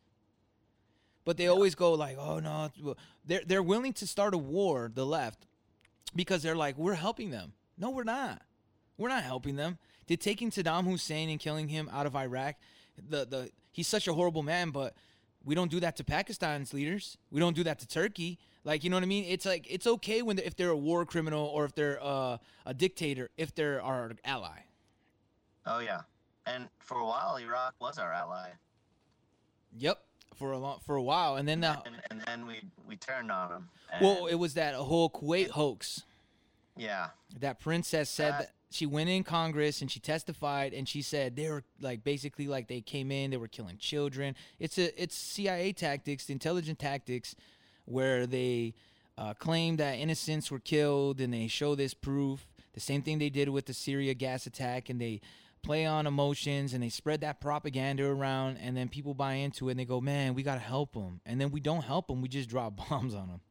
But 1.26 1.38
they 1.38 1.48
always 1.48 1.76
go 1.76 1.94
like, 1.94 2.18
"Oh 2.20 2.40
no," 2.40 2.70
they're 3.26 3.44
they're 3.46 3.64
willing 3.64 3.94
to 3.94 4.08
start 4.08 4.34
a 4.34 4.38
war, 4.38 4.92
the 4.94 5.06
left, 5.06 5.48
because 6.16 6.44
they're 6.44 6.56
like, 6.56 6.78
"We're 6.78 6.96
helping 6.96 7.30
them." 7.32 7.54
No, 7.78 7.90
we're 7.90 8.04
not. 8.04 8.42
We're 8.98 9.10
not 9.10 9.24
helping 9.24 9.56
them. 9.56 9.78
Did 10.06 10.22
taking 10.22 10.52
Saddam 10.52 10.86
Hussein 10.86 11.30
and 11.30 11.40
killing 11.40 11.70
him 11.70 11.90
out 11.92 12.06
of 12.06 12.16
Iraq, 12.16 12.56
the 12.98 13.26
the 13.26 13.52
he's 13.72 13.88
such 13.88 14.08
a 14.08 14.14
horrible 14.14 14.44
man, 14.44 14.72
but 14.72 14.96
we 15.46 15.56
don't 15.56 15.72
do 15.72 15.80
that 15.80 15.96
to 15.98 16.04
Pakistan's 16.04 16.74
leaders. 16.74 17.18
We 17.32 17.40
don't 17.40 17.56
do 17.56 17.64
that 17.64 17.80
to 17.80 17.88
Turkey. 17.88 18.40
Like 18.64 18.84
you 18.84 18.90
know 18.90 18.96
what 18.96 19.04
I 19.04 19.08
mean? 19.08 19.26
It's 19.26 19.46
like 19.46 19.66
it's 19.70 19.88
okay 19.88 20.22
when 20.22 20.38
they, 20.38 20.44
if 20.44 20.56
they're 20.56 20.70
a 20.70 20.78
war 20.78 21.06
criminal 21.06 21.46
or 21.46 21.66
if 21.66 21.76
they're 21.76 22.00
uh, 22.02 22.38
a 22.66 22.74
dictator, 22.74 23.30
if 23.38 23.54
they're 23.54 23.82
our 23.82 24.12
ally. 24.24 24.60
Oh 25.66 25.80
yeah, 25.80 26.02
and 26.46 26.70
for 26.80 26.98
a 26.98 27.06
while, 27.06 27.38
Iraq 27.38 27.76
was 27.80 27.98
our 27.98 28.14
ally. 28.14 28.50
Yep, 29.78 30.00
for 30.44 30.52
a 30.52 30.58
long 30.58 30.80
for 30.86 30.98
a 30.98 31.02
while, 31.02 31.38
and 31.38 31.48
then 31.48 31.62
the, 31.62 31.70
and, 31.86 31.96
and 32.12 32.22
then 32.28 32.46
we 32.46 32.60
we 32.86 32.98
turned 32.98 33.32
on 33.32 33.50
them. 33.50 33.70
well, 34.02 34.26
it 34.26 34.36
was 34.36 34.56
that 34.56 34.76
whole 34.76 35.10
Kuwait 35.10 35.48
hoax. 35.52 36.04
Yeah. 36.76 37.08
That 37.40 37.62
princess 37.62 38.10
said 38.10 38.34
That- 38.34 38.40
that 38.40 38.52
she 38.70 38.86
went 38.86 39.08
in 39.10 39.24
Congress 39.24 39.82
and 39.82 39.90
she 39.90 40.00
testified 40.02 40.74
and 40.74 40.90
she 40.90 41.02
said 41.02 41.36
they 41.38 41.48
were 41.50 41.64
like 41.80 42.04
basically 42.04 42.48
like 42.48 42.68
they 42.68 42.82
came 42.82 43.10
in, 43.10 43.32
they 43.32 43.38
were 43.38 43.48
killing 43.48 43.78
children. 43.78 44.36
It's 44.60 44.78
a 44.78 45.02
it's 45.02 45.16
CIA 45.16 45.72
tactics, 45.72 46.26
the 46.26 46.34
intelligent 46.34 46.78
tactics, 46.80 47.36
where 47.86 48.28
they 48.28 48.74
uh, 49.18 49.34
claim 49.36 49.78
that 49.78 49.94
innocents 49.94 50.52
were 50.52 50.60
killed 50.60 51.22
and 51.22 51.34
they 51.34 51.48
show 51.48 51.74
this 51.76 51.94
proof. 51.94 52.48
The 52.74 52.82
same 52.82 53.02
thing 53.04 53.20
they 53.20 53.30
did 53.30 53.48
with 53.48 53.68
the 53.68 53.74
Syria 53.74 54.14
gas 54.14 54.46
attack 54.48 54.90
and 54.90 55.00
they 55.00 55.22
play 55.64 55.86
on 55.86 56.06
emotions 56.06 56.74
and 56.74 56.84
they 56.84 56.90
spread 56.90 57.22
that 57.22 57.42
propaganda 57.42 58.06
around 58.06 58.58
and 58.58 58.76
then 58.78 58.90
people 58.90 59.14
buy 59.14 59.34
into 59.34 59.70
it 59.70 59.72
and 59.72 59.80
they 59.80 59.86
go, 59.86 60.02
man, 60.02 60.34
we 60.34 60.44
gotta 60.44 60.60
help 60.60 60.94
them. 60.94 61.22
And 61.26 61.40
then 61.40 61.50
we 61.52 61.60
don't 61.60 61.84
help 61.84 62.08
them, 62.08 62.22
we 62.22 62.28
just 62.28 62.50
drop 62.50 62.76
bombs 62.90 63.16
on 63.16 63.28
them. 63.30 63.42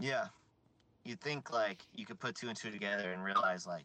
Yeah. 0.00 0.26
You 1.04 1.16
think 1.16 1.52
like 1.52 1.82
you 1.94 2.06
could 2.06 2.18
put 2.18 2.34
two 2.34 2.48
and 2.48 2.56
two 2.56 2.70
together 2.70 3.12
and 3.12 3.24
realize 3.24 3.66
like 3.66 3.84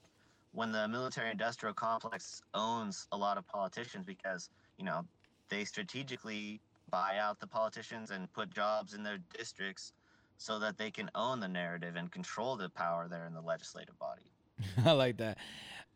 when 0.51 0.71
the 0.71 0.87
military 0.87 1.31
industrial 1.31 1.73
complex 1.73 2.41
owns 2.53 3.07
a 3.11 3.17
lot 3.17 3.37
of 3.37 3.47
politicians 3.47 4.05
because, 4.05 4.49
you 4.77 4.85
know, 4.85 5.03
they 5.49 5.65
strategically 5.65 6.61
buy 6.89 7.17
out 7.19 7.39
the 7.39 7.47
politicians 7.47 8.11
and 8.11 8.31
put 8.33 8.51
jobs 8.51 8.93
in 8.93 9.03
their 9.03 9.17
districts 9.35 9.93
so 10.37 10.59
that 10.59 10.77
they 10.77 10.91
can 10.91 11.09
own 11.15 11.39
the 11.39 11.47
narrative 11.47 11.95
and 11.95 12.11
control 12.11 12.55
the 12.55 12.69
power 12.69 13.07
there 13.09 13.25
in 13.25 13.33
the 13.33 13.41
legislative 13.41 13.97
body. 13.97 14.31
I 14.85 14.91
like 14.91 15.17
that. 15.17 15.37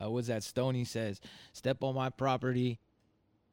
Uh, 0.01 0.09
what's 0.09 0.27
that? 0.27 0.43
Stony 0.43 0.83
says, 0.83 1.19
"Step 1.53 1.83
on 1.83 1.95
my 1.95 2.09
property." 2.09 2.79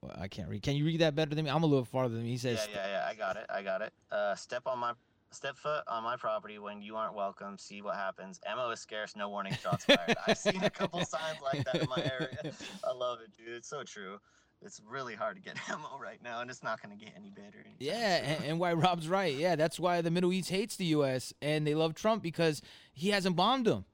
Well, 0.05 0.13
I 0.19 0.29
can't 0.29 0.49
read. 0.49 0.63
Can 0.63 0.77
you 0.77 0.85
read 0.85 1.01
that 1.01 1.15
better 1.15 1.35
than 1.35 1.47
me? 1.47 1.51
I'm 1.51 1.63
a 1.63 1.67
little 1.67 1.85
farther 1.85 2.15
than 2.15 2.25
me. 2.25 2.31
He 2.31 2.37
says, 2.37 2.69
yeah, 2.71 2.87
yeah, 2.87 2.93
yeah. 2.93 3.07
I 3.09 3.15
got 3.15 3.37
it. 3.37 3.47
I 3.49 3.63
got 3.63 3.81
it. 3.81 3.93
Uh, 4.13 4.35
step 4.35 4.65
on 4.67 4.79
my 4.79 4.93
step 5.31 5.57
foot 5.57 5.83
on 5.89 6.05
my 6.05 6.17
property 6.17 6.59
when 6.59 6.83
you 6.83 6.97
aren't 6.97 7.15
welcome. 7.15 7.57
See 7.57 7.81
what 7.81 7.97
happens. 7.97 8.39
Ammo 8.47 8.71
is 8.71 8.81
scarce. 8.81 9.17
No 9.17 9.31
warning. 9.31 9.55
Shots 9.55 9.87
fired. 9.87 10.15
I've 10.27 10.37
seen 10.37 10.63
a 10.63 10.71
couple 10.71 11.03
signs 11.05 11.39
like 11.43 11.65
that 11.65 11.77
in 11.77 11.89
my 11.89 12.03
area. 12.03 12.53
I 12.85 12.93
love 12.93 13.21
it, 13.21 13.31
dude. 13.37 13.55
It's 13.55 13.69
so 13.69 13.83
true. 13.83 14.19
It's 14.63 14.81
really 14.87 15.15
hard 15.15 15.37
to 15.37 15.43
get 15.43 15.57
ammo 15.71 15.99
right 16.01 16.23
now, 16.23 16.41
and 16.41 16.51
it's 16.51 16.63
not 16.63 16.83
going 16.83 16.97
to 16.97 17.03
get 17.03 17.15
any 17.17 17.31
better. 17.31 17.65
Yeah, 17.79 18.17
and, 18.17 18.45
and 18.45 18.61
why 18.61 18.73
Rob's 18.73 19.09
right. 19.09 19.35
Yeah, 19.35 19.57
that's 19.57 19.79
why 19.79 20.01
the 20.01 20.11
Middle 20.11 20.33
East 20.33 20.51
hates 20.51 20.77
the 20.77 20.87
U.S. 20.87 21.35
and 21.43 21.67
they 21.67 21.75
love 21.75 21.95
Trump 21.95 22.23
because 22.23 22.63
he 22.93 23.11
hasn't 23.11 23.37
bombed 23.37 23.67
them. 23.67 23.85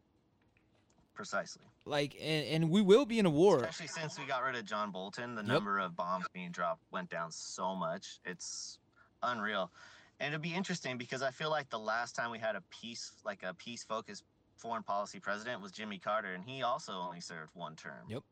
Precisely. 1.14 1.62
Like, 1.86 2.14
and, 2.20 2.46
and 2.46 2.70
we 2.70 2.82
will 2.82 3.06
be 3.06 3.18
in 3.18 3.26
a 3.26 3.30
war. 3.30 3.56
Especially 3.58 3.88
since 3.88 4.18
we 4.18 4.26
got 4.26 4.42
rid 4.44 4.54
of 4.54 4.64
John 4.64 4.90
Bolton, 4.90 5.34
the 5.34 5.42
Yep. 5.42 5.48
number 5.48 5.78
of 5.78 5.96
bombs 5.96 6.26
being 6.32 6.50
dropped 6.50 6.82
went 6.90 7.10
down 7.10 7.32
so 7.32 7.74
much. 7.74 8.20
It's 8.24 8.78
unreal. 9.22 9.70
And 10.20 10.34
it'd 10.34 10.42
be 10.42 10.54
interesting 10.54 10.98
because 10.98 11.22
I 11.22 11.30
feel 11.30 11.50
like 11.50 11.70
the 11.70 11.78
last 11.78 12.14
time 12.14 12.30
we 12.30 12.38
had 12.38 12.54
a 12.54 12.62
peace, 12.70 13.12
like 13.24 13.42
a 13.42 13.54
peace 13.54 13.82
focused 13.82 14.24
foreign 14.56 14.82
policy 14.82 15.18
president 15.18 15.62
was 15.62 15.72
Jimmy 15.72 15.98
Carter, 15.98 16.34
and 16.34 16.44
he 16.44 16.62
also 16.62 16.92
only 16.92 17.20
served 17.20 17.50
one 17.54 17.74
term. 17.76 18.04
Yep. 18.08 18.22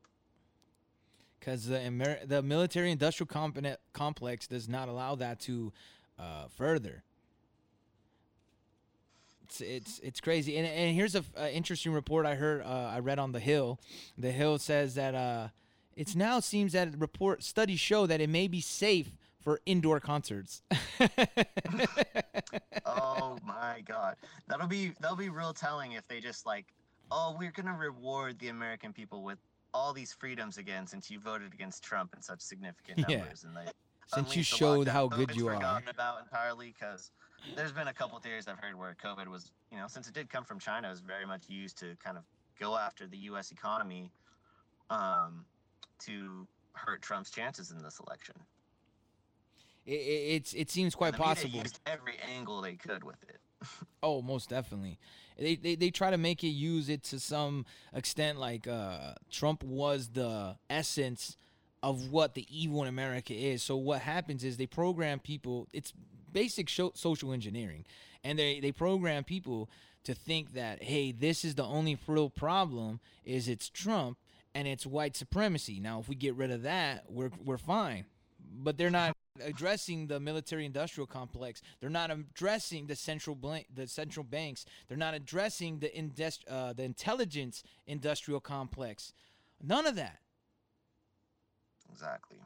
Because 1.40 1.64
the 1.66 1.78
Amer- 1.80 2.26
the 2.26 2.42
military 2.42 2.90
industrial 2.90 3.28
complex 3.94 4.46
does 4.46 4.68
not 4.68 4.88
allow 4.88 5.14
that 5.14 5.40
to 5.40 5.72
uh, 6.18 6.48
further. 6.48 7.02
It's 9.48 9.60
it's 9.62 9.98
it's 10.00 10.20
crazy. 10.20 10.58
And 10.58 10.66
and 10.66 10.94
here's 10.94 11.14
a, 11.14 11.24
a 11.34 11.50
interesting 11.54 11.92
report 11.92 12.26
I 12.26 12.34
heard 12.34 12.60
uh, 12.62 12.90
I 12.94 12.98
read 12.98 13.18
on 13.18 13.32
the 13.32 13.40
Hill. 13.40 13.80
The 14.18 14.30
Hill 14.30 14.58
says 14.58 14.94
that 14.96 15.14
uh, 15.14 15.48
it's 15.96 16.14
now 16.14 16.40
seems 16.40 16.74
that 16.74 16.98
report 16.98 17.42
studies 17.42 17.80
show 17.80 18.06
that 18.06 18.20
it 18.20 18.28
may 18.28 18.46
be 18.46 18.60
safe 18.60 19.16
for 19.40 19.60
indoor 19.64 20.00
concerts. 20.00 20.60
oh 22.84 23.38
my 23.42 23.82
god. 23.86 24.16
That'll 24.48 24.66
be 24.66 24.92
that'll 25.00 25.16
be 25.16 25.30
real 25.30 25.54
telling 25.54 25.92
if 25.92 26.06
they 26.08 26.20
just 26.20 26.44
like, 26.44 26.66
oh, 27.10 27.34
we're 27.38 27.50
gonna 27.52 27.76
reward 27.76 28.38
the 28.40 28.48
American 28.48 28.92
people 28.92 29.22
with 29.22 29.38
all 29.72 29.94
these 29.94 30.12
freedoms 30.12 30.58
again 30.58 30.86
since 30.86 31.10
you 31.10 31.20
voted 31.20 31.54
against 31.54 31.82
Trump 31.82 32.12
in 32.14 32.20
such 32.20 32.40
significant 32.40 32.98
Yeah. 33.08 33.16
numbers 33.18 33.44
and 33.44 33.56
they 33.56 33.70
Since 34.08 34.36
you 34.36 34.42
showed 34.42 34.88
how 34.88 35.08
good 35.08 35.34
you 35.34 35.48
are. 35.48 35.54
forgotten 35.54 35.88
about 35.88 36.20
entirely 36.22 36.74
because 36.78 37.12
there's 37.56 37.72
been 37.72 37.88
a 37.88 37.92
couple 37.92 38.18
theories 38.18 38.48
I've 38.48 38.58
heard 38.58 38.78
where 38.78 38.96
COVID 39.02 39.28
was, 39.28 39.50
you 39.70 39.78
know, 39.78 39.86
since 39.88 40.08
it 40.08 40.14
did 40.14 40.28
come 40.30 40.44
from 40.44 40.58
China, 40.58 40.88
it 40.88 40.90
was 40.90 41.00
very 41.00 41.26
much 41.26 41.42
used 41.48 41.78
to 41.78 41.96
kind 42.02 42.16
of 42.16 42.24
go 42.58 42.76
after 42.76 43.06
the 43.06 43.16
U.S. 43.18 43.52
economy, 43.52 44.10
um, 44.90 45.44
to 46.00 46.46
hurt 46.72 47.02
Trump's 47.02 47.30
chances 47.30 47.70
in 47.70 47.82
this 47.82 48.00
election. 48.06 48.34
it, 49.86 49.92
it, 49.92 50.34
it's 50.36 50.52
it 50.54 50.70
seems 50.70 50.94
quite 50.94 51.12
the 51.12 51.18
possible. 51.18 51.58
used 51.60 51.80
every 51.86 52.14
angle 52.36 52.60
they 52.60 52.74
could 52.74 53.04
with 53.04 53.22
it. 53.28 53.40
Oh, 54.00 54.22
most 54.22 54.48
definitely. 54.48 54.96
They, 55.36 55.56
they 55.56 55.74
they 55.74 55.90
try 55.90 56.12
to 56.12 56.18
make 56.18 56.44
it 56.44 56.48
use 56.48 56.88
it 56.88 57.02
to 57.04 57.18
some 57.18 57.66
extent 57.92 58.38
like 58.38 58.68
uh 58.68 59.14
Trump 59.28 59.64
was 59.64 60.10
the 60.10 60.56
essence 60.70 61.36
of 61.82 62.10
what 62.12 62.34
the 62.34 62.46
evil 62.48 62.82
in 62.82 62.88
America 62.88 63.34
is. 63.34 63.62
So 63.62 63.76
what 63.76 64.00
happens 64.02 64.44
is 64.44 64.56
they 64.56 64.66
program 64.66 65.18
people 65.18 65.66
it's 65.72 65.92
basic 66.32 66.68
sho- 66.68 66.92
social 66.94 67.32
engineering 67.32 67.84
and 68.24 68.38
they 68.38 68.60
they 68.60 68.72
program 68.72 69.24
people 69.24 69.68
to 70.04 70.14
think 70.14 70.54
that 70.54 70.82
hey, 70.82 71.12
this 71.12 71.44
is 71.44 71.54
the 71.54 71.64
only 71.64 71.98
real 72.06 72.30
problem 72.30 73.00
is 73.24 73.48
it's 73.48 73.68
Trump 73.68 74.18
and 74.54 74.66
it's 74.66 74.86
white 74.86 75.16
supremacy. 75.16 75.80
Now, 75.80 76.00
if 76.00 76.08
we 76.08 76.14
get 76.14 76.34
rid 76.34 76.50
of 76.50 76.62
that, 76.62 77.04
we're 77.08 77.30
we're 77.44 77.58
fine. 77.58 78.04
But 78.60 78.78
they're 78.78 78.90
not 78.90 79.14
addressing 79.44 80.06
the 80.06 80.18
military 80.18 80.64
industrial 80.64 81.06
complex. 81.06 81.60
They're 81.80 81.90
not 81.90 82.10
addressing 82.10 82.86
the 82.86 82.96
central 82.96 83.36
blank, 83.36 83.66
the 83.72 83.86
central 83.86 84.24
banks. 84.24 84.64
They're 84.88 84.96
not 84.96 85.14
addressing 85.14 85.78
the 85.80 85.88
indust- 85.88 86.50
uh, 86.50 86.72
the 86.72 86.84
intelligence 86.84 87.62
industrial 87.86 88.40
complex. 88.40 89.12
None 89.62 89.86
of 89.86 89.94
that. 89.96 90.18
Exactly. 91.90 92.38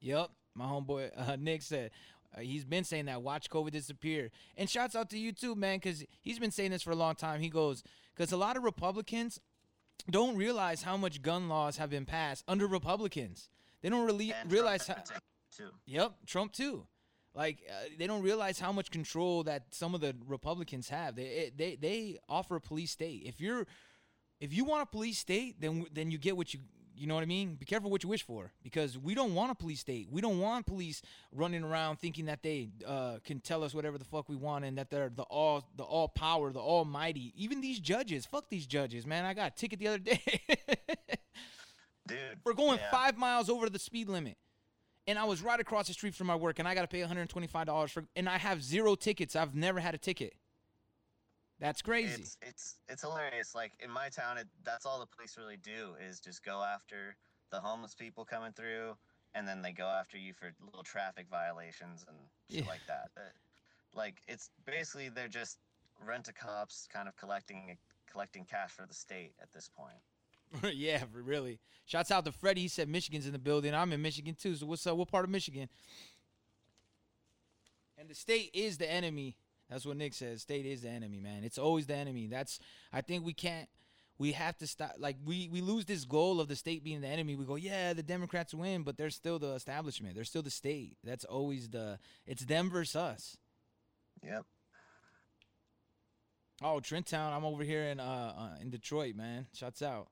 Yep, 0.00 0.30
my 0.54 0.64
homeboy 0.64 1.10
uh, 1.16 1.36
Nick 1.36 1.62
said 1.62 1.90
uh, 2.36 2.40
he's 2.40 2.64
been 2.64 2.84
saying 2.84 3.06
that. 3.06 3.22
Watch 3.22 3.48
COVID 3.50 3.70
disappear. 3.70 4.30
And 4.56 4.68
shouts 4.68 4.94
out 4.94 5.10
to 5.10 5.18
you 5.18 5.32
too, 5.32 5.54
man, 5.54 5.76
because 5.78 6.04
he's 6.20 6.38
been 6.38 6.50
saying 6.50 6.70
this 6.70 6.82
for 6.82 6.90
a 6.90 6.96
long 6.96 7.14
time. 7.14 7.40
He 7.40 7.48
goes 7.48 7.82
because 8.16 8.32
a 8.32 8.36
lot 8.36 8.56
of 8.56 8.64
Republicans 8.64 9.40
don't 10.10 10.36
realize 10.36 10.82
how 10.82 10.96
much 10.96 11.22
gun 11.22 11.48
laws 11.48 11.76
have 11.78 11.90
been 11.90 12.04
passed 12.06 12.44
under 12.48 12.66
Republicans. 12.66 13.48
They 13.82 13.88
don't 13.88 14.06
really 14.06 14.32
And 14.32 14.48
Trump 14.48 14.52
realize 14.52 14.88
in 14.88 14.94
how. 14.96 15.02
too. 15.56 15.70
Yep, 15.86 16.12
Trump 16.26 16.52
too. 16.52 16.86
Like 17.34 17.58
uh, 17.70 17.88
they 17.98 18.06
don't 18.06 18.22
realize 18.22 18.58
how 18.58 18.72
much 18.72 18.90
control 18.90 19.44
that 19.44 19.66
some 19.74 19.94
of 19.94 20.00
the 20.00 20.14
Republicans 20.26 20.88
have. 20.88 21.14
They 21.16 21.22
it- 21.22 21.58
they 21.58 21.76
they 21.76 22.18
offer 22.28 22.56
a 22.56 22.60
police 22.60 22.90
state. 22.90 23.22
If 23.26 23.40
you're 23.40 23.66
if 24.40 24.52
you 24.52 24.64
want 24.64 24.82
a 24.82 24.86
police 24.86 25.18
state, 25.18 25.60
then 25.60 25.86
then 25.92 26.10
you 26.10 26.18
get 26.18 26.36
what 26.36 26.52
you 26.54 26.60
you 26.98 27.06
know 27.06 27.14
what 27.14 27.22
I 27.22 27.26
mean. 27.26 27.54
Be 27.54 27.64
careful 27.64 27.90
what 27.90 28.02
you 28.02 28.08
wish 28.08 28.24
for 28.24 28.52
because 28.62 28.98
we 28.98 29.14
don't 29.14 29.34
want 29.34 29.50
a 29.50 29.54
police 29.54 29.80
state. 29.80 30.08
We 30.10 30.20
don't 30.20 30.40
want 30.40 30.66
police 30.66 31.02
running 31.32 31.62
around 31.62 31.98
thinking 31.98 32.26
that 32.26 32.42
they 32.42 32.70
uh, 32.86 33.18
can 33.24 33.40
tell 33.40 33.62
us 33.62 33.74
whatever 33.74 33.98
the 33.98 34.04
fuck 34.04 34.28
we 34.28 34.36
want 34.36 34.64
and 34.64 34.78
that 34.78 34.90
they're 34.90 35.10
the 35.14 35.22
all 35.22 35.64
the 35.76 35.84
all 35.84 36.08
power, 36.08 36.52
the 36.52 36.60
almighty. 36.60 37.32
Even 37.36 37.60
these 37.60 37.80
judges, 37.80 38.26
fuck 38.26 38.48
these 38.48 38.66
judges, 38.66 39.06
man. 39.06 39.24
I 39.24 39.34
got 39.34 39.52
a 39.52 39.54
ticket 39.54 39.78
the 39.78 39.88
other 39.88 39.98
day. 39.98 40.20
Dude. 42.06 42.18
We're 42.44 42.54
going 42.54 42.78
yeah. 42.78 42.90
five 42.90 43.16
miles 43.16 43.48
over 43.48 43.68
the 43.68 43.78
speed 43.78 44.08
limit. 44.08 44.36
And 45.06 45.18
I 45.18 45.24
was 45.24 45.40
right 45.40 45.58
across 45.58 45.88
the 45.88 45.94
street 45.94 46.14
from 46.14 46.26
my 46.26 46.36
work, 46.36 46.58
and 46.58 46.68
I 46.68 46.74
got 46.74 46.82
to 46.82 46.88
pay 46.88 47.00
$125 47.00 47.90
for, 47.90 48.04
and 48.14 48.28
I 48.28 48.36
have 48.36 48.62
zero 48.62 48.94
tickets. 48.94 49.36
I've 49.36 49.54
never 49.54 49.80
had 49.80 49.94
a 49.94 49.98
ticket. 49.98 50.34
That's 51.60 51.82
crazy. 51.82 52.22
It's 52.22 52.36
it's 52.40 52.74
it's 52.88 53.02
hilarious. 53.02 53.54
Like 53.54 53.72
in 53.80 53.90
my 53.90 54.08
town, 54.08 54.38
it, 54.38 54.46
that's 54.64 54.86
all 54.86 55.00
the 55.00 55.06
police 55.06 55.36
really 55.36 55.56
do 55.56 55.94
is 56.08 56.20
just 56.20 56.44
go 56.44 56.62
after 56.62 57.16
the 57.50 57.58
homeless 57.60 57.94
people 57.94 58.24
coming 58.24 58.52
through, 58.52 58.96
and 59.34 59.46
then 59.48 59.60
they 59.62 59.72
go 59.72 59.86
after 59.86 60.16
you 60.18 60.32
for 60.32 60.52
little 60.64 60.84
traffic 60.84 61.26
violations 61.30 62.04
and 62.08 62.16
shit 62.48 62.64
Yeah. 62.64 62.70
like 62.70 62.86
that. 62.86 63.10
Uh, 63.16 63.20
like 63.94 64.16
it's 64.28 64.50
basically 64.66 65.08
they're 65.08 65.26
just 65.28 65.58
rent 66.06 66.28
a 66.28 66.32
cops, 66.32 66.86
kind 66.92 67.08
of 67.08 67.16
collecting 67.16 67.76
collecting 68.10 68.44
cash 68.44 68.70
for 68.70 68.86
the 68.86 68.94
state 68.94 69.32
at 69.42 69.52
this 69.52 69.68
point. 69.68 70.72
yeah, 70.76 71.02
really. 71.12 71.58
Shouts 71.86 72.10
out 72.10 72.24
to 72.24 72.32
Freddie. 72.32 72.62
He 72.62 72.68
said 72.68 72.88
Michigan's 72.88 73.26
in 73.26 73.32
the 73.32 73.38
building. 73.38 73.74
I'm 73.74 73.92
in 73.92 74.00
Michigan 74.00 74.34
too. 74.40 74.54
So 74.54 74.66
what's 74.66 74.86
up? 74.86 74.96
What 74.96 75.08
part 75.08 75.24
of 75.24 75.30
Michigan? 75.30 75.68
And 77.98 78.08
the 78.08 78.14
state 78.14 78.50
is 78.54 78.78
the 78.78 78.90
enemy. 78.90 79.34
That's 79.70 79.84
what 79.84 79.96
Nick 79.96 80.14
says. 80.14 80.42
State 80.42 80.66
is 80.66 80.82
the 80.82 80.88
enemy, 80.88 81.20
man. 81.20 81.44
It's 81.44 81.58
always 81.58 81.86
the 81.86 81.94
enemy. 81.94 82.26
That's 82.26 82.58
I 82.92 83.00
think 83.00 83.24
we 83.24 83.34
can't 83.34 83.68
we 84.18 84.32
have 84.32 84.56
to 84.58 84.66
stop 84.66 84.96
like 84.98 85.16
we 85.24 85.48
we 85.50 85.60
lose 85.60 85.84
this 85.84 86.04
goal 86.04 86.40
of 86.40 86.48
the 86.48 86.56
state 86.56 86.82
being 86.82 87.00
the 87.00 87.08
enemy. 87.08 87.36
We 87.36 87.44
go, 87.44 87.56
yeah, 87.56 87.92
the 87.92 88.02
Democrats 88.02 88.52
win, 88.52 88.82
but 88.82 88.96
they're 88.96 89.10
still 89.10 89.38
the 89.38 89.54
establishment. 89.54 90.14
They're 90.14 90.24
still 90.24 90.42
the 90.42 90.50
state. 90.50 90.96
That's 91.04 91.24
always 91.24 91.68
the 91.68 91.98
it's 92.26 92.44
them 92.44 92.70
versus 92.70 92.96
us. 92.96 93.36
Yep. 94.24 94.44
Oh, 96.60 96.80
Trent 96.80 97.06
Town. 97.06 97.32
I'm 97.32 97.44
over 97.44 97.62
here 97.62 97.84
in 97.84 98.00
uh, 98.00 98.34
uh 98.36 98.60
in 98.60 98.70
Detroit, 98.70 99.14
man. 99.14 99.46
Shouts 99.52 99.82
out. 99.82 100.08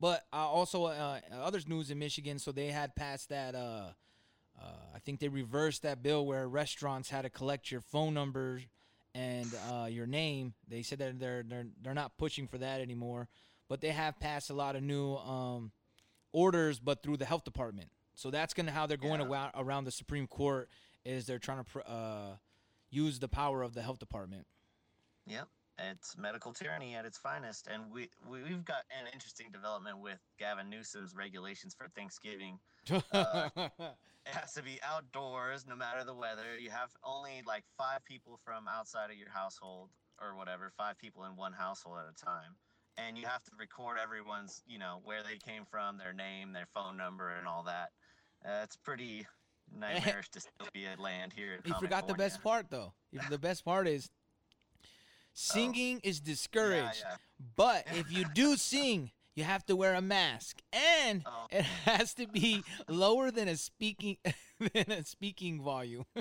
But 0.00 0.24
uh, 0.32 0.36
also 0.36 0.84
uh, 0.84 1.20
others 1.32 1.68
news 1.68 1.90
in 1.90 1.98
Michigan. 1.98 2.38
So 2.38 2.52
they 2.52 2.68
had 2.68 2.94
passed 2.94 3.28
that. 3.28 3.54
Uh, 3.54 3.90
uh, 4.60 4.94
I 4.94 4.98
think 4.98 5.20
they 5.20 5.28
reversed 5.28 5.82
that 5.82 6.02
bill 6.02 6.26
where 6.26 6.48
restaurants 6.48 7.10
had 7.10 7.22
to 7.22 7.30
collect 7.30 7.70
your 7.70 7.80
phone 7.80 8.14
number 8.14 8.60
and 9.14 9.52
uh, 9.70 9.86
your 9.86 10.06
name. 10.06 10.54
They 10.68 10.82
said 10.82 10.98
that 10.98 11.18
they're 11.18 11.44
they're 11.46 11.66
they're 11.82 11.94
not 11.94 12.18
pushing 12.18 12.46
for 12.46 12.58
that 12.58 12.80
anymore. 12.80 13.28
But 13.68 13.80
they 13.80 13.90
have 13.90 14.18
passed 14.18 14.48
a 14.48 14.54
lot 14.54 14.76
of 14.76 14.82
new 14.82 15.14
um, 15.16 15.72
orders, 16.32 16.78
but 16.78 17.02
through 17.02 17.18
the 17.18 17.26
health 17.26 17.44
department. 17.44 17.90
So 18.14 18.30
that's 18.30 18.54
gonna 18.54 18.72
how 18.72 18.86
they're 18.86 18.96
going 18.96 19.20
around, 19.20 19.52
around 19.54 19.84
the 19.84 19.90
Supreme 19.90 20.26
Court 20.26 20.68
is 21.04 21.26
they're 21.26 21.38
trying 21.38 21.58
to 21.58 21.70
pr- 21.70 21.80
uh, 21.86 22.36
use 22.90 23.18
the 23.18 23.28
power 23.28 23.62
of 23.62 23.74
the 23.74 23.82
health 23.82 23.98
department. 23.98 24.46
Yep. 25.26 25.48
It's 25.78 26.16
medical 26.18 26.52
tyranny 26.52 26.94
at 26.94 27.04
its 27.04 27.18
finest, 27.18 27.68
and 27.72 27.84
we, 27.92 28.10
we 28.28 28.42
we've 28.42 28.64
got 28.64 28.82
an 28.90 29.06
interesting 29.12 29.46
development 29.52 30.00
with 30.00 30.18
Gavin 30.38 30.68
Newsom's 30.68 31.14
regulations 31.14 31.74
for 31.74 31.88
Thanksgiving. 31.94 32.58
Uh, 32.90 33.48
it 33.56 33.94
has 34.26 34.52
to 34.54 34.62
be 34.62 34.80
outdoors, 34.82 35.66
no 35.68 35.76
matter 35.76 36.04
the 36.04 36.14
weather. 36.14 36.58
You 36.60 36.70
have 36.70 36.90
only 37.04 37.42
like 37.46 37.62
five 37.76 38.04
people 38.04 38.40
from 38.44 38.66
outside 38.68 39.10
of 39.10 39.16
your 39.16 39.30
household, 39.30 39.90
or 40.20 40.36
whatever, 40.36 40.72
five 40.76 40.98
people 40.98 41.24
in 41.24 41.36
one 41.36 41.52
household 41.52 41.98
at 41.98 42.12
a 42.12 42.24
time, 42.24 42.56
and 42.96 43.16
you 43.16 43.26
have 43.26 43.44
to 43.44 43.50
record 43.56 43.98
everyone's, 44.02 44.62
you 44.66 44.80
know, 44.80 45.00
where 45.04 45.22
they 45.22 45.38
came 45.38 45.64
from, 45.70 45.96
their 45.96 46.12
name, 46.12 46.52
their 46.52 46.68
phone 46.74 46.96
number, 46.96 47.30
and 47.30 47.46
all 47.46 47.62
that. 47.64 47.90
Uh, 48.44 48.62
it's 48.64 48.76
pretty. 48.76 49.26
Nightmarish 49.78 50.30
dystopia 50.30 50.98
land 50.98 51.34
here. 51.36 51.58
You 51.66 51.74
forgot 51.74 52.08
the 52.08 52.14
best 52.14 52.42
part 52.42 52.70
though. 52.70 52.94
The 53.28 53.38
best 53.38 53.66
part 53.66 53.86
is 53.86 54.08
singing 55.38 56.00
is 56.02 56.20
discouraged. 56.20 57.04
yeah. 57.08 57.16
But 57.56 57.84
if 57.94 58.10
you 58.12 58.24
do 58.34 58.56
sing, 58.56 59.10
you 59.36 59.44
have 59.44 59.64
to 59.66 59.76
wear 59.76 59.94
a 59.94 60.02
mask, 60.02 60.58
and 60.72 61.22
Oh. 61.24 61.46
it 61.50 61.62
has 61.62 62.12
to 62.14 62.26
be 62.26 62.64
lower 62.88 63.30
than 63.30 63.46
a 63.48 63.56
speaking 63.56 64.16
than 64.74 64.90
a 64.90 65.04
speaking 65.04 65.62
volume. 65.62 66.04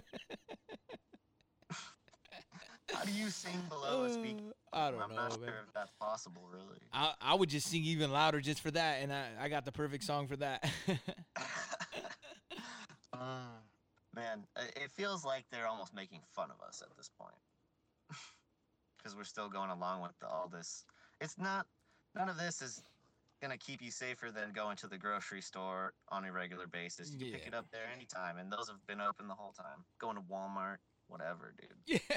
How 2.94 3.04
do 3.04 3.12
you 3.12 3.30
sing 3.30 3.60
below 3.68 4.06
a 4.06 4.14
speak? 4.14 4.38
I 4.72 4.92
don't 4.92 5.02
I'm 5.02 5.10
know, 5.10 5.16
not 5.16 5.40
man. 5.42 5.50
sure 5.50 5.60
if 5.68 5.74
that's 5.74 5.92
possible, 6.00 6.48
really. 6.50 6.80
I, 6.94 7.14
I 7.20 7.34
would 7.36 7.50
just 7.50 7.68
sing 7.68 7.84
even 7.84 8.12
louder 8.12 8.40
just 8.40 8.62
for 8.62 8.72
that, 8.72 9.02
and 9.02 9.12
I, 9.12 9.26
I 9.42 9.50
got 9.50 9.66
the 9.66 9.74
perfect 9.74 10.04
song 10.06 10.26
for 10.28 10.38
that. 10.38 10.64
Mm, 13.16 13.62
man, 14.16 14.44
it 14.76 14.92
feels 14.92 15.26
like 15.26 15.44
they're 15.52 15.68
almost 15.68 15.94
making 15.94 16.22
fun 16.36 16.50
of 16.52 16.66
us 16.66 16.82
at 16.82 16.96
this 16.96 17.10
point. 17.20 17.34
Because 19.08 19.16
we're 19.16 19.24
still 19.24 19.48
going 19.48 19.70
along 19.70 20.02
with 20.02 20.12
the, 20.20 20.28
all 20.28 20.50
this. 20.52 20.84
It's 21.22 21.38
not, 21.38 21.66
none 22.14 22.28
of 22.28 22.38
this 22.38 22.62
is 22.62 22.84
to 23.42 23.58
keep 23.58 23.82
you 23.82 23.90
safer 23.90 24.32
than 24.32 24.52
going 24.52 24.76
to 24.76 24.88
the 24.88 24.98
grocery 24.98 25.40
store 25.40 25.94
on 26.10 26.26
a 26.26 26.32
regular 26.34 26.68
basis. 26.68 27.10
You 27.10 27.18
can 27.18 27.40
pick 27.40 27.48
it 27.48 27.54
up 27.54 27.68
there 27.72 27.84
anytime, 27.96 28.38
and 28.38 28.52
those 28.52 28.68
have 28.68 28.86
been 28.86 29.00
open 29.00 29.30
the 29.30 29.34
whole 29.34 29.54
time. 29.54 29.86
Going 29.98 30.18
to 30.18 30.22
Walmart, 30.24 30.80
whatever, 31.08 31.54
dude. 31.58 32.02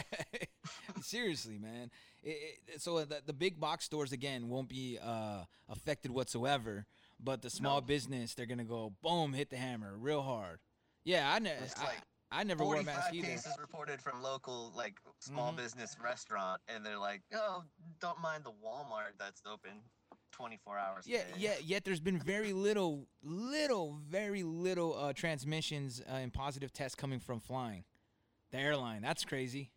Yeah, 0.92 1.02
seriously, 1.02 1.58
man. 1.58 1.92
It, 2.24 2.58
it, 2.66 2.82
so 2.82 3.04
the, 3.04 3.22
the 3.24 3.32
big 3.32 3.60
box 3.60 3.84
stores 3.84 4.10
again 4.10 4.48
won't 4.48 4.68
be 4.68 4.98
uh, 5.00 5.44
affected 5.68 6.10
whatsoever, 6.10 6.86
but 7.22 7.40
the 7.40 7.50
small 7.50 7.80
business 7.80 8.34
they're 8.34 8.46
gonna 8.46 8.64
go 8.64 8.92
boom, 9.00 9.32
hit 9.32 9.50
the 9.50 9.56
hammer 9.56 9.96
real 9.96 10.22
hard. 10.22 10.58
Yeah, 11.04 11.32
I, 11.32 11.38
know. 11.38 11.52
It's 11.62 11.78
I, 11.80 11.84
like 11.84 12.00
I 12.32 12.44
never 12.44 12.64
wore 12.64 12.74
a 12.74 12.84
45 12.84 12.94
mask 12.96 13.14
either. 13.14 13.26
cases 13.26 13.58
reported 13.58 14.00
from 14.00 14.22
local 14.22 14.72
like 14.76 15.00
small 15.18 15.52
Mhm. 15.52 15.56
business 15.56 15.98
restaurant, 15.98 16.60
and 16.68 16.84
they're 16.86 16.98
like, 16.98 17.22
"Oh, 17.32 17.64
don't 17.98 18.20
mind 18.20 18.44
the 18.44 18.52
Walmart 18.52 19.18
that's 19.18 19.42
open 19.44 19.82
24 20.30 20.78
hours." 20.78 21.06
Yeah, 21.06 21.24
day." 21.24 21.34
yeah. 21.36 21.58
Yet 21.58 21.84
there's 21.84 22.00
been 22.00 22.18
very 22.18 22.52
little, 22.52 23.08
little, 23.22 23.94
very 23.94 24.42
little 24.44 24.94
uh, 24.96 25.12
transmissions 25.12 26.00
uh, 26.00 26.12
and 26.12 26.32
positive 26.32 26.72
tests 26.72 26.94
coming 26.94 27.18
from 27.18 27.40
flying. 27.40 27.84
The 28.50 28.58
airline, 28.58 29.02
that's 29.02 29.24
crazy. 29.24 29.72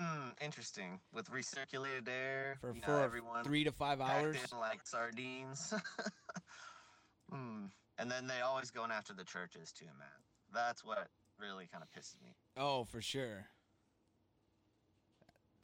Mm, 0.00 0.34
interesting. 0.42 1.00
With 1.12 1.30
recirculated 1.30 2.08
air 2.08 2.58
For 2.60 2.74
you 2.74 2.80
know, 2.80 2.86
for 2.86 3.00
everyone 3.00 3.44
three 3.44 3.62
to 3.62 3.70
five 3.70 4.00
hours. 4.00 4.36
in 4.52 4.58
like 4.58 4.84
sardines. 4.84 5.72
mm. 7.32 7.70
And 7.98 8.10
then 8.10 8.26
they 8.26 8.40
always 8.40 8.72
going 8.72 8.90
after 8.90 9.12
the 9.12 9.24
churches 9.24 9.72
too, 9.72 9.86
man. 9.86 10.08
That's 10.52 10.84
what 10.84 11.08
really 11.38 11.66
kind 11.70 11.82
of 11.84 11.90
pisses 11.92 12.20
me. 12.22 12.34
Oh, 12.56 12.84
for 12.84 13.00
sure. 13.00 13.46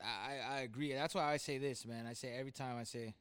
I 0.02 0.06
I 0.06 0.56
I 0.56 0.60
agree. 0.60 0.92
That's 0.92 1.14
why 1.14 1.30
I 1.32 1.36
say 1.36 1.58
this, 1.58 1.86
man. 1.86 2.06
I 2.06 2.12
say 2.14 2.34
every 2.38 2.52
time 2.52 2.76
I 2.78 2.84
say. 2.84 3.14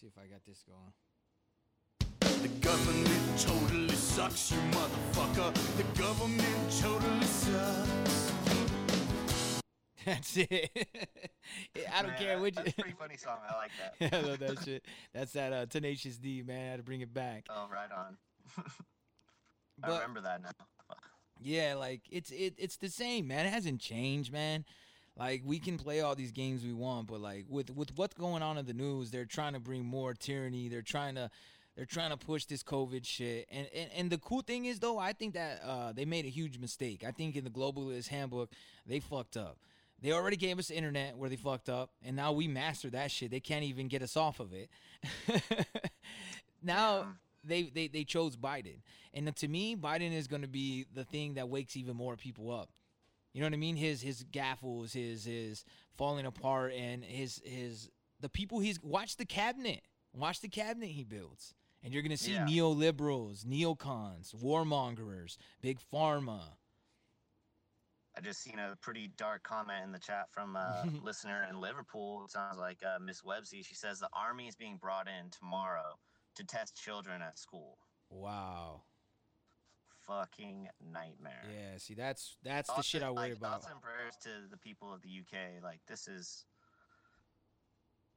See 0.00 0.06
if 0.06 0.18
I 0.18 0.26
got 0.26 0.44
this 0.46 0.62
going. 0.62 0.92
The 2.42 2.48
government 2.60 3.38
totally 3.40 3.94
sucks, 3.94 4.52
you 4.52 4.58
motherfucker. 4.70 5.54
The 5.76 6.00
government 6.00 6.80
totally 6.80 7.24
sucks. 7.24 8.32
That's 10.04 10.36
it. 10.36 10.70
I 11.94 12.02
don't 12.02 12.10
Man, 12.12 12.18
care 12.18 12.38
which. 12.38 12.54
That's 12.56 12.70
a 12.70 12.74
pretty 12.74 12.94
funny 12.98 13.16
song. 13.16 13.38
I 13.48 13.56
like 13.56 13.70
that. 14.00 14.14
I 14.14 14.20
love 14.20 14.38
that 14.40 14.62
shit. 14.64 14.84
That's 15.14 15.32
that 15.32 15.52
uh, 15.52 15.66
Tenacious 15.66 16.16
D, 16.18 16.42
man. 16.46 16.66
I 16.66 16.70
had 16.72 16.76
to 16.76 16.82
bring 16.84 17.00
it 17.00 17.12
back. 17.12 17.46
Oh, 17.50 17.66
right 17.72 17.90
on. 17.90 18.16
I 18.58 18.62
But- 19.88 19.94
remember 20.00 20.20
that 20.22 20.42
now. 20.42 20.50
Yeah, 21.40 21.74
like 21.74 22.02
it's 22.10 22.30
it 22.30 22.54
it's 22.58 22.76
the 22.76 22.88
same, 22.88 23.28
man. 23.28 23.46
It 23.46 23.52
hasn't 23.52 23.80
changed, 23.80 24.32
man. 24.32 24.64
Like 25.18 25.42
we 25.44 25.58
can 25.58 25.78
play 25.78 26.00
all 26.00 26.14
these 26.14 26.32
games 26.32 26.64
we 26.64 26.72
want, 26.72 27.06
but 27.08 27.20
like 27.20 27.46
with 27.48 27.70
with 27.74 27.96
what's 27.96 28.14
going 28.14 28.42
on 28.42 28.58
in 28.58 28.66
the 28.66 28.74
news, 28.74 29.10
they're 29.10 29.24
trying 29.24 29.54
to 29.54 29.60
bring 29.60 29.84
more 29.84 30.14
tyranny. 30.14 30.68
They're 30.68 30.82
trying 30.82 31.14
to 31.14 31.30
they're 31.74 31.86
trying 31.86 32.10
to 32.10 32.16
push 32.16 32.44
this 32.46 32.62
COVID 32.62 33.04
shit. 33.04 33.46
And 33.50 33.66
and, 33.74 33.90
and 33.96 34.10
the 34.10 34.18
cool 34.18 34.42
thing 34.42 34.66
is 34.66 34.78
though, 34.78 34.98
I 34.98 35.12
think 35.12 35.34
that 35.34 35.62
uh, 35.64 35.92
they 35.92 36.04
made 36.04 36.26
a 36.26 36.30
huge 36.30 36.58
mistake. 36.58 37.04
I 37.06 37.12
think 37.12 37.36
in 37.36 37.44
the 37.44 37.50
globalist 37.50 38.08
handbook, 38.08 38.50
they 38.86 39.00
fucked 39.00 39.36
up. 39.36 39.58
They 40.02 40.12
already 40.12 40.36
gave 40.36 40.58
us 40.58 40.68
the 40.68 40.76
internet 40.76 41.16
where 41.16 41.30
they 41.30 41.36
fucked 41.36 41.70
up, 41.70 41.90
and 42.04 42.14
now 42.14 42.32
we 42.32 42.48
mastered 42.48 42.92
that 42.92 43.10
shit. 43.10 43.30
They 43.30 43.40
can't 43.40 43.64
even 43.64 43.88
get 43.88 44.02
us 44.02 44.16
off 44.16 44.40
of 44.40 44.52
it. 44.52 44.68
now 46.62 47.14
they, 47.46 47.62
they 47.64 47.88
they 47.88 48.04
chose 48.04 48.36
Biden, 48.36 48.80
and 49.14 49.34
to 49.36 49.48
me, 49.48 49.76
Biden 49.76 50.12
is 50.12 50.26
going 50.26 50.42
to 50.42 50.48
be 50.48 50.86
the 50.94 51.04
thing 51.04 51.34
that 51.34 51.48
wakes 51.48 51.76
even 51.76 51.96
more 51.96 52.16
people 52.16 52.50
up. 52.50 52.70
You 53.32 53.40
know 53.40 53.46
what 53.46 53.54
I 53.54 53.58
mean? 53.58 53.76
His 53.76 54.02
his 54.02 54.24
gaffles, 54.24 54.92
his 54.92 55.24
his 55.24 55.64
falling 55.96 56.26
apart, 56.26 56.72
and 56.72 57.04
his 57.04 57.42
his 57.44 57.90
the 58.20 58.28
people 58.28 58.60
he's 58.60 58.82
watch 58.82 59.16
the 59.16 59.26
cabinet, 59.26 59.82
watch 60.14 60.40
the 60.40 60.48
cabinet 60.48 60.88
he 60.88 61.04
builds, 61.04 61.54
and 61.82 61.92
you're 61.92 62.02
gonna 62.02 62.16
see 62.16 62.32
Yeah. 62.32 62.46
neoliberals, 62.46 63.44
neocons, 63.44 64.34
warmongers, 64.34 65.36
big 65.60 65.78
pharma. 65.92 66.40
I 68.16 68.22
just 68.22 68.40
seen 68.42 68.58
a 68.58 68.74
pretty 68.80 69.08
dark 69.18 69.42
comment 69.42 69.84
in 69.84 69.92
the 69.92 69.98
chat 69.98 70.30
from 70.32 70.56
a 70.56 70.86
listener 71.02 71.46
in 71.50 71.60
Liverpool. 71.60 72.24
It 72.24 72.30
sounds 72.30 72.56
like 72.56 72.78
uh, 72.82 72.98
Miss 72.98 73.20
Websy. 73.22 73.64
She 73.64 73.74
says 73.74 73.98
the 74.00 74.08
army 74.14 74.48
is 74.48 74.56
being 74.56 74.78
brought 74.78 75.06
in 75.06 75.30
tomorrow 75.30 75.98
to 76.36 76.44
test 76.44 76.76
children 76.76 77.22
at 77.22 77.38
school. 77.38 77.78
Wow. 78.10 78.82
Fucking 80.06 80.68
nightmare. 80.92 81.42
Yeah. 81.52 81.78
See, 81.78 81.94
that's 81.94 82.36
that's 82.44 82.72
the 82.72 82.82
shit 82.82 83.02
I 83.02 83.10
worry 83.10 83.30
like, 83.30 83.38
about. 83.38 83.62
Thoughts 83.62 83.72
and 83.72 83.82
prayers 83.82 84.14
to 84.22 84.48
the 84.50 84.56
people 84.56 84.92
of 84.94 85.02
the 85.02 85.08
UK. 85.08 85.62
Like 85.62 85.80
this 85.88 86.06
is 86.06 86.44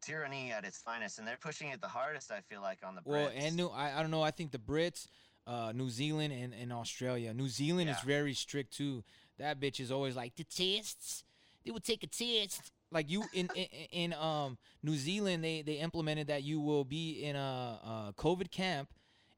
tyranny 0.01 0.51
at 0.51 0.65
its 0.65 0.77
finest, 0.77 1.17
and 1.17 1.27
they're 1.27 1.37
pushing 1.41 1.69
it 1.69 1.81
the 1.81 1.87
hardest. 1.87 2.31
I 2.31 2.41
feel 2.41 2.61
like 2.61 2.79
on 2.85 2.95
the 2.95 3.01
Brits. 3.01 3.05
Well, 3.05 3.31
and 3.35 3.55
new, 3.55 3.67
I, 3.67 3.97
I 3.97 4.01
don't 4.01 4.11
know. 4.11 4.21
I 4.21 4.31
think 4.31 4.51
the 4.51 4.59
Brits, 4.59 5.07
uh, 5.47 5.71
New 5.73 5.89
Zealand, 5.89 6.31
and, 6.31 6.53
and 6.53 6.71
Australia. 6.71 7.33
New 7.33 7.47
Zealand 7.47 7.89
is 7.89 7.99
very 8.01 8.33
strict 8.33 8.77
too. 8.77 9.03
That 9.39 9.59
bitch 9.59 9.79
is 9.79 9.91
always 9.91 10.15
like 10.15 10.35
the 10.35 10.43
tests. 10.43 11.23
They 11.65 11.71
will 11.71 11.79
take 11.79 12.03
a 12.03 12.07
test. 12.07 12.71
Like 12.91 13.09
you 13.09 13.23
in 13.33 13.49
in, 13.55 13.67
in 13.91 14.13
um 14.13 14.57
New 14.81 14.95
Zealand, 14.95 15.43
they 15.43 15.61
they 15.61 15.73
implemented 15.73 16.27
that 16.27 16.43
you 16.43 16.59
will 16.59 16.83
be 16.83 17.23
in 17.23 17.35
a, 17.35 18.09
a 18.09 18.13
COVID 18.17 18.51
camp, 18.51 18.89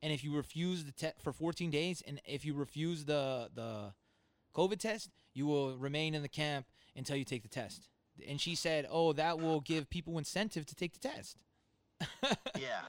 and 0.02 0.14
if 0.14 0.24
you 0.24 0.36
refuse 0.36 0.86
the 0.86 0.91
test 0.91 1.22
for 1.22 1.34
14 1.34 1.70
days, 1.70 2.02
and 2.08 2.22
if 2.26 2.45
you 2.45 2.54
refuse 2.54 3.06
the 3.06 3.49
the 3.54 3.93
COVID 4.56 4.80
test, 4.80 5.10
you 5.34 5.45
will 5.45 5.78
remain 5.78 6.16
in 6.16 6.22
the 6.22 6.30
camp 6.30 6.66
until 6.95 7.16
you 7.16 7.26
take 7.26 7.43
the 7.43 7.49
test. 7.49 7.88
And 8.28 8.39
she 8.39 8.56
said, 8.56 8.88
"Oh, 8.89 9.14
that 9.14 9.39
will 9.39 9.60
give 9.62 9.89
people 9.89 10.18
incentive 10.18 10.66
to 10.68 10.76
take 10.76 10.93
the 10.93 10.99
test." 10.99 11.43
yeah, 12.60 12.88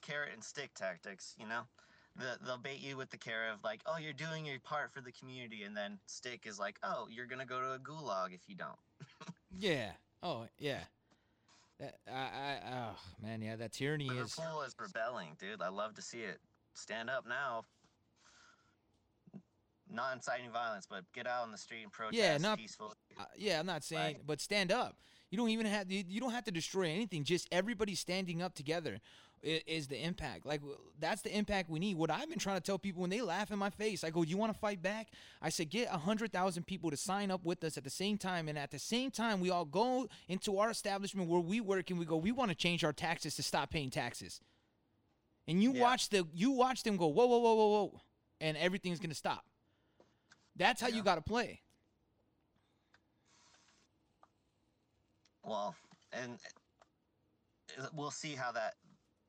carrot 0.00 0.30
and 0.32 0.44
stick 0.44 0.74
tactics. 0.74 1.34
You 1.38 1.46
know, 1.46 1.62
the, 2.16 2.38
they'll 2.44 2.58
bait 2.58 2.80
you 2.80 2.96
with 2.96 3.10
the 3.10 3.16
carrot 3.16 3.54
of 3.54 3.64
like, 3.64 3.80
oh, 3.86 3.98
you're 3.98 4.12
doing 4.12 4.44
your 4.44 4.58
part 4.60 4.92
for 4.92 5.00
the 5.00 5.12
community, 5.12 5.62
and 5.62 5.76
then 5.76 5.98
stick 6.06 6.46
is 6.46 6.58
like, 6.58 6.78
oh, 6.82 7.06
you're 7.10 7.26
gonna 7.26 7.46
go 7.46 7.60
to 7.60 7.72
a 7.72 7.78
gulag 7.78 8.34
if 8.34 8.42
you 8.48 8.54
don't. 8.54 8.78
Yeah. 9.58 9.90
Oh, 10.22 10.46
yeah. 10.58 10.80
That, 11.80 11.96
I, 12.08 12.12
I, 12.12 12.58
oh 12.72 12.96
man, 13.22 13.42
yeah, 13.42 13.56
that 13.56 13.72
tyranny 13.72 14.06
is. 14.06 14.38
Liverpool 14.38 14.62
is 14.62 14.74
rebelling, 14.78 15.36
dude. 15.40 15.60
I 15.60 15.68
love 15.68 15.94
to 15.94 16.02
see 16.02 16.20
it. 16.20 16.38
Stand 16.74 17.10
up 17.10 17.26
now. 17.26 17.64
Not 19.92 20.14
inciting 20.14 20.50
violence, 20.50 20.86
but 20.88 21.04
get 21.12 21.26
out 21.26 21.42
on 21.42 21.52
the 21.52 21.58
street 21.58 21.82
and 21.82 21.92
protest 21.92 22.16
Yeah, 22.18 22.38
not- 22.38 22.58
peacefully. 22.58 22.94
Uh, 23.18 23.24
yeah, 23.36 23.60
I'm 23.60 23.66
not 23.66 23.84
saying, 23.84 24.18
but 24.26 24.40
stand 24.40 24.72
up. 24.72 24.96
You 25.30 25.38
don't 25.38 25.50
even 25.50 25.66
have 25.66 25.90
you, 25.90 26.04
you 26.06 26.20
don't 26.20 26.32
have 26.32 26.44
to 26.44 26.50
destroy 26.50 26.88
anything. 26.90 27.24
Just 27.24 27.48
everybody 27.50 27.94
standing 27.94 28.42
up 28.42 28.54
together 28.54 29.00
is, 29.42 29.62
is 29.66 29.86
the 29.88 30.02
impact. 30.02 30.44
Like 30.44 30.60
that's 31.00 31.22
the 31.22 31.34
impact 31.34 31.70
we 31.70 31.78
need. 31.78 31.96
What 31.96 32.10
I've 32.10 32.28
been 32.28 32.38
trying 32.38 32.56
to 32.56 32.62
tell 32.62 32.78
people 32.78 33.00
when 33.00 33.08
they 33.08 33.22
laugh 33.22 33.50
in 33.50 33.58
my 33.58 33.70
face, 33.70 34.04
I 34.04 34.10
go, 34.10 34.22
"You 34.22 34.36
want 34.36 34.52
to 34.52 34.58
fight 34.58 34.82
back?" 34.82 35.08
I 35.40 35.48
said, 35.48 35.70
"Get 35.70 35.88
a 35.90 35.96
hundred 35.96 36.32
thousand 36.32 36.66
people 36.66 36.90
to 36.90 36.98
sign 36.98 37.30
up 37.30 37.44
with 37.44 37.64
us 37.64 37.78
at 37.78 37.84
the 37.84 37.90
same 37.90 38.18
time, 38.18 38.46
and 38.46 38.58
at 38.58 38.70
the 38.70 38.78
same 38.78 39.10
time, 39.10 39.40
we 39.40 39.48
all 39.48 39.64
go 39.64 40.06
into 40.28 40.58
our 40.58 40.70
establishment 40.70 41.28
where 41.30 41.40
we 41.40 41.60
work, 41.60 41.88
and 41.88 41.98
we 41.98 42.04
go, 42.04 42.16
we 42.16 42.32
want 42.32 42.50
to 42.50 42.54
change 42.54 42.84
our 42.84 42.92
taxes 42.92 43.34
to 43.36 43.42
stop 43.42 43.70
paying 43.70 43.90
taxes." 43.90 44.40
And 45.48 45.62
you 45.62 45.72
watch 45.72 46.10
the 46.10 46.26
you 46.34 46.50
watch 46.50 46.82
them 46.82 46.98
go, 46.98 47.06
"Whoa, 47.06 47.26
whoa, 47.26 47.38
whoa, 47.38 47.54
whoa, 47.54 47.68
whoa," 47.68 48.00
and 48.40 48.56
everything's 48.56 49.00
gonna 49.00 49.14
stop. 49.14 49.46
That's 50.56 50.80
how 50.80 50.88
you 50.88 51.02
got 51.02 51.14
to 51.16 51.22
play. 51.22 51.60
Well, 55.44 55.74
and 56.12 56.38
uh, 57.80 57.86
we'll 57.92 58.10
see 58.10 58.34
how 58.34 58.52
that. 58.52 58.74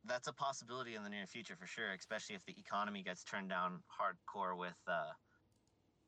That's 0.06 0.28
a 0.28 0.34
possibility 0.34 0.96
in 0.96 1.04
the 1.04 1.10
near 1.10 1.26
future 1.26 1.56
for 1.56 1.66
sure, 1.66 1.94
especially 1.98 2.36
if 2.36 2.46
the 2.46 2.54
economy 2.60 3.04
gets 3.04 3.24
turned 3.24 3.50
down 3.50 3.80
hardcore 3.90 4.58
with 4.58 4.76
uh, 4.86 5.12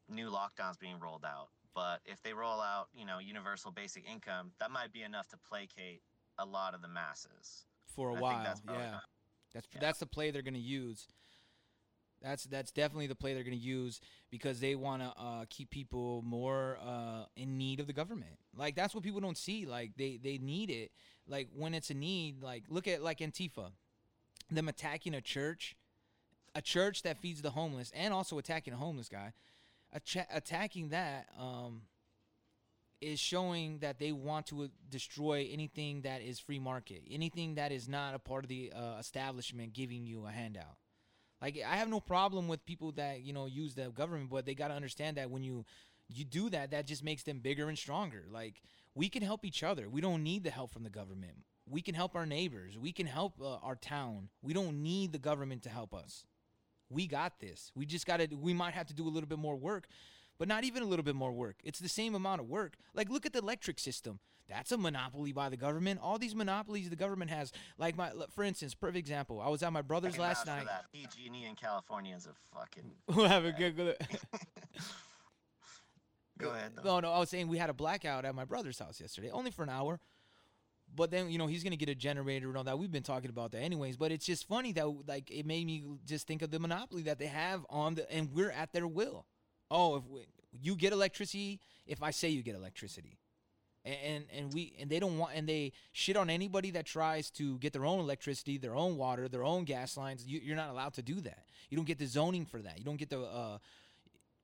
new 0.09 0.29
lockdowns 0.29 0.77
being 0.77 0.99
rolled 0.99 1.23
out. 1.23 1.47
But 1.73 2.01
if 2.05 2.21
they 2.21 2.33
roll 2.33 2.59
out, 2.59 2.87
you 2.93 3.05
know, 3.05 3.19
universal 3.19 3.71
basic 3.71 4.03
income, 4.09 4.51
that 4.59 4.69
might 4.69 4.91
be 4.91 5.03
enough 5.03 5.29
to 5.29 5.37
placate 5.49 6.01
a 6.37 6.45
lot 6.45 6.73
of 6.73 6.81
the 6.81 6.89
masses. 6.89 7.65
for 7.87 8.09
a 8.09 8.15
I 8.15 8.19
while. 8.19 8.43
that's 8.43 8.61
yeah, 8.67 8.91
not- 8.91 9.03
that's 9.53 9.67
that's 9.79 9.99
the 9.99 10.05
play 10.05 10.31
they're 10.31 10.41
gonna 10.41 10.57
use. 10.57 11.07
That's 12.25 12.45
that's 12.45 12.71
definitely 12.71 13.05
the 13.05 13.13
play 13.13 13.35
they're 13.35 13.43
going 13.43 13.57
to 13.57 13.63
use 13.63 14.01
because 14.31 14.59
they 14.59 14.73
want 14.73 15.03
to 15.03 15.13
uh, 15.15 15.45
keep 15.47 15.69
people 15.69 16.23
more 16.25 16.79
uh, 16.83 17.25
in 17.35 17.55
need 17.55 17.79
of 17.79 17.85
the 17.85 17.93
government. 17.93 18.39
Like 18.57 18.75
that's 18.75 18.95
what 18.95 19.03
people 19.03 19.21
don't 19.21 19.37
see. 19.37 19.67
Like 19.67 19.91
they 19.95 20.19
they 20.21 20.39
need 20.39 20.71
it. 20.71 20.91
Like 21.27 21.49
when 21.55 21.75
it's 21.75 21.91
a 21.91 21.93
need. 21.93 22.41
Like 22.41 22.63
look 22.67 22.87
at 22.87 23.03
like 23.03 23.19
Antifa, 23.19 23.69
them 24.49 24.67
attacking 24.67 25.13
a 25.13 25.21
church, 25.21 25.75
a 26.55 26.63
church 26.63 27.03
that 27.03 27.19
feeds 27.19 27.43
the 27.43 27.51
homeless, 27.51 27.91
and 27.95 28.11
also 28.11 28.39
attacking 28.39 28.73
a 28.73 28.77
homeless 28.77 29.07
guy. 29.07 29.33
Attacking 30.33 30.89
that 30.89 31.27
um, 31.39 31.83
is 33.01 33.19
showing 33.19 33.77
that 33.79 33.99
they 33.99 34.11
want 34.11 34.47
to 34.47 34.63
uh, 34.63 34.67
destroy 34.89 35.47
anything 35.51 36.01
that 36.01 36.21
is 36.23 36.39
free 36.39 36.59
market, 36.59 37.03
anything 37.09 37.55
that 37.55 37.71
is 37.71 37.87
not 37.87 38.15
a 38.15 38.19
part 38.19 38.43
of 38.43 38.49
the 38.49 38.73
uh, 38.75 38.97
establishment 38.99 39.73
giving 39.73 40.07
you 40.07 40.25
a 40.25 40.31
handout. 40.31 40.75
Like 41.41 41.61
I 41.65 41.75
have 41.75 41.89
no 41.89 41.99
problem 41.99 42.47
with 42.47 42.65
people 42.65 42.91
that 42.93 43.21
you 43.21 43.33
know 43.33 43.45
use 43.45 43.75
the 43.75 43.89
government, 43.89 44.29
but 44.29 44.45
they 44.45 44.55
got 44.55 44.69
to 44.69 44.73
understand 44.73 45.17
that 45.17 45.29
when 45.29 45.43
you 45.43 45.65
you 46.07 46.23
do 46.23 46.49
that, 46.49 46.71
that 46.71 46.85
just 46.85 47.03
makes 47.03 47.23
them 47.23 47.39
bigger 47.39 47.67
and 47.67 47.77
stronger. 47.77 48.25
Like 48.31 48.61
we 48.93 49.09
can 49.09 49.21
help 49.23 49.45
each 49.45 49.63
other. 49.63 49.89
We 49.89 50.01
don't 50.01 50.23
need 50.23 50.43
the 50.43 50.49
help 50.49 50.71
from 50.71 50.83
the 50.83 50.89
government. 50.89 51.37
We 51.67 51.81
can 51.81 51.95
help 51.95 52.15
our 52.15 52.25
neighbors. 52.25 52.77
We 52.77 52.91
can 52.91 53.07
help 53.07 53.33
uh, 53.41 53.55
our 53.55 53.75
town. 53.75 54.29
We 54.41 54.53
don't 54.53 54.83
need 54.83 55.11
the 55.11 55.19
government 55.19 55.63
to 55.63 55.69
help 55.69 55.93
us. 55.93 56.25
We 56.89 57.07
got 57.07 57.39
this. 57.39 57.71
We 57.75 57.85
just 57.85 58.05
got 58.05 58.17
to. 58.17 58.27
We 58.35 58.53
might 58.53 58.73
have 58.73 58.87
to 58.87 58.93
do 58.93 59.07
a 59.07 59.09
little 59.09 59.27
bit 59.27 59.39
more 59.39 59.55
work, 59.55 59.87
but 60.37 60.47
not 60.47 60.63
even 60.63 60.83
a 60.83 60.85
little 60.85 61.03
bit 61.03 61.15
more 61.15 61.31
work. 61.31 61.57
It's 61.63 61.79
the 61.79 61.89
same 61.89 62.15
amount 62.15 62.41
of 62.41 62.47
work. 62.47 62.75
Like 62.93 63.09
look 63.09 63.25
at 63.25 63.33
the 63.33 63.39
electric 63.39 63.79
system. 63.79 64.19
That's 64.47 64.71
a 64.71 64.77
monopoly 64.77 65.31
by 65.31 65.49
the 65.49 65.57
government. 65.57 65.99
All 66.03 66.19
these 66.19 66.35
monopolies 66.35 66.89
the 66.89 66.95
government 66.95 67.31
has. 67.31 67.51
Like 67.77 67.97
my, 67.97 68.11
for 68.33 68.43
instance, 68.43 68.75
perfect 68.75 68.97
example. 68.97 69.41
I 69.41 69.49
was 69.49 69.63
at 69.63 69.73
my 69.73 69.81
brother's 69.81 70.19
last 70.19 70.45
night. 70.45 70.67
PG&E 70.93 71.45
in 71.45 71.55
California 71.55 72.15
is 72.15 72.27
a 72.27 72.33
fucking. 72.57 72.91
We'll 73.15 73.27
have 73.27 73.45
a 73.45 73.51
good. 73.51 73.75
good 73.75 73.95
Go 76.37 76.49
ahead. 76.51 76.73
Though. 76.75 76.83
No, 76.83 76.99
no, 76.99 77.11
I 77.11 77.19
was 77.19 77.29
saying 77.29 77.47
we 77.47 77.57
had 77.57 77.69
a 77.69 77.73
blackout 77.73 78.25
at 78.25 78.35
my 78.35 78.45
brother's 78.45 78.77
house 78.77 78.99
yesterday, 78.99 79.31
only 79.31 79.51
for 79.51 79.63
an 79.63 79.69
hour. 79.69 79.99
But 80.93 81.09
then 81.11 81.29
you 81.29 81.37
know 81.37 81.47
he's 81.47 81.63
gonna 81.63 81.75
get 81.75 81.89
a 81.89 81.95
generator 81.95 82.47
and 82.47 82.57
all 82.57 82.63
that. 82.65 82.77
We've 82.77 82.91
been 82.91 83.03
talking 83.03 83.29
about 83.29 83.51
that 83.51 83.59
anyways. 83.61 83.97
But 83.97 84.11
it's 84.11 84.25
just 84.25 84.47
funny 84.47 84.71
that 84.73 84.87
like 85.07 85.31
it 85.31 85.45
made 85.45 85.65
me 85.65 85.83
just 86.05 86.27
think 86.27 86.41
of 86.41 86.51
the 86.51 86.59
monopoly 86.59 87.03
that 87.03 87.19
they 87.19 87.25
have 87.25 87.65
on 87.69 87.95
the 87.95 88.11
and 88.11 88.31
we're 88.31 88.51
at 88.51 88.71
their 88.73 88.87
will. 88.87 89.25
Oh, 89.71 89.97
if 89.97 90.03
we, 90.07 90.21
you 90.51 90.75
get 90.75 90.93
electricity, 90.93 91.59
if 91.85 92.01
I 92.03 92.11
say 92.11 92.29
you 92.29 92.43
get 92.43 92.55
electricity, 92.55 93.17
and, 93.83 93.97
and 94.03 94.25
and 94.33 94.53
we 94.53 94.73
and 94.79 94.89
they 94.89 94.99
don't 94.99 95.17
want 95.17 95.33
and 95.35 95.47
they 95.47 95.73
shit 95.91 96.17
on 96.17 96.29
anybody 96.29 96.71
that 96.71 96.85
tries 96.85 97.29
to 97.31 97.57
get 97.59 97.73
their 97.73 97.85
own 97.85 97.99
electricity, 97.99 98.57
their 98.57 98.75
own 98.75 98.97
water, 98.97 99.27
their 99.27 99.43
own 99.43 99.63
gas 99.63 99.97
lines. 99.97 100.25
You, 100.25 100.39
you're 100.43 100.55
not 100.55 100.69
allowed 100.69 100.93
to 100.95 101.01
do 101.01 101.21
that. 101.21 101.45
You 101.69 101.77
don't 101.77 101.85
get 101.85 101.99
the 101.99 102.07
zoning 102.07 102.45
for 102.45 102.61
that. 102.61 102.77
You 102.79 102.85
don't 102.85 102.97
get 102.97 103.09
the 103.09 103.21
uh, 103.21 103.57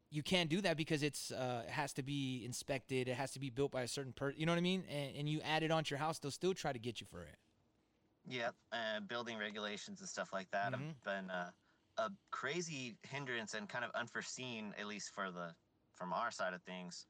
you 0.10 0.22
can't 0.24 0.50
do 0.50 0.62
that 0.62 0.76
because 0.78 1.04
it's 1.04 1.32
uh, 1.32 1.64
it 1.66 1.72
has 1.72 1.94
to 1.94 2.04
be 2.04 2.44
inspected. 2.46 3.08
It 3.08 3.16
has 3.16 3.32
to 3.32 3.40
be 3.40 3.50
built 3.50 3.72
by 3.72 3.84
a 3.84 3.88
certain 3.88 4.14
person. 4.14 4.40
You 4.40 4.46
know 4.46 4.52
what 4.52 4.58
I 4.58 4.62
mean? 4.62 4.84
And, 4.90 5.16
and 5.18 5.30
you 5.30 5.42
add 5.42 5.64
it 5.64 5.72
onto 5.72 5.94
your 5.94 6.00
house, 6.00 6.20
they'll 6.20 6.32
still 6.32 6.54
try 6.54 6.74
to 6.74 6.80
get 6.80 7.00
you 7.00 7.08
for 7.10 7.24
it. 7.24 7.36
Yep, 8.28 8.54
uh, 8.72 9.00
building 9.08 9.38
regulations 9.38 10.00
and 10.02 10.10
stuff 10.10 10.32
like 10.32 10.50
that 10.52 10.74
Mhm. 10.74 10.74
have 10.74 11.04
been 11.04 11.30
uh, 11.32 11.52
a 11.98 12.10
crazy 12.32 12.96
hindrance 13.04 13.54
and 13.54 13.68
kind 13.70 13.86
of 13.86 13.92
unforeseen, 13.96 14.74
at 14.80 14.88
least 14.88 15.12
for 15.14 15.32
the 15.32 15.54
from 15.96 16.14
our 16.14 16.32
side 16.32 16.54
of 16.54 16.62
things. 16.64 17.06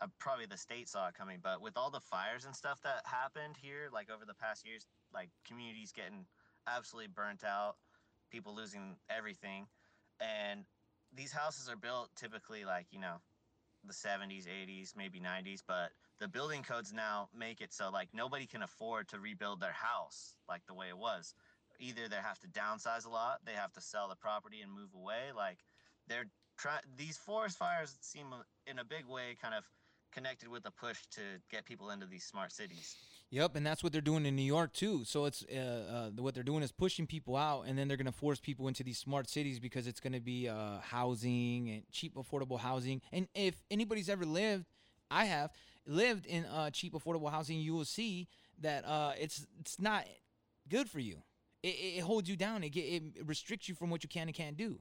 Uh, 0.00 0.06
probably 0.18 0.46
the 0.46 0.56
state 0.56 0.88
saw 0.88 1.08
it 1.08 1.14
coming, 1.14 1.38
but 1.42 1.60
with 1.60 1.76
all 1.76 1.90
the 1.90 2.00
fires 2.00 2.46
and 2.46 2.56
stuff 2.56 2.80
that 2.82 3.02
happened 3.04 3.56
here, 3.60 3.88
like 3.92 4.08
over 4.10 4.24
the 4.24 4.34
past 4.34 4.66
years, 4.66 4.86
like 5.12 5.28
communities 5.46 5.92
getting 5.92 6.24
absolutely 6.66 7.10
burnt 7.14 7.44
out, 7.44 7.76
people 8.30 8.54
losing 8.54 8.96
everything, 9.10 9.66
and 10.20 10.64
these 11.14 11.32
houses 11.32 11.68
are 11.68 11.76
built 11.76 12.10
typically 12.16 12.64
like 12.64 12.86
you 12.90 13.00
know 13.00 13.16
the 13.86 13.92
70s 13.92 14.46
80s 14.46 14.94
maybe 14.96 15.18
90s 15.18 15.62
but 15.66 15.90
the 16.20 16.28
building 16.28 16.62
codes 16.62 16.92
now 16.92 17.28
make 17.36 17.60
it 17.60 17.72
so 17.72 17.90
like 17.90 18.08
nobody 18.12 18.46
can 18.46 18.62
afford 18.62 19.08
to 19.08 19.18
rebuild 19.18 19.60
their 19.60 19.72
house 19.72 20.34
like 20.48 20.60
the 20.66 20.74
way 20.74 20.88
it 20.88 20.98
was 20.98 21.34
either 21.80 22.08
they 22.08 22.16
have 22.16 22.38
to 22.38 22.48
downsize 22.48 23.06
a 23.06 23.08
lot 23.08 23.40
they 23.44 23.52
have 23.52 23.72
to 23.72 23.80
sell 23.80 24.08
the 24.08 24.16
property 24.16 24.60
and 24.60 24.70
move 24.70 24.90
away 24.94 25.32
like 25.36 25.58
they're 26.08 26.26
trying 26.58 26.80
these 26.96 27.16
forest 27.16 27.58
fires 27.58 27.96
seem 28.00 28.26
in 28.66 28.78
a 28.78 28.84
big 28.84 29.06
way 29.06 29.36
kind 29.40 29.54
of 29.54 29.64
connected 30.12 30.48
with 30.48 30.66
a 30.66 30.70
push 30.70 30.98
to 31.10 31.20
get 31.50 31.64
people 31.64 31.90
into 31.90 32.06
these 32.06 32.24
smart 32.24 32.52
cities 32.52 32.96
Yep, 33.32 33.54
and 33.54 33.64
that's 33.64 33.84
what 33.84 33.92
they're 33.92 34.00
doing 34.00 34.26
in 34.26 34.34
New 34.34 34.42
York 34.42 34.72
too. 34.72 35.04
So 35.04 35.24
it's 35.26 35.44
uh, 35.44 36.10
uh, 36.18 36.20
what 36.20 36.34
they're 36.34 36.42
doing 36.42 36.64
is 36.64 36.72
pushing 36.72 37.06
people 37.06 37.36
out, 37.36 37.62
and 37.66 37.78
then 37.78 37.86
they're 37.86 37.96
gonna 37.96 38.10
force 38.10 38.40
people 38.40 38.66
into 38.66 38.82
these 38.82 38.98
smart 38.98 39.28
cities 39.28 39.60
because 39.60 39.86
it's 39.86 40.00
gonna 40.00 40.20
be 40.20 40.48
uh, 40.48 40.80
housing 40.80 41.70
and 41.70 41.82
cheap, 41.92 42.16
affordable 42.16 42.58
housing. 42.58 43.00
And 43.12 43.28
if 43.36 43.54
anybody's 43.70 44.08
ever 44.08 44.24
lived, 44.24 44.66
I 45.12 45.26
have 45.26 45.52
lived 45.86 46.26
in 46.26 46.44
uh, 46.44 46.70
cheap, 46.70 46.92
affordable 46.92 47.30
housing, 47.30 47.60
you 47.60 47.72
will 47.72 47.84
see 47.84 48.26
that 48.60 48.84
uh, 48.84 49.12
it's 49.18 49.46
it's 49.60 49.80
not 49.80 50.06
good 50.68 50.90
for 50.90 50.98
you. 50.98 51.22
It, 51.62 51.68
it 51.68 52.00
holds 52.00 52.28
you 52.28 52.36
down. 52.36 52.64
It, 52.64 52.76
it 52.76 53.02
restricts 53.26 53.68
you 53.68 53.74
from 53.74 53.90
what 53.90 54.02
you 54.02 54.08
can 54.08 54.28
and 54.28 54.34
can't 54.34 54.56
do. 54.56 54.78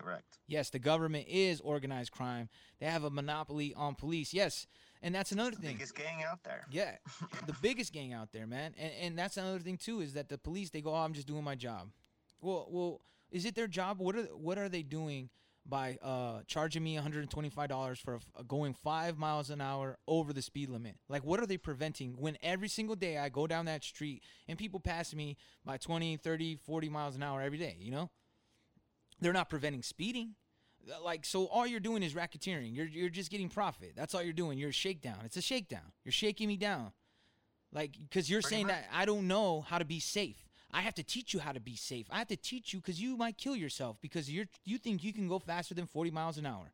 correct 0.00 0.38
Yes, 0.46 0.70
the 0.70 0.78
government 0.78 1.26
is 1.28 1.60
organized 1.60 2.12
crime. 2.12 2.48
They 2.80 2.86
have 2.86 3.04
a 3.04 3.10
monopoly 3.10 3.74
on 3.74 3.94
police. 3.94 4.32
Yes, 4.32 4.66
and 5.02 5.14
that's 5.14 5.32
another 5.32 5.52
thing. 5.52 5.74
biggest 5.74 5.94
gang 5.94 6.24
out 6.24 6.42
there 6.42 6.64
Yeah, 6.70 6.96
the 7.46 7.54
biggest 7.60 7.92
gang 7.92 8.12
out 8.12 8.32
there, 8.32 8.46
man. 8.46 8.74
And 8.78 8.92
and 9.00 9.18
that's 9.18 9.36
another 9.36 9.58
thing 9.58 9.76
too 9.76 10.00
is 10.00 10.14
that 10.14 10.28
the 10.28 10.38
police 10.38 10.70
they 10.70 10.80
go, 10.80 10.92
oh, 10.92 10.98
I'm 10.98 11.12
just 11.12 11.26
doing 11.26 11.44
my 11.44 11.54
job. 11.54 11.88
Well, 12.40 12.66
well, 12.70 13.00
is 13.30 13.44
it 13.44 13.54
their 13.54 13.66
job? 13.66 13.98
What 13.98 14.16
are 14.16 14.22
what 14.22 14.58
are 14.58 14.68
they 14.68 14.82
doing 14.82 15.28
by 15.68 15.98
uh, 16.02 16.40
charging 16.46 16.82
me 16.82 16.94
125 16.94 17.68
dollars 17.68 17.98
for 17.98 18.16
f- 18.16 18.46
going 18.46 18.74
five 18.74 19.18
miles 19.18 19.50
an 19.50 19.60
hour 19.60 19.98
over 20.06 20.32
the 20.32 20.42
speed 20.42 20.70
limit? 20.70 20.96
Like, 21.08 21.24
what 21.24 21.40
are 21.40 21.46
they 21.46 21.58
preventing 21.58 22.14
when 22.18 22.36
every 22.42 22.68
single 22.68 22.96
day 22.96 23.18
I 23.18 23.28
go 23.28 23.46
down 23.46 23.66
that 23.66 23.84
street 23.84 24.22
and 24.48 24.58
people 24.58 24.80
pass 24.80 25.14
me 25.14 25.36
by 25.64 25.76
20, 25.76 26.16
30, 26.16 26.56
40 26.56 26.88
miles 26.88 27.16
an 27.16 27.22
hour 27.22 27.42
every 27.42 27.58
day? 27.58 27.76
You 27.78 27.90
know, 27.90 28.10
they're 29.20 29.32
not 29.32 29.50
preventing 29.50 29.82
speeding. 29.82 30.34
Like 31.02 31.26
so, 31.26 31.46
all 31.46 31.66
you're 31.66 31.80
doing 31.80 32.02
is 32.02 32.14
racketeering. 32.14 32.74
You're 32.74 32.86
you're 32.86 33.10
just 33.10 33.30
getting 33.30 33.48
profit. 33.50 33.92
That's 33.94 34.14
all 34.14 34.22
you're 34.22 34.32
doing. 34.32 34.58
You're 34.58 34.70
a 34.70 34.72
shakedown. 34.72 35.18
It's 35.24 35.36
a 35.36 35.42
shakedown. 35.42 35.92
You're 36.04 36.12
shaking 36.12 36.48
me 36.48 36.56
down, 36.56 36.92
like 37.72 37.98
because 38.00 38.30
you're 38.30 38.40
saying 38.40 38.68
that 38.68 38.88
I 38.92 39.04
don't 39.04 39.28
know 39.28 39.60
how 39.62 39.78
to 39.78 39.84
be 39.84 40.00
safe. 40.00 40.47
I 40.72 40.82
have 40.82 40.94
to 40.96 41.02
teach 41.02 41.32
you 41.32 41.40
how 41.40 41.52
to 41.52 41.60
be 41.60 41.76
safe. 41.76 42.06
I 42.10 42.18
have 42.18 42.28
to 42.28 42.36
teach 42.36 42.72
you 42.74 42.80
because 42.80 43.00
you 43.00 43.16
might 43.16 43.38
kill 43.38 43.56
yourself 43.56 43.96
because 44.00 44.30
you're 44.30 44.46
you 44.64 44.78
think 44.78 45.02
you 45.02 45.12
can 45.12 45.26
go 45.28 45.38
faster 45.38 45.74
than 45.74 45.86
40 45.86 46.10
miles 46.10 46.36
an 46.38 46.46
hour. 46.46 46.72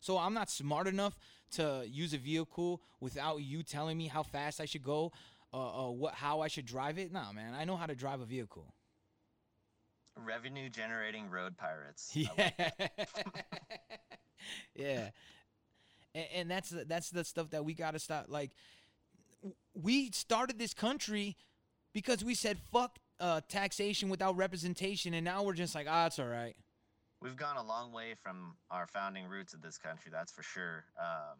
So 0.00 0.18
I'm 0.18 0.34
not 0.34 0.50
smart 0.50 0.86
enough 0.86 1.16
to 1.52 1.84
use 1.86 2.12
a 2.14 2.18
vehicle 2.18 2.80
without 3.00 3.38
you 3.42 3.62
telling 3.62 3.96
me 3.98 4.06
how 4.06 4.22
fast 4.22 4.60
I 4.60 4.66
should 4.66 4.82
go, 4.82 5.12
uh, 5.52 5.86
uh 5.86 5.90
what 5.90 6.14
how 6.14 6.40
I 6.42 6.48
should 6.48 6.66
drive 6.66 6.98
it. 6.98 7.10
Nah, 7.12 7.32
man, 7.32 7.54
I 7.54 7.64
know 7.64 7.76
how 7.76 7.86
to 7.86 7.94
drive 7.94 8.20
a 8.20 8.24
vehicle. 8.26 8.72
revenue 10.16 10.68
generating 10.68 11.28
road 11.28 11.56
pirates 11.56 12.12
Yeah. 12.14 12.50
yeah. 14.74 15.08
And, 16.14 16.26
and 16.34 16.50
that's 16.50 16.70
the- 16.70 16.84
that's 16.84 17.10
the 17.10 17.24
stuff 17.24 17.50
that 17.50 17.64
we 17.64 17.74
got 17.74 17.92
to 17.92 17.98
stop. 17.98 18.26
Like, 18.28 18.50
we 19.74 20.10
started 20.12 20.58
this 20.58 20.74
country 20.74 21.36
because 21.92 22.24
we 22.24 22.34
said 22.34 22.58
fuck 22.72 22.98
uh, 23.20 23.40
taxation 23.48 24.08
without 24.08 24.36
representation, 24.36 25.14
and 25.14 25.24
now 25.24 25.42
we're 25.42 25.54
just 25.54 25.74
like, 25.74 25.86
ah, 25.88 26.06
it's 26.06 26.18
all 26.18 26.26
right. 26.26 26.56
We've 27.20 27.36
gone 27.36 27.56
a 27.56 27.62
long 27.62 27.92
way 27.92 28.14
from 28.22 28.56
our 28.70 28.86
founding 28.86 29.26
roots 29.26 29.54
of 29.54 29.62
this 29.62 29.78
country, 29.78 30.10
that's 30.12 30.32
for 30.32 30.42
sure. 30.42 30.84
Um, 30.98 31.38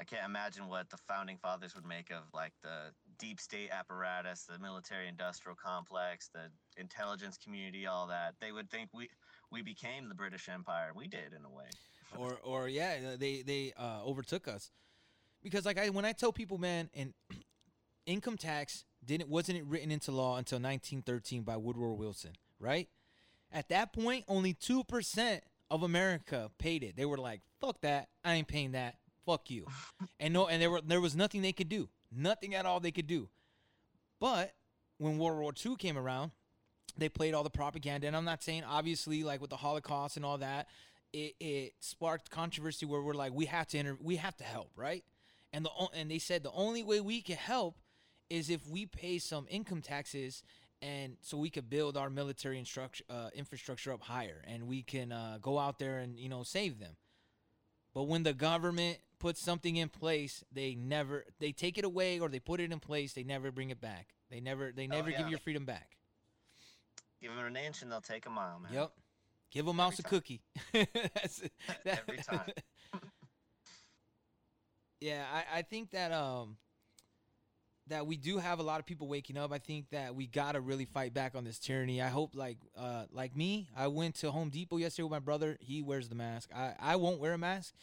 I 0.00 0.04
can't 0.04 0.24
imagine 0.24 0.68
what 0.68 0.90
the 0.90 0.96
founding 0.96 1.36
fathers 1.36 1.76
would 1.76 1.84
make 1.84 2.10
of 2.10 2.22
like 2.34 2.52
the 2.62 2.92
deep 3.20 3.38
state 3.38 3.70
apparatus, 3.70 4.48
the 4.50 4.58
military 4.58 5.06
industrial 5.06 5.54
complex, 5.54 6.28
the 6.34 6.50
intelligence 6.76 7.38
community, 7.38 7.86
all 7.86 8.08
that. 8.08 8.34
They 8.40 8.50
would 8.50 8.68
think 8.68 8.90
we 8.92 9.08
we 9.52 9.62
became 9.62 10.08
the 10.08 10.14
British 10.16 10.48
Empire. 10.48 10.90
We 10.96 11.06
did 11.06 11.32
in 11.38 11.44
a 11.44 11.50
way. 11.50 11.66
or 12.18 12.38
or 12.42 12.68
yeah, 12.68 13.14
they 13.16 13.42
they 13.42 13.72
uh, 13.76 14.00
overtook 14.04 14.48
us 14.48 14.72
because 15.40 15.64
like 15.64 15.78
I 15.78 15.90
when 15.90 16.04
I 16.04 16.10
tell 16.10 16.32
people, 16.32 16.58
man, 16.58 16.90
and 16.94 17.14
income 18.06 18.36
tax 18.36 18.84
didn't 19.04 19.28
wasn't 19.28 19.58
it 19.58 19.64
written 19.66 19.90
into 19.90 20.12
law 20.12 20.36
until 20.36 20.56
1913 20.56 21.42
by 21.42 21.56
Woodrow 21.56 21.92
Wilson, 21.92 22.32
right? 22.58 22.88
At 23.50 23.68
that 23.68 23.92
point, 23.92 24.24
only 24.28 24.54
two 24.54 24.84
percent 24.84 25.42
of 25.70 25.82
America 25.82 26.50
paid 26.58 26.82
it. 26.82 26.96
They 26.96 27.04
were 27.04 27.18
like, 27.18 27.40
"Fuck 27.60 27.80
that! 27.82 28.08
I 28.24 28.34
ain't 28.34 28.48
paying 28.48 28.72
that. 28.72 28.96
Fuck 29.26 29.50
you," 29.50 29.66
and 30.20 30.32
no, 30.32 30.46
and 30.46 30.62
there 30.62 30.70
were 30.70 30.80
there 30.80 31.00
was 31.00 31.16
nothing 31.16 31.42
they 31.42 31.52
could 31.52 31.68
do, 31.68 31.88
nothing 32.10 32.54
at 32.54 32.66
all 32.66 32.80
they 32.80 32.92
could 32.92 33.06
do. 33.06 33.28
But 34.20 34.54
when 34.98 35.18
World 35.18 35.40
War 35.40 35.52
II 35.66 35.76
came 35.76 35.98
around, 35.98 36.30
they 36.96 37.08
played 37.08 37.34
all 37.34 37.42
the 37.42 37.50
propaganda. 37.50 38.06
And 38.06 38.16
I'm 38.16 38.24
not 38.24 38.42
saying, 38.42 38.64
obviously, 38.64 39.24
like 39.24 39.40
with 39.40 39.50
the 39.50 39.56
Holocaust 39.56 40.16
and 40.16 40.24
all 40.24 40.38
that, 40.38 40.68
it, 41.12 41.34
it 41.40 41.72
sparked 41.80 42.30
controversy 42.30 42.86
where 42.86 43.02
we're 43.02 43.14
like, 43.14 43.32
we 43.32 43.46
have 43.46 43.66
to 43.68 43.78
inter- 43.78 43.98
we 44.00 44.16
have 44.16 44.36
to 44.36 44.44
help, 44.44 44.70
right? 44.76 45.04
And 45.52 45.64
the 45.64 45.70
and 45.94 46.10
they 46.10 46.18
said 46.18 46.42
the 46.42 46.52
only 46.52 46.82
way 46.82 47.00
we 47.00 47.20
can 47.20 47.36
help 47.36 47.76
is 48.32 48.48
if 48.48 48.66
we 48.66 48.86
pay 48.86 49.18
some 49.18 49.46
income 49.50 49.82
taxes 49.82 50.42
and 50.80 51.16
so 51.20 51.36
we 51.36 51.50
could 51.50 51.68
build 51.68 51.96
our 51.96 52.08
military 52.10 52.58
instruct- 52.58 53.02
uh, 53.10 53.28
infrastructure 53.34 53.92
up 53.92 54.02
higher, 54.02 54.42
and 54.48 54.66
we 54.66 54.82
can 54.82 55.12
uh, 55.12 55.38
go 55.40 55.58
out 55.58 55.78
there 55.78 55.98
and 55.98 56.18
you 56.18 56.28
know 56.28 56.42
save 56.42 56.78
them. 56.80 56.96
But 57.94 58.04
when 58.04 58.22
the 58.22 58.32
government 58.32 58.98
puts 59.18 59.40
something 59.40 59.76
in 59.76 59.88
place, 59.90 60.42
they 60.50 60.74
never 60.74 61.24
they 61.38 61.52
take 61.52 61.78
it 61.78 61.84
away 61.84 62.18
or 62.18 62.28
they 62.28 62.40
put 62.40 62.58
it 62.58 62.72
in 62.72 62.80
place. 62.80 63.12
They 63.12 63.22
never 63.22 63.52
bring 63.52 63.70
it 63.70 63.80
back. 63.80 64.14
They 64.30 64.40
never 64.40 64.72
they 64.72 64.84
Oh, 64.86 64.96
never 64.96 65.10
yeah. 65.10 65.18
give 65.18 65.28
your 65.28 65.38
freedom 65.38 65.64
back. 65.66 65.96
Give 67.20 67.32
them 67.36 67.44
an 67.46 67.56
inch 67.56 67.82
and 67.82 67.92
they'll 67.92 68.00
take 68.00 68.26
a 68.26 68.30
mile, 68.30 68.58
man. 68.58 68.72
Yep. 68.72 68.92
Give 69.52 69.68
a 69.68 69.72
mouse 69.74 69.98
a 70.00 70.02
cookie. 70.02 70.40
That's. 70.72 71.42
That- 71.84 72.00
Every 72.08 72.18
time. 72.18 72.50
yeah, 75.00 75.24
I, 75.32 75.58
I 75.58 75.62
think 75.62 75.90
that 75.90 76.10
um 76.12 76.56
that 77.88 78.06
we 78.06 78.16
do 78.16 78.38
have 78.38 78.58
a 78.58 78.62
lot 78.62 78.80
of 78.80 78.86
people 78.86 79.08
waking 79.08 79.36
up. 79.36 79.52
I 79.52 79.58
think 79.58 79.90
that 79.90 80.14
we 80.14 80.26
gotta 80.26 80.60
really 80.60 80.84
fight 80.84 81.12
back 81.12 81.34
on 81.34 81.44
this 81.44 81.58
tyranny. 81.58 82.00
I 82.00 82.08
hope 82.08 82.34
like 82.34 82.58
uh 82.76 83.04
like 83.12 83.36
me, 83.36 83.68
I 83.76 83.88
went 83.88 84.14
to 84.16 84.30
Home 84.30 84.50
Depot 84.50 84.76
yesterday 84.76 85.04
with 85.04 85.12
my 85.12 85.18
brother. 85.18 85.58
He 85.60 85.82
wears 85.82 86.08
the 86.08 86.14
mask. 86.14 86.50
I, 86.54 86.74
I 86.80 86.96
won't 86.96 87.20
wear 87.20 87.32
a 87.32 87.38
mask. 87.38 87.74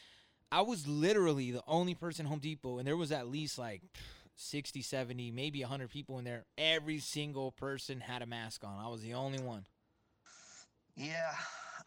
I 0.52 0.62
was 0.62 0.88
literally 0.88 1.52
the 1.52 1.64
only 1.68 1.94
person 1.94 2.26
Home 2.26 2.40
Depot 2.40 2.80
and 2.80 2.88
there 2.88 2.98
was 2.98 3.12
at 3.12 3.28
least 3.28 3.58
like 3.60 3.82
60, 4.36 4.82
70, 4.82 5.32
maybe 5.32 5.62
100 5.62 5.90
people 5.90 6.18
in 6.18 6.24
there. 6.24 6.46
Every 6.58 7.00
single 7.00 7.52
person 7.52 8.00
had 8.00 8.22
a 8.22 8.26
mask 8.26 8.64
on. 8.64 8.84
I 8.84 8.88
was 8.88 9.02
the 9.02 9.14
only 9.14 9.40
one. 9.40 9.66
Yeah, 10.96 11.32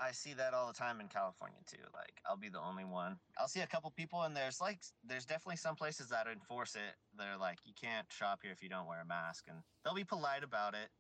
I 0.03 0.11
see 0.11 0.35
that 0.35 0.53
all 0.53 0.67
the 0.67 0.73
time 0.75 1.01
in 1.01 1.09
California 1.09 1.61
too. 1.67 1.85
Like, 1.95 2.21
I'll 2.27 2.37
be 2.37 2.49
the 2.49 2.61
only 2.61 2.85
one. 2.85 3.21
I'll 3.39 3.49
see 3.49 3.61
a 3.61 3.67
couple 3.67 3.91
people, 3.93 4.23
and 4.23 4.37
there's 4.37 4.61
like, 4.61 4.81
there's 5.05 5.27
definitely 5.27 5.57
some 5.57 5.77
places 5.77 6.09
that 6.09 6.27
enforce 6.27 6.75
it. 6.75 6.95
They're 7.17 7.39
like, 7.39 7.59
you 7.65 7.73
can't 7.75 8.11
shop 8.13 8.41
here 8.43 8.51
if 8.53 8.63
you 8.63 8.69
don't 8.69 8.89
wear 8.89 9.01
a 9.01 9.05
mask, 9.07 9.47
and 9.49 9.63
they'll 9.85 9.95
be 9.95 10.05
polite 10.05 10.43
about 10.43 10.75
it. 10.75 10.91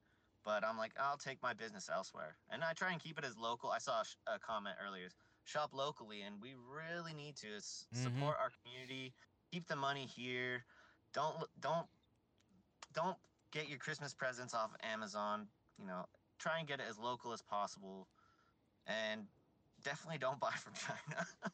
But 0.44 0.64
I'm 0.64 0.78
like, 0.78 0.92
I'll 0.98 1.18
take 1.18 1.42
my 1.42 1.52
business 1.52 1.88
elsewhere, 1.88 2.36
and 2.48 2.62
I 2.62 2.72
try 2.74 2.92
and 2.92 3.00
keep 3.00 3.18
it 3.18 3.24
as 3.24 3.36
local. 3.36 3.70
I 3.70 3.78
saw 3.78 4.02
a, 4.02 4.04
sh- 4.04 4.16
a 4.26 4.38
comment 4.38 4.76
earlier: 4.80 5.08
shop 5.44 5.74
locally, 5.74 6.22
and 6.22 6.40
we 6.40 6.54
really 6.54 7.12
need 7.14 7.36
to 7.36 7.46
Mhm. 7.48 7.96
support 7.96 8.38
our 8.38 8.50
community. 8.50 9.14
Keep 9.50 9.66
the 9.68 9.76
money 9.76 10.06
here. 10.06 10.64
Don't 11.12 11.44
don't 11.60 11.88
don't 12.92 13.18
get 13.50 13.68
your 13.68 13.78
Christmas 13.78 14.14
presents 14.14 14.54
off 14.54 14.74
Amazon. 14.82 15.48
You 15.78 15.86
know, 15.86 16.06
try 16.38 16.58
and 16.58 16.68
get 16.68 16.80
it 16.80 16.86
as 16.88 16.98
local 16.98 17.32
as 17.32 17.42
possible, 17.42 18.08
and 18.86 19.26
definitely 19.84 20.18
don't 20.18 20.40
buy 20.46 20.52
from 20.52 20.72
China. 20.74 21.26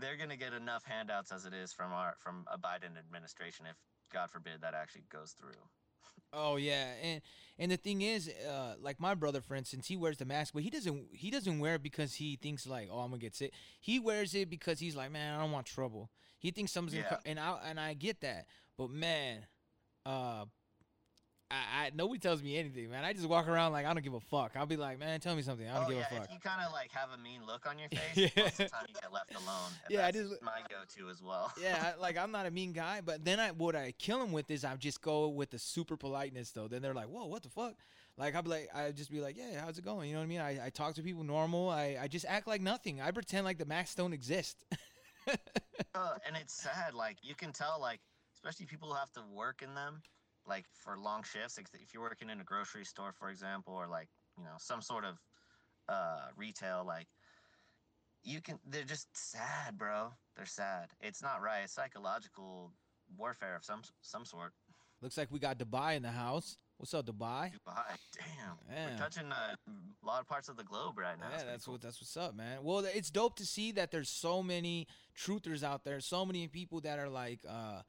They're 0.00 0.16
gonna 0.16 0.36
get 0.36 0.54
enough 0.54 0.84
handouts 0.84 1.30
as 1.30 1.44
it 1.44 1.52
is 1.52 1.72
from 1.72 1.92
our 1.92 2.14
from 2.18 2.46
a 2.52 2.58
Biden 2.58 2.98
administration 2.98 3.66
if 3.68 3.76
God 4.12 4.30
forbid 4.30 4.62
that 4.62 4.74
actually 4.74 5.04
goes 5.10 5.32
through. 5.32 5.60
Oh 6.32 6.56
yeah, 6.56 6.92
and 7.02 7.22
and 7.58 7.70
the 7.72 7.76
thing 7.76 8.02
is, 8.02 8.30
uh, 8.48 8.74
like 8.80 9.00
my 9.00 9.14
brother, 9.14 9.40
for 9.40 9.56
instance, 9.56 9.88
he 9.88 9.96
wears 9.96 10.16
the 10.16 10.24
mask, 10.24 10.54
but 10.54 10.62
he 10.62 10.70
doesn't 10.70 11.08
he 11.12 11.30
doesn't 11.30 11.58
wear 11.58 11.74
it 11.74 11.82
because 11.82 12.14
he 12.14 12.36
thinks 12.36 12.66
like, 12.66 12.88
oh, 12.90 13.00
I'm 13.00 13.10
gonna 13.10 13.18
get 13.18 13.34
sick. 13.34 13.52
He 13.80 13.98
wears 13.98 14.34
it 14.34 14.48
because 14.48 14.78
he's 14.78 14.94
like, 14.94 15.10
man, 15.10 15.34
I 15.34 15.42
don't 15.42 15.52
want 15.52 15.66
trouble. 15.66 16.10
He 16.38 16.50
thinks 16.52 16.72
something's 16.72 17.02
gonna, 17.02 17.20
and 17.26 17.38
I 17.38 17.58
and 17.66 17.80
I 17.80 17.94
get 17.94 18.20
that, 18.20 18.46
but 18.78 18.90
man, 18.90 19.46
uh, 20.06 20.44
I, 21.50 21.54
I 21.86 21.90
nobody 21.94 22.20
tells 22.20 22.42
me 22.42 22.56
anything, 22.56 22.90
man. 22.90 23.04
I 23.04 23.12
just 23.12 23.26
walk 23.28 23.48
around 23.48 23.72
like 23.72 23.84
I 23.86 23.92
don't 23.92 24.02
give 24.04 24.14
a 24.14 24.20
fuck. 24.20 24.52
I'll 24.54 24.66
be 24.66 24.76
like, 24.76 24.98
man, 25.00 25.18
tell 25.20 25.34
me 25.34 25.42
something. 25.42 25.68
I 25.68 25.74
don't 25.74 25.84
oh 25.84 25.88
give 25.88 25.98
yeah, 25.98 26.06
a 26.10 26.14
fuck. 26.14 26.24
if 26.26 26.32
you 26.32 26.38
kind 26.38 26.60
of 26.64 26.72
like 26.72 26.90
have 26.92 27.08
a 27.12 27.18
mean 27.22 27.40
look 27.46 27.66
on 27.68 27.78
your 27.78 27.88
face, 27.90 28.00
Yeah. 28.14 28.42
most 28.44 28.52
of 28.52 28.56
the 28.58 28.68
time 28.68 28.84
you 28.88 28.94
get 28.94 29.12
left 29.12 29.34
alone. 29.34 29.70
Yeah, 29.88 30.06
I 30.06 30.10
that's 30.12 30.28
just- 30.28 30.42
my 30.42 30.60
go-to 30.68 31.10
as 31.10 31.20
well. 31.22 31.52
yeah, 31.62 31.92
I- 31.96 32.00
like 32.00 32.16
I'm 32.16 32.30
not 32.30 32.46
a 32.46 32.50
mean 32.50 32.72
guy, 32.72 33.00
but 33.04 33.24
then 33.24 33.40
I 33.40 33.50
what 33.50 33.74
I 33.74 33.92
kill 33.98 34.22
him 34.22 34.32
with 34.32 34.50
is 34.50 34.64
I 34.64 34.74
just 34.76 35.02
go 35.02 35.28
with 35.28 35.50
the 35.50 35.58
super 35.58 35.96
politeness 35.96 36.50
though. 36.52 36.68
Then 36.68 36.82
they're 36.82 36.94
like, 36.94 37.08
"Whoa, 37.08 37.26
what 37.26 37.42
the 37.42 37.48
fuck?" 37.48 37.74
Like 38.16 38.34
I'll 38.34 38.42
be 38.42 38.50
like, 38.50 38.68
I 38.74 38.90
just 38.92 39.10
be 39.10 39.20
like, 39.20 39.36
"Yeah, 39.36 39.60
how's 39.64 39.78
it 39.78 39.84
going?" 39.84 40.08
You 40.08 40.14
know 40.14 40.20
what 40.20 40.24
I 40.26 40.28
mean? 40.28 40.40
I, 40.40 40.66
I 40.66 40.70
talk 40.70 40.94
to 40.94 41.02
people 41.02 41.24
normal. 41.24 41.68
I, 41.70 41.96
I 42.00 42.06
just 42.08 42.26
act 42.28 42.46
like 42.46 42.60
nothing. 42.60 43.00
I 43.00 43.10
pretend 43.10 43.44
like 43.44 43.58
the 43.58 43.66
masks 43.66 43.94
don't 43.94 44.12
exist. 44.12 44.64
Uh, 45.94 46.14
and 46.26 46.36
it's 46.36 46.54
sad. 46.54 46.94
Like 46.94 47.16
you 47.22 47.34
can 47.34 47.52
tell, 47.52 47.78
like 47.80 48.00
especially 48.34 48.66
people 48.66 48.88
who 48.88 48.94
have 48.94 49.12
to 49.12 49.20
work 49.34 49.62
in 49.62 49.74
them, 49.74 50.02
like 50.46 50.64
for 50.72 50.96
long 50.98 51.22
shifts. 51.22 51.58
If 51.58 51.92
you're 51.92 52.02
working 52.02 52.30
in 52.30 52.40
a 52.40 52.44
grocery 52.44 52.84
store, 52.84 53.12
for 53.12 53.30
example, 53.30 53.74
or 53.74 53.86
like 53.86 54.08
you 54.38 54.44
know 54.44 54.56
some 54.58 54.82
sort 54.82 55.04
of 55.04 55.16
uh, 55.88 56.28
retail, 56.36 56.84
like 56.86 57.06
you 58.22 58.40
can. 58.40 58.58
They're 58.68 58.84
just 58.84 59.08
sad, 59.14 59.78
bro. 59.78 60.12
They're 60.36 60.46
sad. 60.46 60.88
It's 61.00 61.22
not 61.22 61.42
right. 61.42 61.60
It's 61.64 61.74
psychological 61.74 62.72
warfare 63.16 63.56
of 63.56 63.64
some 63.64 63.82
some 64.02 64.24
sort. 64.24 64.52
Looks 65.02 65.16
like 65.16 65.30
we 65.30 65.38
got 65.38 65.58
Dubai 65.58 65.96
in 65.96 66.02
the 66.02 66.10
house. 66.10 66.56
What's 66.76 66.94
up, 66.94 67.06
Dubai? 67.06 67.52
Dubai, 67.52 67.96
damn. 68.16 68.56
Yeah. 68.70 68.90
We're 68.90 68.98
touching 68.98 69.30
uh, 69.30 69.54
a 69.68 70.06
lot 70.06 70.20
of 70.20 70.26
parts 70.26 70.48
of 70.48 70.56
the 70.56 70.64
globe 70.64 70.98
right 70.98 71.18
now. 71.18 71.26
Yeah, 71.30 71.44
that's 71.44 71.64
cool. 71.64 71.74
what 71.74 71.82
that's 71.82 72.00
what's 72.00 72.16
up, 72.16 72.34
man. 72.34 72.58
Well, 72.62 72.78
it's 72.78 73.10
dope 73.10 73.36
to 73.36 73.46
see 73.46 73.72
that 73.72 73.90
there's 73.90 74.08
so 74.08 74.42
many 74.42 74.86
truthers 75.14 75.62
out 75.62 75.84
there, 75.84 76.00
so 76.00 76.24
many 76.24 76.48
people 76.48 76.80
that 76.80 76.98
are 76.98 77.08
like, 77.08 77.40
uh, 77.48 77.82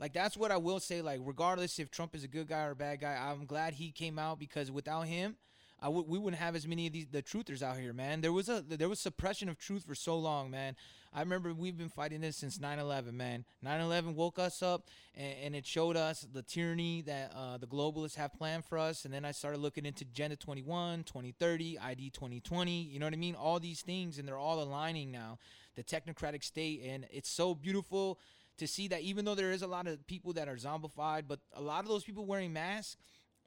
like 0.00 0.14
that's 0.14 0.36
what 0.36 0.50
I 0.50 0.56
will 0.56 0.80
say. 0.80 1.02
Like, 1.02 1.20
regardless 1.22 1.78
if 1.78 1.90
Trump 1.90 2.16
is 2.16 2.24
a 2.24 2.28
good 2.28 2.48
guy 2.48 2.64
or 2.64 2.70
a 2.70 2.76
bad 2.76 3.00
guy, 3.00 3.16
I'm 3.20 3.44
glad 3.44 3.74
he 3.74 3.92
came 3.92 4.18
out 4.18 4.38
because 4.38 4.70
without 4.70 5.02
him, 5.02 5.36
I 5.82 5.88
would 5.88 6.08
we 6.08 6.18
wouldn't 6.18 6.40
have 6.40 6.56
as 6.56 6.66
many 6.66 6.86
of 6.86 6.92
these 6.92 7.06
the 7.06 7.22
truthers 7.22 7.62
out 7.62 7.76
here, 7.76 7.92
man. 7.92 8.22
There 8.22 8.32
was 8.32 8.48
a 8.48 8.62
there 8.62 8.88
was 8.88 8.98
suppression 8.98 9.48
of 9.48 9.58
truth 9.58 9.84
for 9.86 9.94
so 9.94 10.18
long, 10.18 10.50
man. 10.50 10.74
I 11.12 11.20
remember 11.20 11.52
we've 11.52 11.76
been 11.76 11.88
fighting 11.88 12.20
this 12.20 12.36
since 12.36 12.58
9/11, 12.58 13.12
man. 13.12 13.44
9/11 13.64 14.14
woke 14.14 14.38
us 14.38 14.62
up 14.62 14.88
and, 15.14 15.34
and 15.42 15.56
it 15.56 15.66
showed 15.66 15.96
us 15.96 16.26
the 16.32 16.42
tyranny 16.42 17.02
that 17.02 17.32
uh, 17.34 17.58
the 17.58 17.66
globalists 17.66 18.14
have 18.14 18.32
planned 18.32 18.64
for 18.64 18.78
us. 18.78 19.04
And 19.04 19.12
then 19.12 19.24
I 19.24 19.32
started 19.32 19.58
looking 19.58 19.84
into 19.84 20.04
Agenda 20.04 20.36
21, 20.36 21.04
2030, 21.04 21.78
ID 21.78 22.10
2020. 22.10 22.82
You 22.82 22.98
know 23.00 23.06
what 23.06 23.14
I 23.14 23.18
mean? 23.18 23.34
All 23.34 23.58
these 23.58 23.80
things, 23.80 24.18
and 24.18 24.28
they're 24.28 24.38
all 24.38 24.62
aligning 24.62 25.10
now. 25.10 25.38
The 25.76 25.82
technocratic 25.82 26.44
state, 26.44 26.82
and 26.84 27.06
it's 27.10 27.30
so 27.30 27.54
beautiful 27.54 28.18
to 28.60 28.68
see 28.68 28.88
that 28.88 29.00
even 29.00 29.24
though 29.24 29.34
there 29.34 29.52
is 29.52 29.62
a 29.62 29.66
lot 29.66 29.86
of 29.86 30.06
people 30.06 30.32
that 30.34 30.48
are 30.48 30.56
zombified, 30.56 31.24
but 31.26 31.40
a 31.52 31.60
lot 31.60 31.82
of 31.82 31.88
those 31.88 32.04
people 32.04 32.24
wearing 32.24 32.52
masks 32.52 32.96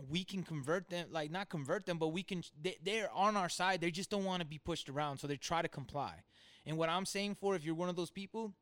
we 0.09 0.23
can 0.23 0.43
convert 0.43 0.89
them 0.89 1.07
like 1.11 1.31
not 1.31 1.49
convert 1.49 1.85
them 1.85 1.97
but 1.97 2.07
we 2.07 2.23
can 2.23 2.43
they, 2.61 2.77
they're 2.83 3.11
on 3.13 3.37
our 3.37 3.49
side. 3.49 3.81
They 3.81 3.91
just 3.91 4.09
don't 4.09 4.25
want 4.25 4.41
to 4.41 4.47
be 4.47 4.57
pushed 4.57 4.89
around 4.89 5.17
so 5.17 5.27
they 5.27 5.37
try 5.37 5.61
to 5.61 5.67
comply. 5.67 6.23
And 6.65 6.77
what 6.77 6.89
i'm 6.89 7.05
saying 7.05 7.35
for 7.35 7.55
if 7.55 7.63
you're 7.63 7.75
one 7.75 7.89
of 7.89 7.95
those 7.95 8.11
people 8.11 8.53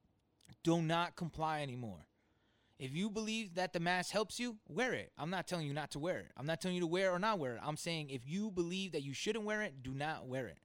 do 0.63 0.81
not 0.81 1.15
comply 1.15 1.61
anymore. 1.61 2.07
If 2.77 2.93
you 2.93 3.09
believe 3.09 3.55
that 3.55 3.73
the 3.73 3.79
mask 3.79 4.11
helps 4.11 4.39
you 4.39 4.57
wear 4.67 4.93
it. 4.93 5.11
I'm 5.17 5.29
not 5.29 5.47
telling 5.47 5.67
you 5.67 5.73
not 5.73 5.91
to 5.91 5.99
wear 5.99 6.17
it. 6.17 6.31
I'm 6.35 6.47
not 6.47 6.59
telling 6.59 6.75
you 6.75 6.81
to 6.81 6.87
wear 6.87 7.11
or 7.11 7.19
not 7.19 7.37
wear 7.37 7.53
it. 7.53 7.61
I'm 7.63 7.77
saying 7.77 8.09
if 8.09 8.27
you 8.27 8.49
believe 8.49 8.91
that 8.93 9.03
you 9.03 9.13
shouldn't 9.13 9.45
wear 9.45 9.61
it 9.61 9.83
do 9.83 9.93
not 9.93 10.27
wear 10.27 10.47
it 10.47 10.57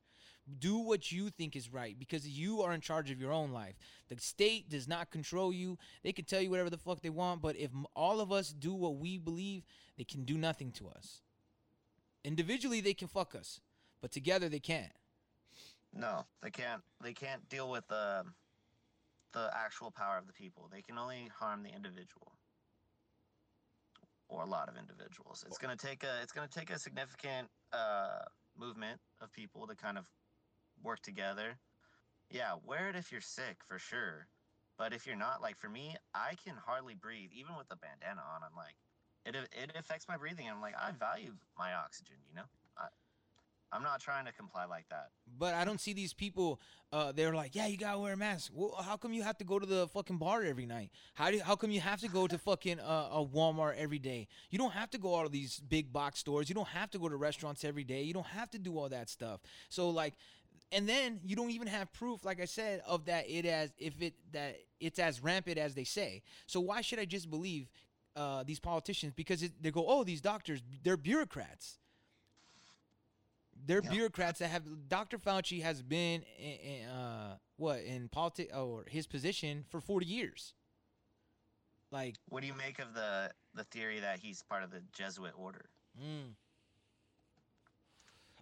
do 0.59 0.79
what 0.79 1.11
you 1.11 1.31
think 1.31 1.57
is 1.57 1.73
right 1.73 1.99
because 1.99 2.27
you 2.27 2.63
are 2.63 2.73
in 2.73 2.81
charge 2.81 3.11
of 3.11 3.21
your 3.21 3.33
own 3.33 3.53
life. 3.53 3.75
The 4.09 4.17
state 4.19 4.69
does 4.69 4.87
not 4.87 5.11
control 5.11 5.53
you. 5.53 5.79
They 6.03 6.13
can 6.13 6.25
tell 6.25 6.41
you 6.41 6.51
whatever 6.51 6.71
the 6.71 6.79
fuck 6.79 7.01
they 7.01 7.11
want, 7.11 7.43
but 7.43 7.57
if 7.57 7.71
all 7.95 8.21
of 8.21 8.31
us 8.33 8.51
do 8.51 8.73
what 8.73 8.97
we 8.97 9.19
believe, 9.19 9.65
they 9.99 10.05
can 10.05 10.25
do 10.25 10.39
nothing 10.39 10.71
to 10.73 10.89
us. 10.89 11.23
Individually, 12.25 12.81
they 12.81 12.95
can 12.95 13.09
fuck 13.09 13.35
us, 13.35 13.61
but 14.01 14.13
together 14.13 14.49
they 14.49 14.59
can't. 14.61 14.93
No, 15.93 16.25
they 16.43 16.51
can't. 16.51 16.83
They 17.03 17.13
can't 17.13 17.49
deal 17.49 17.71
with 17.71 17.87
the 17.89 18.25
the 19.33 19.51
actual 19.55 19.91
power 19.91 20.19
of 20.19 20.27
the 20.27 20.33
people. 20.33 20.69
They 20.73 20.83
can 20.83 20.99
only 20.99 21.31
harm 21.39 21.63
the 21.63 21.69
individual, 21.71 22.33
or 24.29 24.43
a 24.43 24.47
lot 24.47 24.69
of 24.69 24.77
individuals. 24.77 25.45
It's 25.47 25.59
gonna 25.59 25.77
take 25.77 26.05
a. 26.05 26.21
It's 26.23 26.33
gonna 26.33 26.49
take 26.49 26.71
a 26.71 26.79
significant 26.79 27.49
uh, 27.73 28.25
movement 28.59 29.01
of 29.21 29.33
people 29.33 29.67
to 29.67 29.75
kind 29.75 29.97
of 29.97 30.07
work 30.87 31.03
together. 31.03 31.59
Yeah, 32.31 32.55
wear 32.65 32.89
it 32.89 32.97
if 32.97 33.13
you're 33.13 33.21
sick 33.21 33.59
for 33.69 33.79
sure, 33.79 34.27
but 34.79 34.93
if 34.93 35.07
you're 35.07 35.17
not, 35.17 35.43
like 35.43 35.59
for 35.59 35.69
me, 35.69 35.97
I 36.15 36.35
can 36.45 36.55
hardly 36.65 36.95
breathe 36.95 37.31
even 37.35 37.57
with 37.59 37.69
the 37.69 37.77
bandana 37.77 38.23
on. 38.35 38.43
I'm 38.43 38.57
like, 38.57 38.77
it 39.27 39.35
it 39.53 39.73
affects 39.79 40.07
my 40.09 40.17
breathing. 40.17 40.47
I'm 40.49 40.61
like, 40.61 40.75
I 40.81 40.93
value 40.93 41.33
my 41.59 41.75
oxygen. 41.75 42.17
You 42.29 42.37
know, 42.37 42.49
I, 42.79 42.87
I'm 43.73 43.83
not 43.83 44.01
trying 44.01 44.25
to 44.27 44.33
comply 44.33 44.65
like 44.65 44.89
that. 44.91 45.11
But 45.39 45.55
I 45.55 45.65
don't 45.65 45.81
see 45.81 45.93
these 45.93 46.15
people. 46.15 46.61
Uh, 46.93 47.11
they're 47.13 47.35
like, 47.35 47.55
yeah, 47.55 47.67
you 47.67 47.77
gotta 47.77 47.99
wear 47.99 48.13
a 48.13 48.17
mask. 48.17 48.53
Well, 48.55 48.77
how 48.81 48.97
come 48.97 49.13
you 49.13 49.23
have 49.23 49.37
to 49.39 49.45
go 49.45 49.59
to 49.59 49.67
the 49.67 49.89
fucking 49.89 50.19
bar 50.19 50.45
every 50.45 50.67
night? 50.67 50.91
How 51.15 51.31
do? 51.31 51.41
How 51.41 51.57
come 51.57 51.73
you 51.73 51.81
have 51.81 52.01
to 52.01 52.09
go 52.09 52.27
to 52.29 52.39
fucking 52.39 52.79
uh, 52.79 53.09
a 53.13 53.25
Walmart 53.25 53.77
every 53.77 53.99
day? 53.99 54.29
You 54.51 54.59
don't 54.59 54.73
have 54.73 54.91
to 54.91 54.99
go 54.99 55.19
out 55.19 55.27
of 55.27 55.33
these 55.33 55.61
big 55.69 55.93
box 55.93 56.21
stores. 56.21 56.49
You 56.49 56.55
don't 56.55 56.69
have 56.69 56.91
to 56.93 56.99
go 56.99 57.09
to 57.09 57.17
restaurants 57.17 57.65
every 57.65 57.85
day. 57.85 58.03
You 58.03 58.15
don't 58.15 58.27
have 58.27 58.51
to 58.53 58.59
do 58.59 58.79
all 58.79 58.89
that 58.89 59.11
stuff. 59.11 59.41
So 59.69 59.91
like, 59.91 60.15
and 60.73 60.89
then 60.89 61.21
you 61.25 61.37
don't 61.37 61.51
even 61.51 61.69
have 61.69 61.93
proof, 61.93 62.25
like 62.25 62.41
I 62.41 62.45
said, 62.45 62.83
of 62.87 63.05
that 63.07 63.29
it 63.29 63.47
as 63.47 63.73
if 63.79 64.01
it 64.01 64.15
that 64.33 64.57
it's 64.81 64.99
as 64.99 65.23
rampant 65.23 65.59
as 65.59 65.75
they 65.75 65.85
say. 65.85 66.23
So 66.47 66.61
why 66.61 66.81
should 66.81 66.99
I 66.99 67.05
just 67.05 67.31
believe 67.31 67.71
uh, 68.15 68.43
these 68.45 68.61
politicians? 68.61 69.13
Because 69.15 69.43
it, 69.43 69.53
they 69.61 69.71
go, 69.71 69.85
oh, 69.87 70.05
these 70.05 70.21
doctors, 70.21 70.63
they're 70.83 70.97
bureaucrats. 70.97 71.79
They're 73.65 73.83
bureaucrats 73.83 74.39
that 74.41 74.49
have. 74.49 74.63
Dr. 74.89 75.19
Fauci 75.19 75.63
has 75.63 75.83
been 75.83 76.23
in, 76.39 76.53
in 76.53 76.89
uh, 76.89 77.37
what 77.57 77.81
in 77.81 78.09
politics 78.09 78.55
or 78.55 78.85
his 78.89 79.07
position 79.07 79.65
for 79.71 79.81
forty 79.81 80.07
years. 80.07 80.55
Like, 81.93 82.17
What 82.29 82.43
do 82.43 82.49
you 82.49 82.55
make 82.55 82.79
of 82.81 82.95
the 82.95 83.31
the 83.57 83.65
theory 83.65 84.01
that 84.01 84.19
he's 84.21 84.43
part 84.43 84.63
of 84.63 84.71
the 84.71 84.83
Jesuit 84.93 85.33
order. 85.37 85.67
Mm. 86.01 86.35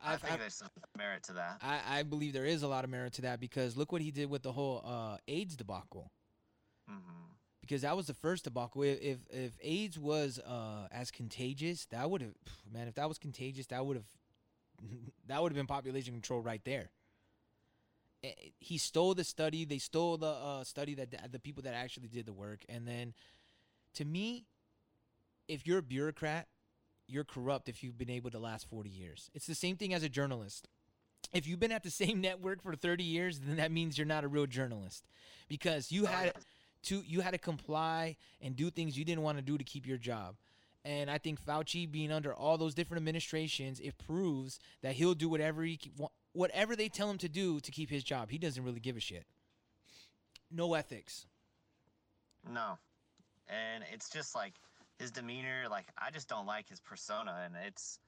I 0.05 0.17
think 0.17 0.33
I've- 0.33 0.41
there's 0.41 0.55
some 0.55 0.69
merit 0.97 1.23
to 1.25 1.33
that. 1.35 1.59
I, 1.63 1.81
I 2.01 2.03
believe 2.03 2.33
there 2.33 2.45
is 2.45 2.63
a 2.63 2.69
lot 2.69 2.85
of 2.85 2.91
merit 2.91 3.15
to 3.15 3.23
that 3.23 3.41
because 3.41 3.77
look 3.77 3.91
what 3.93 4.03
he 4.03 4.11
did 4.11 4.29
with 4.31 4.43
the 4.43 4.53
whole 4.53 4.83
uh, 4.85 5.17
AIDS 5.27 5.57
debacle. 5.57 6.11
Mm-hmm. 6.91 7.11
Because 7.61 7.81
that 7.83 7.97
was 7.97 8.07
the 8.07 8.15
first 8.15 8.45
debacle. 8.45 8.83
If 8.83 9.01
if, 9.01 9.19
if 9.31 9.53
AIDS 9.63 9.99
was 9.99 10.39
uh, 10.39 10.87
as 10.93 11.11
contagious, 11.11 11.87
that 11.87 12.11
would 12.11 12.21
have 12.21 12.35
man. 12.71 12.89
If 12.89 12.95
that 12.97 13.09
was 13.09 13.17
contagious, 13.19 13.67
that 13.69 13.85
would 13.87 13.97
have 13.97 14.07
that 15.29 15.43
would 15.43 15.51
have 15.53 15.57
been 15.57 15.67
population 15.67 16.13
control 16.13 16.41
right 16.43 16.61
there. 16.65 16.91
Eh, 18.23 18.33
He 18.59 18.77
stole 18.77 19.15
the 19.15 19.25
study. 19.25 19.65
They 19.65 19.79
stole 19.79 20.19
the 20.19 20.27
uh, 20.27 20.65
study 20.65 20.95
that 20.97 21.33
the 21.33 21.39
people 21.39 21.63
that 21.63 21.75
actually 21.75 22.09
did 22.09 22.27
the 22.27 22.33
work. 22.35 22.65
And 22.69 22.87
then, 22.87 23.15
to 23.95 24.05
me, 24.05 24.45
if 25.49 25.67
you're 25.67 25.79
a 25.79 25.83
bureaucrat, 25.83 26.49
you're 27.07 27.25
corrupt 27.25 27.69
if 27.69 27.83
you've 27.83 27.99
been 27.99 28.11
able 28.11 28.31
to 28.31 28.39
last 28.39 28.69
40 28.69 28.89
years. 28.89 29.31
It's 29.35 29.47
the 29.47 29.55
same 29.55 29.77
thing 29.77 29.95
as 29.95 30.03
a 30.03 30.09
journalist. 30.09 30.69
If 31.33 31.47
you've 31.47 31.61
been 31.61 31.73
at 31.73 31.83
the 31.83 31.91
same 32.03 32.21
network 32.21 32.63
for 32.63 32.75
30 32.75 33.05
years, 33.05 33.41
then 33.41 33.57
that 33.57 33.73
means 33.73 33.99
you're 33.99 34.07
not 34.07 34.25
a 34.25 34.29
real 34.29 34.47
journalist 34.47 35.05
because 35.49 35.93
you 35.93 36.07
had 36.07 36.33
to 36.85 37.03
you 37.07 37.21
had 37.21 37.33
to 37.33 37.39
comply 37.39 38.17
and 38.41 38.57
do 38.57 38.71
things 38.71 38.99
you 38.99 39.05
didn't 39.05 39.23
want 39.23 39.39
to 39.39 39.43
do 39.43 39.59
to 39.59 39.65
keep 39.65 39.87
your 39.87 39.99
job. 39.99 40.37
And 40.85 41.11
I 41.11 41.17
think 41.17 41.43
Fauci 41.43 41.91
being 41.91 42.13
under 42.13 42.35
all 42.35 42.59
those 42.59 42.75
different 42.75 43.01
administrations, 43.01 43.81
it 43.81 43.97
proves 43.97 44.59
that 44.83 44.95
he'll 44.95 45.15
do 45.15 45.29
whatever 45.29 45.63
he 45.63 45.81
whatever 46.33 46.77
they 46.77 46.89
tell 46.89 47.09
him 47.09 47.19
to 47.19 47.29
do 47.29 47.61
to 47.61 47.71
keep 47.71 47.91
his 47.91 48.05
job. 48.05 48.31
He 48.31 48.39
doesn't 48.39 48.63
really 48.63 48.81
give 48.81 48.97
a 48.97 49.01
shit. 49.01 49.25
No 50.51 50.75
ethics. 50.75 51.27
No. 52.53 52.79
And 53.49 53.85
it's 53.93 54.11
just 54.11 54.35
like 54.35 54.55
his 54.99 55.11
demeanor, 55.11 55.65
like 55.71 55.87
I 55.99 56.11
just 56.11 56.29
don't 56.29 56.47
like 56.47 56.69
his 56.69 56.81
persona 56.81 57.43
and 57.45 57.55
it's 57.67 57.99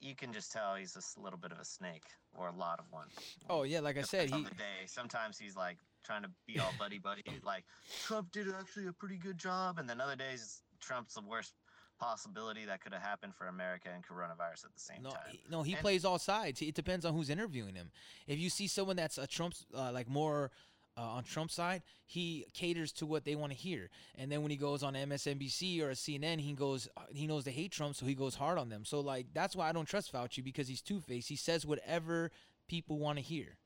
you 0.00 0.14
can 0.14 0.32
just 0.32 0.52
tell 0.52 0.74
he's 0.74 0.94
a 1.16 1.20
little 1.20 1.38
bit 1.38 1.52
of 1.52 1.58
a 1.58 1.64
snake 1.64 2.04
or 2.34 2.48
a 2.48 2.52
lot 2.54 2.78
of 2.78 2.84
one. 2.90 3.06
Oh 3.48 3.62
yeah, 3.62 3.80
like 3.80 3.96
I 3.96 4.02
said, 4.02 4.30
on 4.32 4.38
he 4.40 4.44
the 4.44 4.50
day. 4.54 4.84
Sometimes 4.86 5.38
he's 5.38 5.56
like 5.56 5.78
trying 6.04 6.22
to 6.22 6.30
be 6.46 6.58
all 6.60 6.72
buddy 6.78 6.98
buddy, 6.98 7.22
like 7.42 7.64
Trump 8.04 8.30
did 8.30 8.46
actually 8.58 8.86
a 8.88 8.92
pretty 8.92 9.16
good 9.16 9.38
job, 9.38 9.78
and 9.78 9.88
then 9.88 10.00
other 10.00 10.16
days 10.16 10.62
Trump's 10.80 11.14
the 11.14 11.22
worst 11.22 11.54
possibility 11.98 12.66
that 12.66 12.82
could 12.82 12.92
have 12.92 13.00
happened 13.00 13.34
for 13.34 13.46
America 13.46 13.88
and 13.92 14.04
coronavirus 14.04 14.66
at 14.66 14.74
the 14.74 14.80
same 14.80 15.02
No, 15.02 15.10
time. 15.10 15.20
he, 15.32 15.40
no, 15.50 15.62
he 15.62 15.72
And- 15.72 15.80
plays 15.80 16.04
all 16.04 16.18
sides. 16.18 16.60
It 16.60 16.74
depends 16.74 17.06
on 17.06 17.14
who's 17.14 17.30
interviewing 17.30 17.74
him. 17.74 17.90
If 18.26 18.38
you 18.38 18.50
see 18.50 18.66
someone 18.66 18.96
that's 18.96 19.16
a 19.16 19.26
Trump's 19.26 19.64
uh, 19.74 19.92
like 19.92 20.06
more 20.06 20.50
uh, 20.96 21.02
on 21.02 21.24
Trump's 21.24 21.54
side, 21.54 21.82
he 22.06 22.46
caters 22.54 22.92
to 22.92 23.06
what 23.06 23.24
they 23.24 23.34
want 23.34 23.52
to 23.52 23.58
hear. 23.58 23.90
And 24.16 24.30
then 24.30 24.42
when 24.42 24.50
he 24.50 24.56
goes 24.56 24.82
on 24.82 24.94
MSNBC 24.94 25.82
or 25.82 25.90
a 25.90 25.94
CNN, 25.94 26.40
he 26.40 26.52
goes 26.54 26.88
he 27.10 27.26
knows 27.26 27.44
they 27.44 27.50
hate 27.52 27.72
Trump, 27.72 27.96
so 27.96 28.06
he 28.06 28.14
goes 28.14 28.34
hard 28.34 28.58
on 28.58 28.68
them. 28.68 28.84
So 28.84 29.00
like 29.00 29.26
that's 29.32 29.54
why 29.54 29.68
I 29.68 29.72
don't 29.72 29.86
trust 29.88 30.12
Fauci 30.12 30.42
because 30.42 30.68
he's 30.68 30.80
two 30.80 31.00
faced. 31.00 31.28
He 31.28 31.36
says 31.36 31.66
whatever 31.66 32.30
people 32.68 32.98
want 32.98 33.18
to 33.18 33.22
hear. 33.22 33.58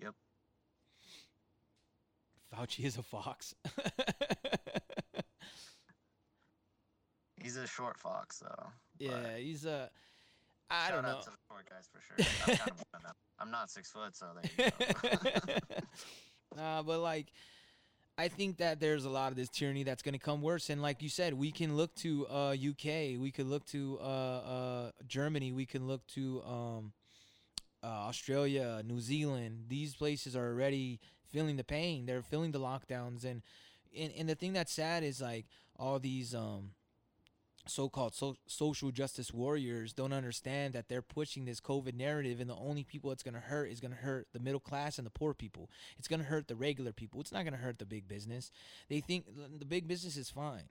Yep. 0.00 0.14
Fauci 2.54 2.84
is 2.84 2.96
a 2.96 3.02
fox. 3.02 3.54
He's 7.42 7.56
a 7.56 7.66
short 7.66 7.96
fox, 7.96 8.38
though. 8.40 8.66
yeah, 8.98 9.36
he's 9.36 9.66
a. 9.66 9.88
I 10.68 10.88
Shout 10.88 10.94
don't 10.94 11.02
know. 11.04 11.18
out 11.18 11.22
to 11.22 11.30
the 11.30 11.36
short 11.48 11.68
guys 11.70 11.88
for 11.92 12.00
sure. 12.00 12.16
I'm, 12.48 12.56
kind 12.56 12.70
of 12.72 12.76
one 12.78 12.86
of 12.96 13.02
them. 13.02 13.14
I'm 13.38 13.50
not 13.52 13.70
six 13.70 13.90
foot, 13.92 14.16
so 14.16 14.26
there 14.34 14.50
you 14.66 14.72
go. 14.72 15.54
Nah, 16.54 16.82
but 16.82 17.00
like, 17.00 17.26
I 18.18 18.28
think 18.28 18.58
that 18.58 18.80
there's 18.80 19.04
a 19.04 19.10
lot 19.10 19.30
of 19.30 19.36
this 19.36 19.48
tyranny 19.48 19.82
that's 19.82 20.02
going 20.02 20.14
to 20.14 20.18
come 20.18 20.40
worse. 20.40 20.70
And 20.70 20.80
like 20.80 21.02
you 21.02 21.08
said, 21.08 21.34
we 21.34 21.50
can 21.50 21.76
look 21.76 21.94
to 21.96 22.26
uh, 22.28 22.50
UK, 22.52 23.18
we 23.20 23.30
could 23.34 23.46
look 23.46 23.66
to 23.66 23.98
uh, 24.00 24.04
uh, 24.04 24.90
Germany, 25.06 25.52
we 25.52 25.66
can 25.66 25.86
look 25.86 26.06
to 26.08 26.42
um, 26.46 26.92
uh, 27.82 27.86
Australia, 27.86 28.82
New 28.84 29.00
Zealand. 29.00 29.64
These 29.68 29.94
places 29.94 30.34
are 30.34 30.48
already 30.48 31.00
feeling 31.30 31.56
the 31.56 31.64
pain. 31.64 32.06
They're 32.06 32.22
feeling 32.22 32.52
the 32.52 32.60
lockdowns, 32.60 33.24
and 33.24 33.42
and, 33.96 34.12
and 34.16 34.28
the 34.28 34.34
thing 34.34 34.52
that's 34.52 34.72
sad 34.72 35.04
is 35.04 35.20
like 35.20 35.46
all 35.78 35.98
these 35.98 36.34
um, 36.34 36.70
so-called 37.68 38.14
so- 38.14 38.36
social 38.46 38.90
justice 38.90 39.32
warriors 39.32 39.92
don't 39.92 40.12
understand 40.12 40.74
that 40.74 40.88
they're 40.88 41.02
pushing 41.02 41.44
this 41.44 41.60
COVID 41.60 41.94
narrative, 41.94 42.40
and 42.40 42.48
the 42.48 42.56
only 42.56 42.84
people 42.84 43.12
it's 43.12 43.22
gonna 43.22 43.40
hurt 43.40 43.70
is 43.70 43.80
gonna 43.80 43.94
hurt 43.96 44.28
the 44.32 44.40
middle 44.40 44.60
class 44.60 44.98
and 44.98 45.06
the 45.06 45.10
poor 45.10 45.34
people. 45.34 45.70
It's 45.98 46.08
gonna 46.08 46.24
hurt 46.24 46.48
the 46.48 46.56
regular 46.56 46.92
people. 46.92 47.20
It's 47.20 47.32
not 47.32 47.44
gonna 47.44 47.56
hurt 47.56 47.78
the 47.78 47.86
big 47.86 48.08
business. 48.08 48.50
They 48.88 49.00
think 49.00 49.26
the 49.58 49.64
big 49.64 49.86
business 49.88 50.16
is 50.16 50.30
fine. 50.30 50.68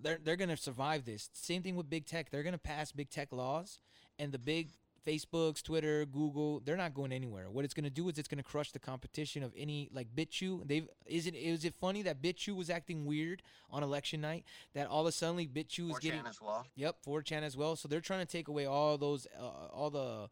They're 0.00 0.18
they're 0.22 0.36
gonna 0.36 0.56
survive 0.56 1.04
this. 1.04 1.30
Same 1.32 1.62
thing 1.62 1.76
with 1.76 1.90
big 1.90 2.06
tech. 2.06 2.30
They're 2.30 2.42
gonna 2.42 2.58
pass 2.58 2.92
big 2.92 3.10
tech 3.10 3.32
laws, 3.32 3.80
and 4.18 4.32
the 4.32 4.38
big 4.38 4.70
Facebooks, 5.06 5.62
Twitter, 5.62 6.04
Google, 6.04 6.60
they're 6.64 6.76
not 6.76 6.94
going 6.94 7.12
anywhere. 7.12 7.50
What 7.50 7.64
it's 7.64 7.74
gonna 7.74 7.90
do 7.90 8.08
is 8.08 8.18
it's 8.18 8.28
gonna 8.28 8.42
crush 8.42 8.72
the 8.72 8.78
competition 8.78 9.42
of 9.42 9.52
any 9.56 9.88
like 9.92 10.08
BitChute. 10.14 10.66
They've 10.66 10.88
is 11.06 11.26
it 11.26 11.34
is 11.34 11.64
it 11.64 11.74
funny 11.80 12.02
that 12.02 12.20
BitChute 12.20 12.56
was 12.56 12.70
acting 12.70 13.06
weird 13.06 13.42
on 13.70 13.82
election 13.82 14.20
night? 14.20 14.44
That 14.74 14.88
all 14.88 15.02
of 15.02 15.06
a 15.06 15.12
sudden 15.12 15.36
BitChute 15.36 15.90
is 15.90 15.96
4chan 15.96 16.00
getting 16.00 16.26
as 16.26 16.40
well. 16.40 16.66
Yep, 16.74 16.96
4chan 17.06 17.42
as 17.42 17.56
well. 17.56 17.76
So 17.76 17.88
they're 17.88 18.00
trying 18.00 18.26
to 18.26 18.30
take 18.30 18.48
away 18.48 18.66
all 18.66 18.98
those 18.98 19.26
uh, 19.38 19.68
all 19.72 19.90
the 19.90 20.28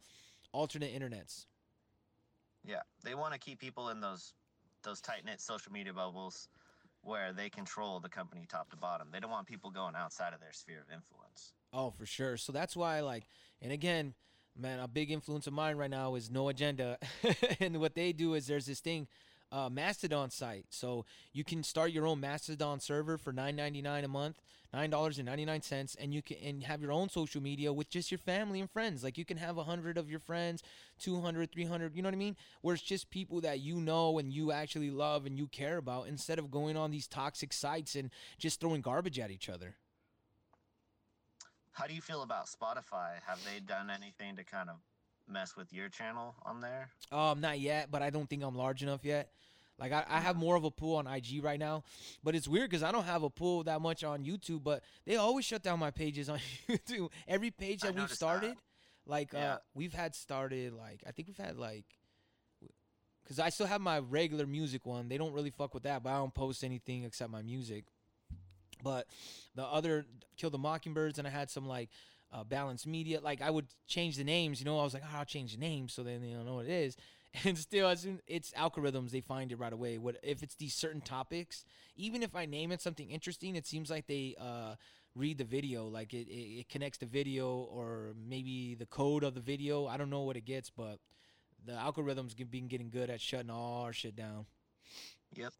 alternate 0.51 0.93
internets. 0.93 1.45
Yeah, 2.63 2.81
they 3.03 3.15
want 3.15 3.33
to 3.33 3.39
keep 3.39 3.59
people 3.59 3.89
in 3.89 4.01
those 4.01 4.33
those 4.83 5.01
tight 5.01 5.25
knit 5.25 5.41
social 5.41 5.71
media 5.71 5.93
bubbles 5.93 6.47
where 7.05 7.33
they 7.33 7.49
control 7.49 7.99
the 7.99 8.09
company 8.09 8.45
top 8.49 8.69
to 8.71 8.77
bottom. 8.77 9.09
They 9.11 9.19
don't 9.19 9.29
want 9.29 9.47
people 9.47 9.69
going 9.69 9.95
outside 9.95 10.33
of 10.33 10.39
their 10.39 10.51
sphere 10.51 10.79
of 10.79 10.93
influence. 10.93 11.53
Oh, 11.71 11.91
for 11.91 12.05
sure. 12.05 12.35
So 12.35 12.51
that's 12.51 12.75
why, 12.75 13.01
like, 13.01 13.27
and 13.61 13.71
again, 13.71 14.15
man, 14.57 14.79
a 14.79 14.87
big 14.87 15.11
influence 15.11 15.47
of 15.47 15.53
mine 15.53 15.77
right 15.77 15.89
now 15.89 16.15
is 16.15 16.29
No 16.29 16.49
Agenda, 16.49 16.97
and 17.59 17.79
what 17.79 17.95
they 17.95 18.13
do 18.13 18.33
is 18.33 18.47
there's 18.47 18.65
this 18.65 18.79
thing, 18.79 19.07
uh, 19.51 19.69
Mastodon 19.69 20.29
site. 20.29 20.65
So 20.69 21.05
you 21.33 21.43
can 21.43 21.63
start 21.63 21.91
your 21.91 22.07
own 22.07 22.19
Mastodon 22.19 22.79
server 22.79 23.17
for 23.17 23.31
nine 23.31 23.55
ninety 23.55 23.81
nine 23.81 24.03
a 24.03 24.07
month, 24.07 24.41
nine 24.73 24.89
dollars 24.89 25.17
and 25.17 25.25
ninety 25.25 25.45
nine 25.45 25.61
cents, 25.61 25.95
and 25.99 26.13
you 26.13 26.21
can 26.21 26.37
and 26.43 26.63
have 26.63 26.81
your 26.81 26.91
own 26.91 27.09
social 27.09 27.41
media 27.41 27.71
with 27.71 27.89
just 27.89 28.11
your 28.11 28.17
family 28.17 28.59
and 28.59 28.69
friends. 28.69 29.03
Like 29.03 29.17
you 29.17 29.25
can 29.25 29.37
have 29.37 29.57
hundred 29.57 29.97
of 29.97 30.09
your 30.09 30.19
friends, 30.19 30.63
200, 30.99 31.51
300, 31.51 31.95
You 31.95 32.01
know 32.01 32.07
what 32.07 32.13
I 32.15 32.17
mean? 32.17 32.35
Where 32.61 32.75
it's 32.75 32.83
just 32.83 33.09
people 33.09 33.41
that 33.41 33.59
you 33.59 33.75
know 33.75 34.17
and 34.19 34.31
you 34.31 34.51
actually 34.51 34.89
love 34.91 35.25
and 35.25 35.37
you 35.37 35.47
care 35.47 35.77
about, 35.77 36.07
instead 36.07 36.39
of 36.39 36.51
going 36.51 36.77
on 36.77 36.91
these 36.91 37.07
toxic 37.07 37.53
sites 37.53 37.95
and 37.95 38.09
just 38.37 38.59
throwing 38.59 38.81
garbage 38.81 39.19
at 39.19 39.31
each 39.31 39.49
other. 39.49 39.75
How 41.75 41.87
do 41.87 41.93
you 41.93 42.01
feel 42.01 42.23
about 42.23 42.45
Spotify? 42.47 43.15
Have 43.27 43.39
they 43.43 43.59
done 43.59 43.89
anything 43.89 44.37
to 44.37 44.45
kind 44.45 44.69
of 44.69 44.77
mess 45.27 45.57
with 45.57 45.73
your 45.73 45.89
channel 45.89 46.33
on 46.45 46.61
there? 46.61 46.87
Um, 47.11 47.41
not 47.41 47.59
yet, 47.59 47.91
but 47.91 48.01
I 48.01 48.09
don't 48.09 48.29
think 48.29 48.43
I'm 48.43 48.55
large 48.55 48.81
enough 48.81 49.03
yet. 49.03 49.29
Like 49.77 49.91
I, 49.91 50.05
I 50.07 50.21
have 50.21 50.37
more 50.37 50.55
of 50.55 50.63
a 50.63 50.71
pool 50.71 50.95
on 50.95 51.05
IG 51.05 51.43
right 51.43 51.59
now, 51.59 51.83
but 52.23 52.33
it's 52.33 52.47
weird 52.47 52.69
because 52.69 52.81
I 52.81 52.93
don't 52.93 53.03
have 53.03 53.23
a 53.23 53.29
pool 53.29 53.63
that 53.63 53.81
much 53.81 54.05
on 54.05 54.23
YouTube. 54.23 54.63
But 54.63 54.83
they 55.05 55.17
always 55.17 55.43
shut 55.43 55.63
down 55.63 55.79
my 55.79 55.91
pages 55.91 56.29
on 56.29 56.39
YouTube. 56.69 57.09
Every 57.27 57.51
page 57.51 57.81
that 57.81 57.93
we've 57.93 58.09
started, 58.09 58.51
that. 58.51 58.57
like 59.05 59.33
Yeah. 59.33 59.55
uh, 59.55 59.57
we've 59.73 59.93
had 59.93 60.15
started 60.15 60.71
like 60.71 61.03
I 61.05 61.11
think 61.11 61.27
we've 61.27 61.45
had 61.45 61.57
like, 61.57 61.83
because 63.21 63.37
I 63.37 63.49
still 63.49 63.67
have 63.67 63.81
my 63.81 63.99
regular 63.99 64.47
music 64.47 64.85
one. 64.85 65.09
They 65.09 65.17
don't 65.17 65.33
really 65.33 65.49
fuck 65.49 65.73
with 65.73 65.83
that, 65.83 66.03
but 66.03 66.11
I 66.11 66.19
don't 66.19 66.33
post 66.33 66.63
anything 66.63 67.03
except 67.03 67.29
my 67.29 67.41
music. 67.41 67.83
But 68.85 69.07
the 69.55 69.63
other 69.63 70.05
Kill 70.37 70.51
the 70.51 70.59
Mockingbirds, 70.59 71.17
and 71.17 71.27
I 71.27 71.31
had 71.31 71.49
some 71.49 71.67
like 71.67 71.89
uh, 72.31 72.43
balanced 72.43 72.85
media. 72.85 73.19
Like 73.19 73.41
I 73.41 73.49
would 73.49 73.65
change 73.87 74.15
the 74.15 74.23
names, 74.23 74.59
you 74.59 74.65
know. 74.65 74.79
I 74.79 74.83
was 74.83 74.93
like, 74.93 75.03
oh, 75.03 75.17
I'll 75.17 75.25
change 75.25 75.53
the 75.53 75.59
names 75.59 75.91
so 75.91 76.03
then 76.03 76.21
they 76.21 76.29
don't 76.29 76.45
know 76.45 76.55
what 76.55 76.65
it 76.65 76.71
is. 76.71 76.95
And 77.43 77.57
still, 77.57 77.89
as 77.89 78.07
it's 78.27 78.51
algorithms, 78.51 79.11
they 79.11 79.19
find 79.19 79.51
it 79.51 79.59
right 79.59 79.73
away. 79.73 79.97
What 79.97 80.15
if 80.23 80.41
it's 80.41 80.55
these 80.55 80.73
certain 80.73 81.01
topics? 81.01 81.65
Even 81.97 82.23
if 82.23 82.33
I 82.33 82.45
name 82.45 82.71
it 82.71 82.81
something 82.81 83.11
interesting, 83.11 83.57
it 83.57 83.67
seems 83.67 83.89
like 83.89 84.07
they 84.07 84.35
uh, 84.39 84.75
read 85.15 85.37
the 85.37 85.43
video. 85.43 85.87
Like 85.87 86.13
it, 86.13 86.29
it, 86.29 86.59
it 86.59 86.69
connects 86.69 86.99
the 86.99 87.07
video 87.07 87.67
or 87.69 88.13
maybe 88.25 88.75
the 88.75 88.85
code 88.85 89.25
of 89.25 89.33
the 89.33 89.41
video. 89.41 89.85
I 89.85 89.97
don't 89.97 90.09
know 90.09 90.21
what 90.21 90.37
it 90.37 90.45
gets, 90.45 90.69
but 90.69 90.99
the 91.65 91.73
algorithms 91.73 92.37
been 92.49 92.69
getting 92.69 92.89
good 92.89 93.09
at 93.09 93.19
shutting 93.19 93.49
all 93.49 93.83
our 93.83 93.91
shit 93.91 94.15
down. 94.15 94.45
Yep. 95.33 95.51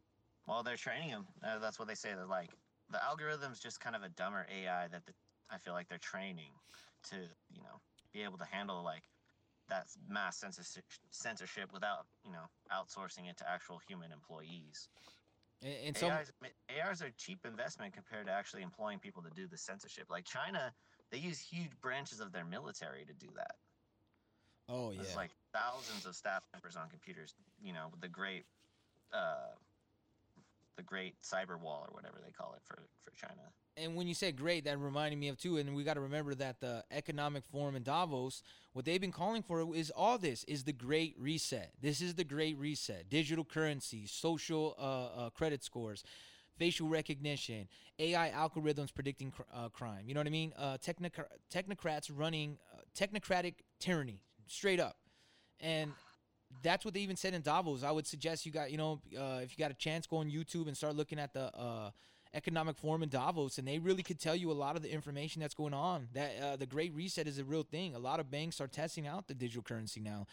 Well, 0.48 0.64
they're 0.64 0.78
training 0.78 1.10
them. 1.10 1.28
Uh, 1.44 1.60
that's 1.60 1.78
what 1.78 1.90
they 1.90 1.96
say. 1.96 2.14
They're 2.16 2.26
like 2.26 2.52
the 2.90 3.04
algorithm's 3.04 3.60
just 3.60 3.80
kind 3.80 3.96
of 3.96 4.04
a 4.04 4.10
dumber 4.10 4.46
AI 4.52 4.88
that 4.88 5.06
the, 5.06 5.14
I 5.50 5.58
feel 5.58 5.74
like 5.74 5.88
they're 5.88 5.98
training 5.98 6.52
to, 7.10 7.16
you 7.52 7.62
know, 7.62 7.80
be 8.14 8.24
able 8.24 8.38
to 8.38 8.46
handle 8.46 8.84
like 8.84 9.04
that 9.70 9.88
mass 10.08 10.38
censorship, 10.38 10.84
censorship 11.10 11.74
without, 11.74 12.06
you 12.24 12.32
know, 12.32 12.46
outsourcing 12.72 13.30
it 13.30 13.38
to 13.38 13.50
actual 13.50 13.80
human 13.88 14.12
employees. 14.12 14.90
And, 15.64 15.98
AIs, 16.12 16.32
ma- 16.42 16.50
AIs 16.70 17.02
are 17.02 17.12
cheap 17.18 17.40
investment 17.46 17.94
compared 17.94 18.28
to 18.28 18.32
actually 18.32 18.62
employing 18.62 19.00
people 19.00 19.24
to 19.24 19.30
do 19.36 19.48
the 19.48 19.58
censorship. 19.58 20.06
Like 20.10 20.26
China, 20.26 20.74
they 21.12 21.18
use 21.18 21.40
huge 21.40 21.72
branches 21.82 22.20
of 22.20 22.32
their 22.32 22.46
military 22.46 23.06
to 23.06 23.14
do 23.14 23.28
that. 23.36 23.56
oh 24.70 24.92
yeah, 24.92 24.98
There's 25.02 25.16
like 25.16 25.32
thousands 25.54 26.06
of 26.06 26.16
staff 26.16 26.44
members 26.54 26.76
on 26.76 26.90
computers. 26.90 27.34
You 27.64 27.74
know, 27.74 27.88
the 28.02 28.08
great, 28.08 28.46
uh, 29.14 29.56
the 30.78 30.84
great 30.84 31.16
cyber 31.22 31.60
wall 31.60 31.86
or 31.88 31.94
whatever 31.94 32.20
they 32.24 32.32
call 32.32 32.54
it 32.56 32.62
for 32.66 32.88
for 33.04 33.12
China. 33.16 33.42
and 33.78 33.96
when 33.96 34.08
you 34.08 34.14
say 34.14 34.32
great, 34.32 34.64
that 34.66 34.80
reminded 34.80 35.20
me 35.20 35.28
of 35.28 35.38
too. 35.38 35.58
And 35.58 35.76
we 35.76 35.84
got 35.84 35.96
to 35.96 36.00
remember 36.02 36.34
that 36.36 36.60
the 36.62 36.84
economic 36.92 37.44
forum 37.46 37.76
in 37.76 37.84
Davos, 37.84 38.42
what 38.74 38.86
they've 38.86 39.02
been 39.02 39.12
calling 39.12 39.44
for 39.44 39.76
is 39.76 39.92
all 39.92 40.18
this 40.18 40.44
is 40.46 40.64
the 40.64 40.74
great 40.74 41.16
reset. 41.20 41.72
This 41.82 42.00
is 42.02 42.16
the 42.16 42.24
great 42.24 42.58
reset. 42.58 43.10
Digital 43.10 43.44
currency, 43.44 44.06
social 44.08 44.76
uh, 44.80 45.26
uh, 45.26 45.30
credit 45.32 45.64
scores, 45.64 46.04
facial 46.58 46.88
recognition, 46.88 47.68
AI 48.00 48.32
algorithms 48.32 48.94
predicting 48.94 49.32
cr- 49.32 49.42
uh, 49.54 49.68
crime. 49.70 50.06
You 50.08 50.14
know 50.14 50.22
what 50.22 50.28
I 50.28 50.32
mean? 50.32 50.54
Uh, 50.58 50.78
technoc- 50.78 51.28
technocrats 51.54 52.10
running 52.14 52.58
uh, 52.74 52.80
technocratic 52.98 53.56
tyranny, 53.80 54.22
straight 54.48 54.80
up. 54.80 54.96
And 55.60 55.92
that's 56.64 56.86
what 56.86 56.94
they 56.94 57.02
even 57.02 57.16
said 57.16 57.34
in 57.34 57.42
Davos. 57.42 57.84
I 57.84 57.92
would 57.92 58.08
suggest 58.08 58.46
you 58.46 58.52
got, 58.52 58.72
you 58.72 58.78
know, 58.78 59.02
uh, 59.18 59.40
if 59.44 59.52
you 59.52 59.58
got 59.58 59.72
a 59.72 59.76
chance, 59.76 60.08
go 60.08 60.18
on 60.18 60.30
YouTube 60.30 60.68
and 60.68 60.76
start 60.76 60.96
looking 60.96 61.20
at 61.20 61.34
the 61.34 61.56
uh, 61.56 61.92
economic 62.34 62.78
forum 62.78 63.04
in 63.04 63.10
Davos, 63.10 63.58
and 63.58 63.68
they 63.68 63.80
really 63.80 64.04
could 64.04 64.20
tell 64.20 64.36
you 64.36 64.52
a 64.52 64.54
lot 64.54 64.76
of 64.76 64.82
the 64.82 64.92
information 64.92 65.42
that's 65.42 65.54
going 65.54 65.74
on. 65.74 66.08
That 66.14 66.32
uh, 66.42 66.56
the 66.56 66.66
Great 66.66 66.94
Reset 66.94 67.28
is 67.28 67.40
a 67.40 67.44
real 67.44 67.64
thing. 67.64 67.96
A 67.96 68.00
lot 68.00 68.20
of 68.20 68.30
banks 68.30 68.60
are 68.60 68.68
testing 68.68 69.08
out 69.08 69.28
the 69.28 69.34
digital 69.34 69.64
currency 69.64 70.00
now, 70.00 70.28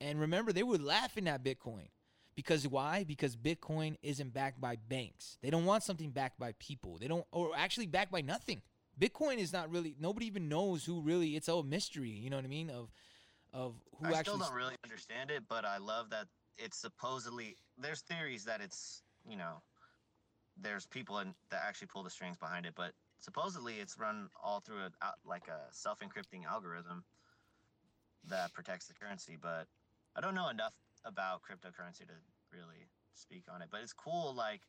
and 0.00 0.20
remember, 0.20 0.52
they 0.52 0.62
were 0.62 0.78
laughing 0.78 1.28
at 1.28 1.44
Bitcoin 1.44 1.88
because 2.34 2.66
why? 2.66 3.04
Because 3.04 3.36
Bitcoin 3.36 3.96
isn't 4.02 4.32
backed 4.32 4.60
by 4.60 4.76
banks. 4.88 5.36
They 5.42 5.50
don't 5.50 5.64
want 5.66 5.82
something 5.82 6.10
backed 6.10 6.38
by 6.38 6.54
people. 6.58 6.98
They 6.98 7.08
don't, 7.08 7.26
or 7.32 7.50
actually 7.56 7.86
backed 7.86 8.12
by 8.12 8.22
nothing. 8.22 8.62
Bitcoin 8.98 9.38
is 9.38 9.52
not 9.52 9.70
really. 9.70 9.94
Nobody 9.98 10.26
even 10.26 10.48
knows 10.48 10.84
who 10.84 11.00
really. 11.00 11.36
It's 11.36 11.48
a 11.48 11.62
mystery. 11.62 12.10
You 12.10 12.30
know 12.30 12.36
what 12.36 12.44
I 12.44 12.48
mean? 12.48 12.70
Of 12.70 12.90
of 13.52 13.74
who 13.98 14.06
I 14.06 14.18
actually 14.18 14.22
still 14.22 14.38
don't 14.38 14.54
really 14.54 14.76
understand 14.84 15.30
it, 15.30 15.42
but 15.48 15.64
I 15.64 15.78
love 15.78 16.10
that 16.10 16.26
it's 16.58 16.76
supposedly 16.76 17.56
there's 17.78 18.00
theories 18.00 18.44
that 18.44 18.60
it's 18.60 19.02
you 19.28 19.36
know 19.36 19.62
there's 20.60 20.86
people 20.86 21.18
in, 21.18 21.34
that 21.50 21.62
actually 21.66 21.86
pull 21.88 22.02
the 22.02 22.10
strings 22.10 22.36
behind 22.36 22.66
it, 22.66 22.74
but 22.76 22.92
supposedly 23.18 23.74
it's 23.74 23.98
run 23.98 24.28
all 24.42 24.60
through 24.60 24.80
a 24.84 24.90
like 25.24 25.48
a 25.48 25.72
self-encrypting 25.72 26.44
algorithm 26.50 27.04
that 28.28 28.52
protects 28.52 28.86
the 28.86 28.94
currency. 28.94 29.36
But 29.40 29.66
I 30.16 30.20
don't 30.20 30.34
know 30.34 30.48
enough 30.48 30.74
about 31.04 31.40
cryptocurrency 31.42 32.06
to 32.06 32.14
really 32.52 32.88
speak 33.14 33.44
on 33.52 33.62
it. 33.62 33.68
But 33.70 33.80
it's 33.82 33.92
cool, 33.92 34.34
like 34.36 34.60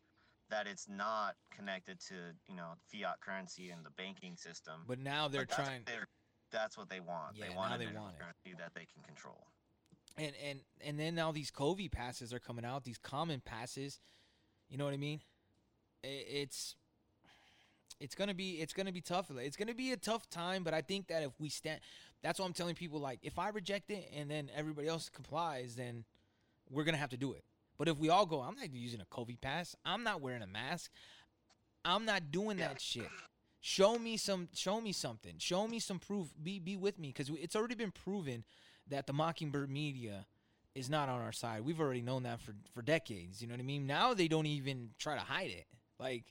that 0.50 0.68
it's 0.68 0.88
not 0.90 1.36
connected 1.56 2.00
to 2.08 2.16
you 2.48 2.56
know 2.56 2.74
fiat 2.92 3.20
currency 3.22 3.70
and 3.70 3.86
the 3.86 3.92
banking 3.92 4.36
system. 4.36 4.82
But 4.88 5.00
now 5.00 5.28
they're 5.28 5.46
trying- 5.46 5.84
they're- 5.86 6.08
That's 6.54 6.78
what 6.78 6.90
they 6.90 7.02
want. 7.02 7.36
Yeah, 7.36 7.48
they 7.50 7.56
want 7.56 7.78
they 7.80 7.88
want 7.88 8.16
it. 8.16 8.20
currency 8.22 8.56
that 8.58 8.72
they 8.74 8.86
can 8.94 9.04
control. 9.06 9.46
and 10.18 10.32
and 10.48 10.60
and 10.80 10.98
then 11.00 11.16
now 11.16 11.32
these 11.34 11.52
COVID 11.52 11.92
passes 11.92 12.34
are 12.34 12.40
coming 12.40 12.64
out. 12.64 12.86
These 12.86 13.00
common 13.00 13.42
passes, 13.42 14.00
you 14.70 14.78
know 14.78 14.86
what 14.86 14.94
I 14.94 14.98
mean? 14.98 15.20
I- 16.06 16.08
It's 16.08 16.76
it's 18.00 18.16
gonna 18.16 18.34
be 18.34 18.62
it's 18.62 18.74
gonna 18.74 18.92
be 18.92 19.02
tough. 19.02 19.30
It's 19.32 19.58
gonna 19.58 19.74
be 19.74 19.92
a 19.92 19.98
tough 19.98 20.30
time, 20.30 20.64
but 20.64 20.74
I 20.74 20.82
think 20.82 21.08
that 21.08 21.24
if 21.24 21.32
we 21.40 21.50
stand, 21.50 21.82
that's 22.22 22.40
what 22.40 22.46
I'm 22.46 22.54
telling 22.54 22.76
people. 22.76 23.00
Like, 23.00 23.20
if 23.24 23.38
I 23.40 23.50
reject 23.50 23.90
it 23.92 24.10
and 24.16 24.30
then 24.30 24.50
everybody 24.56 24.88
else 24.88 25.10
complies, 25.10 25.76
then 25.76 26.06
we're 26.70 26.84
gonna 26.86 26.98
have 26.98 27.10
to 27.12 27.18
do 27.18 27.34
it. 27.34 27.44
But 27.78 27.88
if 27.88 27.98
we 27.98 28.10
all 28.10 28.26
go, 28.26 28.42
I'm 28.42 28.56
not 28.56 28.72
using 28.72 29.02
a 29.02 29.06
COVID 29.06 29.42
pass. 29.42 29.76
I'm 29.84 30.04
not 30.04 30.22
wearing 30.22 30.44
a 30.44 30.48
mask. 30.48 30.92
I'm 31.84 32.06
not 32.06 32.32
doing 32.32 32.58
that 32.58 32.80
shit. 32.80 33.10
Show 33.66 33.98
me 33.98 34.18
some. 34.18 34.50
Show 34.54 34.82
me 34.82 34.92
something. 34.92 35.36
Show 35.38 35.70
me 35.70 35.80
some 35.80 35.98
proof. 35.98 36.34
Be 36.44 36.60
be 36.60 36.76
with 36.76 37.00
me 37.00 37.14
because 37.16 37.30
it's 37.42 37.56
already 37.56 37.76
been 37.76 37.92
proven 37.92 38.44
that 38.90 39.08
the 39.08 39.14
Mockingbird 39.14 39.70
media 39.70 40.26
is 40.76 40.90
not 40.90 41.08
on 41.08 41.22
our 41.22 41.32
side. 41.32 41.62
We've 41.62 41.80
already 41.80 42.02
known 42.02 42.24
that 42.24 42.42
for 42.42 42.56
for 42.74 42.82
decades. 42.82 43.42
You 43.42 43.48
know 43.48 43.54
what 43.54 43.62
I 43.62 43.64
mean? 43.64 43.88
Now 43.88 44.14
they 44.14 44.28
don't 44.28 44.48
even 44.48 44.90
try 45.00 45.16
to 45.16 45.22
hide 45.22 45.52
it. 45.52 45.66
Like 45.98 46.26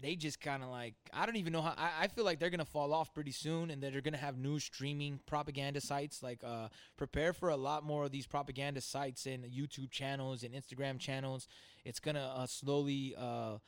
they 0.00 0.16
just 0.16 0.40
kind 0.40 0.62
of 0.62 0.70
like 0.70 0.94
I 1.12 1.26
don't 1.26 1.36
even 1.36 1.52
know 1.52 1.60
how. 1.60 1.74
I, 1.76 2.04
I 2.04 2.06
feel 2.08 2.24
like 2.24 2.38
they're 2.38 2.48
gonna 2.48 2.64
fall 2.64 2.94
off 2.94 3.12
pretty 3.12 3.32
soon, 3.32 3.70
and 3.70 3.82
that 3.82 3.92
they're 3.92 4.00
gonna 4.00 4.16
have 4.16 4.38
new 4.38 4.58
streaming 4.58 5.20
propaganda 5.26 5.82
sites. 5.82 6.22
Like 6.22 6.42
uh, 6.42 6.68
prepare 6.96 7.34
for 7.34 7.50
a 7.50 7.56
lot 7.56 7.84
more 7.84 8.06
of 8.06 8.12
these 8.12 8.26
propaganda 8.26 8.80
sites 8.80 9.26
and 9.26 9.44
YouTube 9.44 9.90
channels 9.90 10.42
and 10.42 10.54
Instagram 10.54 10.98
channels. 10.98 11.48
It's 11.84 12.00
gonna 12.00 12.32
uh, 12.34 12.46
slowly 12.46 13.14
uh, 13.18 13.58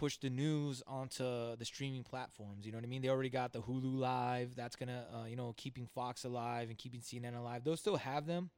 push 0.00 0.16
the 0.16 0.30
news 0.30 0.82
onto 0.86 1.56
the 1.56 1.64
streaming 1.64 2.02
platforms. 2.02 2.64
You 2.64 2.72
know 2.72 2.78
what 2.78 2.84
I 2.84 2.88
mean? 2.88 3.02
They 3.02 3.08
already 3.08 3.28
got 3.28 3.52
the 3.52 3.60
Hulu 3.60 3.98
Live. 3.98 4.56
That's 4.56 4.76
gonna 4.76 5.04
uh, 5.14 5.26
you 5.26 5.36
know 5.36 5.54
keeping 5.56 5.86
Fox 5.86 6.24
alive 6.24 6.68
and 6.68 6.78
keeping 6.78 7.00
CNN 7.00 7.38
alive. 7.38 7.64
They'll 7.64 7.76
still 7.76 7.96
have 7.96 8.26
them. 8.26 8.50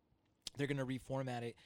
They're 0.57 0.67
gonna 0.67 0.87
reformat 0.87 1.43
it 1.43 1.57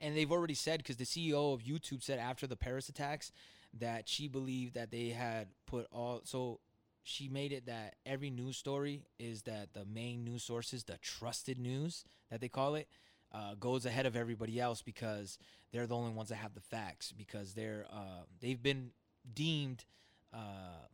and 0.00 0.16
they've 0.16 0.32
already 0.32 0.54
said 0.54 0.78
because 0.78 0.96
the 0.96 1.04
CEO 1.04 1.54
of 1.54 1.62
YouTube 1.62 2.02
said 2.02 2.18
after 2.18 2.46
the 2.46 2.56
Paris 2.56 2.88
attacks 2.88 3.32
that 3.78 4.08
she 4.08 4.28
believed 4.28 4.74
that 4.74 4.90
they 4.90 5.08
had 5.08 5.48
put 5.66 5.86
all 5.90 6.20
so 6.24 6.60
she 7.02 7.28
made 7.28 7.52
it 7.52 7.66
that 7.66 7.96
every 8.06 8.30
news 8.30 8.56
story 8.56 9.02
is 9.18 9.42
that 9.42 9.74
the 9.74 9.84
main 9.84 10.24
news 10.24 10.42
sources, 10.42 10.84
the 10.84 10.98
trusted 11.02 11.58
news 11.58 12.04
that 12.30 12.40
they 12.40 12.48
call 12.48 12.74
it, 12.74 12.88
uh, 13.34 13.54
goes 13.58 13.84
ahead 13.84 14.06
of 14.06 14.16
everybody 14.16 14.60
else 14.60 14.80
because 14.80 15.38
they're 15.72 15.86
the 15.86 15.96
only 15.96 16.12
ones 16.12 16.28
that 16.28 16.36
have 16.36 16.54
the 16.54 16.60
facts 16.60 17.12
because 17.12 17.52
they're 17.54 17.86
uh, 17.92 18.22
they've 18.40 18.62
been 18.62 18.90
deemed 19.34 19.84
uh, 20.32 20.86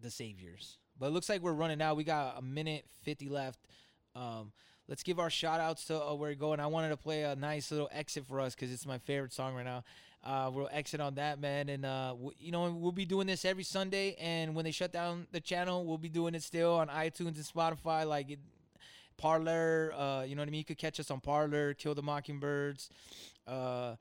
the 0.00 0.10
saviors. 0.10 0.78
But 0.98 1.06
it 1.06 1.10
looks 1.10 1.28
like 1.28 1.40
we're 1.40 1.52
running 1.52 1.82
out. 1.82 1.96
We 1.96 2.04
got 2.04 2.38
a 2.38 2.42
minute 2.42 2.84
fifty 3.02 3.28
left. 3.28 3.58
Um, 4.14 4.52
let's 4.88 5.02
give 5.02 5.18
our 5.18 5.30
shout 5.30 5.60
outs 5.60 5.86
to 5.86 6.00
uh, 6.00 6.14
where 6.14 6.30
we're 6.30 6.34
going. 6.34 6.60
I 6.60 6.66
wanted 6.66 6.90
to 6.90 6.96
play 6.96 7.22
a 7.22 7.34
nice 7.34 7.70
little 7.70 7.88
exit 7.90 8.26
for 8.28 8.40
us 8.40 8.54
because 8.54 8.70
it's 8.70 8.86
my 8.86 8.98
favorite 8.98 9.32
song 9.32 9.54
right 9.54 9.64
now. 9.64 9.82
Uh, 10.22 10.50
we'll 10.54 10.70
exit 10.72 11.00
on 11.00 11.16
that, 11.16 11.38
man. 11.38 11.68
And, 11.68 11.84
uh, 11.84 12.08
w- 12.12 12.32
you 12.38 12.50
know, 12.50 12.70
we'll 12.70 12.92
be 12.92 13.04
doing 13.04 13.26
this 13.26 13.44
every 13.44 13.62
Sunday. 13.62 14.16
And 14.18 14.54
when 14.54 14.64
they 14.64 14.70
shut 14.70 14.90
down 14.90 15.26
the 15.32 15.40
channel, 15.40 15.84
we'll 15.84 15.98
be 15.98 16.08
doing 16.08 16.34
it 16.34 16.42
still 16.42 16.76
on 16.76 16.88
iTunes 16.88 17.36
and 17.36 17.44
Spotify. 17.44 18.06
Like, 18.06 18.30
it, 18.30 18.38
Parler, 19.16 19.92
uh, 19.96 20.22
you 20.26 20.34
know 20.34 20.42
what 20.42 20.48
I 20.48 20.50
mean? 20.50 20.58
You 20.58 20.64
could 20.64 20.78
catch 20.78 20.98
us 21.00 21.10
on 21.10 21.20
Parler, 21.20 21.74
Kill 21.74 21.94
the 21.94 22.02
Mockingbirds, 22.02 22.90
uh, 23.46 23.94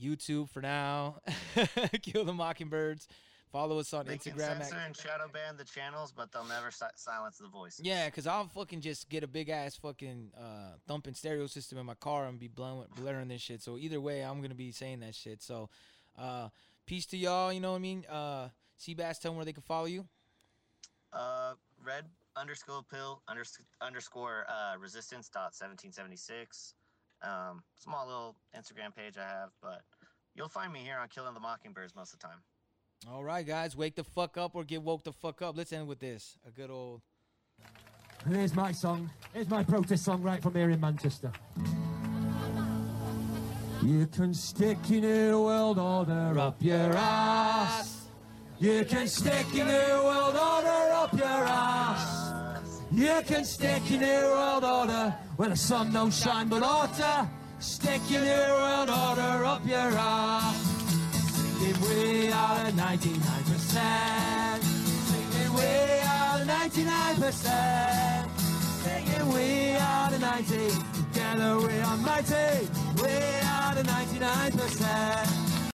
YouTube 0.00 0.48
for 0.50 0.60
now, 0.62 1.16
Kill 2.02 2.24
the 2.24 2.32
Mockingbirds. 2.32 3.08
Follow 3.50 3.78
us 3.78 3.94
on 3.94 4.04
They 4.04 4.18
can 4.18 4.32
Instagram. 4.34 4.40
at- 4.60 4.64
censor 4.66 4.76
and 4.84 4.94
shadow 4.96 5.26
ban 5.32 5.56
the 5.56 5.64
channels, 5.64 6.12
but 6.14 6.30
they'll 6.30 6.44
never 6.44 6.70
si- 6.70 6.84
silence 6.96 7.38
the 7.38 7.48
voices. 7.48 7.80
Yeah, 7.82 8.04
because 8.06 8.26
I'll 8.26 8.46
fucking 8.48 8.82
just 8.82 9.08
get 9.08 9.24
a 9.24 9.26
big 9.26 9.48
ass 9.48 9.74
fucking 9.76 10.32
uh, 10.38 10.74
thumping 10.86 11.14
stereo 11.14 11.46
system 11.46 11.78
in 11.78 11.86
my 11.86 11.94
car 11.94 12.26
and 12.26 12.38
be 12.38 12.48
blowing, 12.48 12.86
blaring 13.00 13.28
this 13.28 13.40
shit. 13.40 13.62
So 13.62 13.78
either 13.78 14.02
way, 14.02 14.20
I'm 14.22 14.42
gonna 14.42 14.54
be 14.54 14.70
saying 14.70 15.00
that 15.00 15.14
shit. 15.14 15.42
So, 15.42 15.70
uh, 16.18 16.50
peace 16.84 17.06
to 17.06 17.16
y'all. 17.16 17.50
You 17.50 17.60
know 17.60 17.70
what 17.70 17.78
I 17.78 17.80
mean? 17.80 18.04
Uh, 18.06 18.48
Seabass, 18.78 19.18
tell 19.18 19.30
them 19.30 19.36
where 19.36 19.46
they 19.46 19.54
can 19.54 19.62
follow 19.62 19.86
you. 19.86 20.06
Uh, 21.10 21.54
red 21.82 22.04
underscore 22.40 22.82
pill 22.90 23.22
unders- 23.28 23.58
underscore 23.80 24.44
uh, 24.48 24.78
resistance 24.78 25.28
dot 25.28 25.52
1776. 25.56 26.74
Um, 27.22 27.62
small 27.78 28.06
little 28.06 28.36
Instagram 28.56 28.94
page 28.94 29.16
I 29.18 29.26
have, 29.26 29.50
but 29.60 29.80
you'll 30.34 30.48
find 30.48 30.72
me 30.72 30.80
here 30.80 30.98
on 30.98 31.08
Killing 31.08 31.34
the 31.34 31.40
Mockingbirds 31.40 31.94
most 31.96 32.14
of 32.14 32.20
the 32.20 32.26
time. 32.26 32.38
All 33.10 33.22
right, 33.24 33.46
guys, 33.46 33.76
wake 33.76 33.94
the 33.96 34.04
fuck 34.04 34.36
up 34.36 34.54
or 34.54 34.64
get 34.64 34.82
woke 34.82 35.04
the 35.04 35.12
fuck 35.12 35.42
up. 35.42 35.56
Let's 35.56 35.72
end 35.72 35.86
with 35.86 36.00
this. 36.00 36.36
A 36.46 36.50
good 36.50 36.70
old. 36.70 37.02
Here's 38.28 38.54
my 38.54 38.72
song. 38.72 39.10
Here's 39.32 39.48
my 39.48 39.62
protest 39.62 40.04
song 40.04 40.22
right 40.22 40.42
from 40.42 40.54
here 40.54 40.70
in 40.70 40.80
Manchester. 40.80 41.32
You 43.82 44.06
can 44.06 44.34
stick 44.34 44.78
your 44.88 45.00
new 45.02 45.42
world 45.44 45.78
order 45.78 46.38
up 46.38 46.56
your 46.60 46.92
ass. 46.94 48.06
You 48.58 48.84
can 48.84 49.06
stick 49.06 49.46
your 49.54 49.66
new 49.66 50.02
world 50.02 50.34
order 50.34 50.92
up 50.92 51.12
your 51.12 51.26
ass. 51.26 52.07
You 52.98 53.22
can 53.24 53.44
stick 53.44 53.88
your 53.88 54.00
new 54.00 54.24
world 54.34 54.64
order 54.64 55.14
where 55.36 55.50
the 55.50 55.56
sun 55.56 55.92
don't 55.92 56.12
shine 56.12 56.48
but 56.48 56.64
ought 56.64 56.92
to. 56.94 57.28
Stick 57.60 58.00
your 58.10 58.22
new 58.22 58.28
world 58.28 58.90
order 58.90 59.44
up 59.44 59.64
your 59.64 59.78
ass. 59.78 60.56
Singing 61.60 61.80
we 61.82 62.32
are 62.32 62.64
the 62.64 62.72
99%. 62.72 64.62
Singing 65.10 65.52
we 65.54 66.00
are 66.10 66.38
the 66.40 66.44
99%. 66.44 68.28
Singing 68.82 69.28
we 69.32 69.76
are 69.76 70.10
the 70.10 70.18
90. 70.18 70.70
Together 71.12 71.56
we 71.68 71.78
are 71.78 71.96
mighty. 71.98 72.66
We 73.00 73.14
are 73.46 73.74
the 73.76 73.84
99%. 73.84 75.47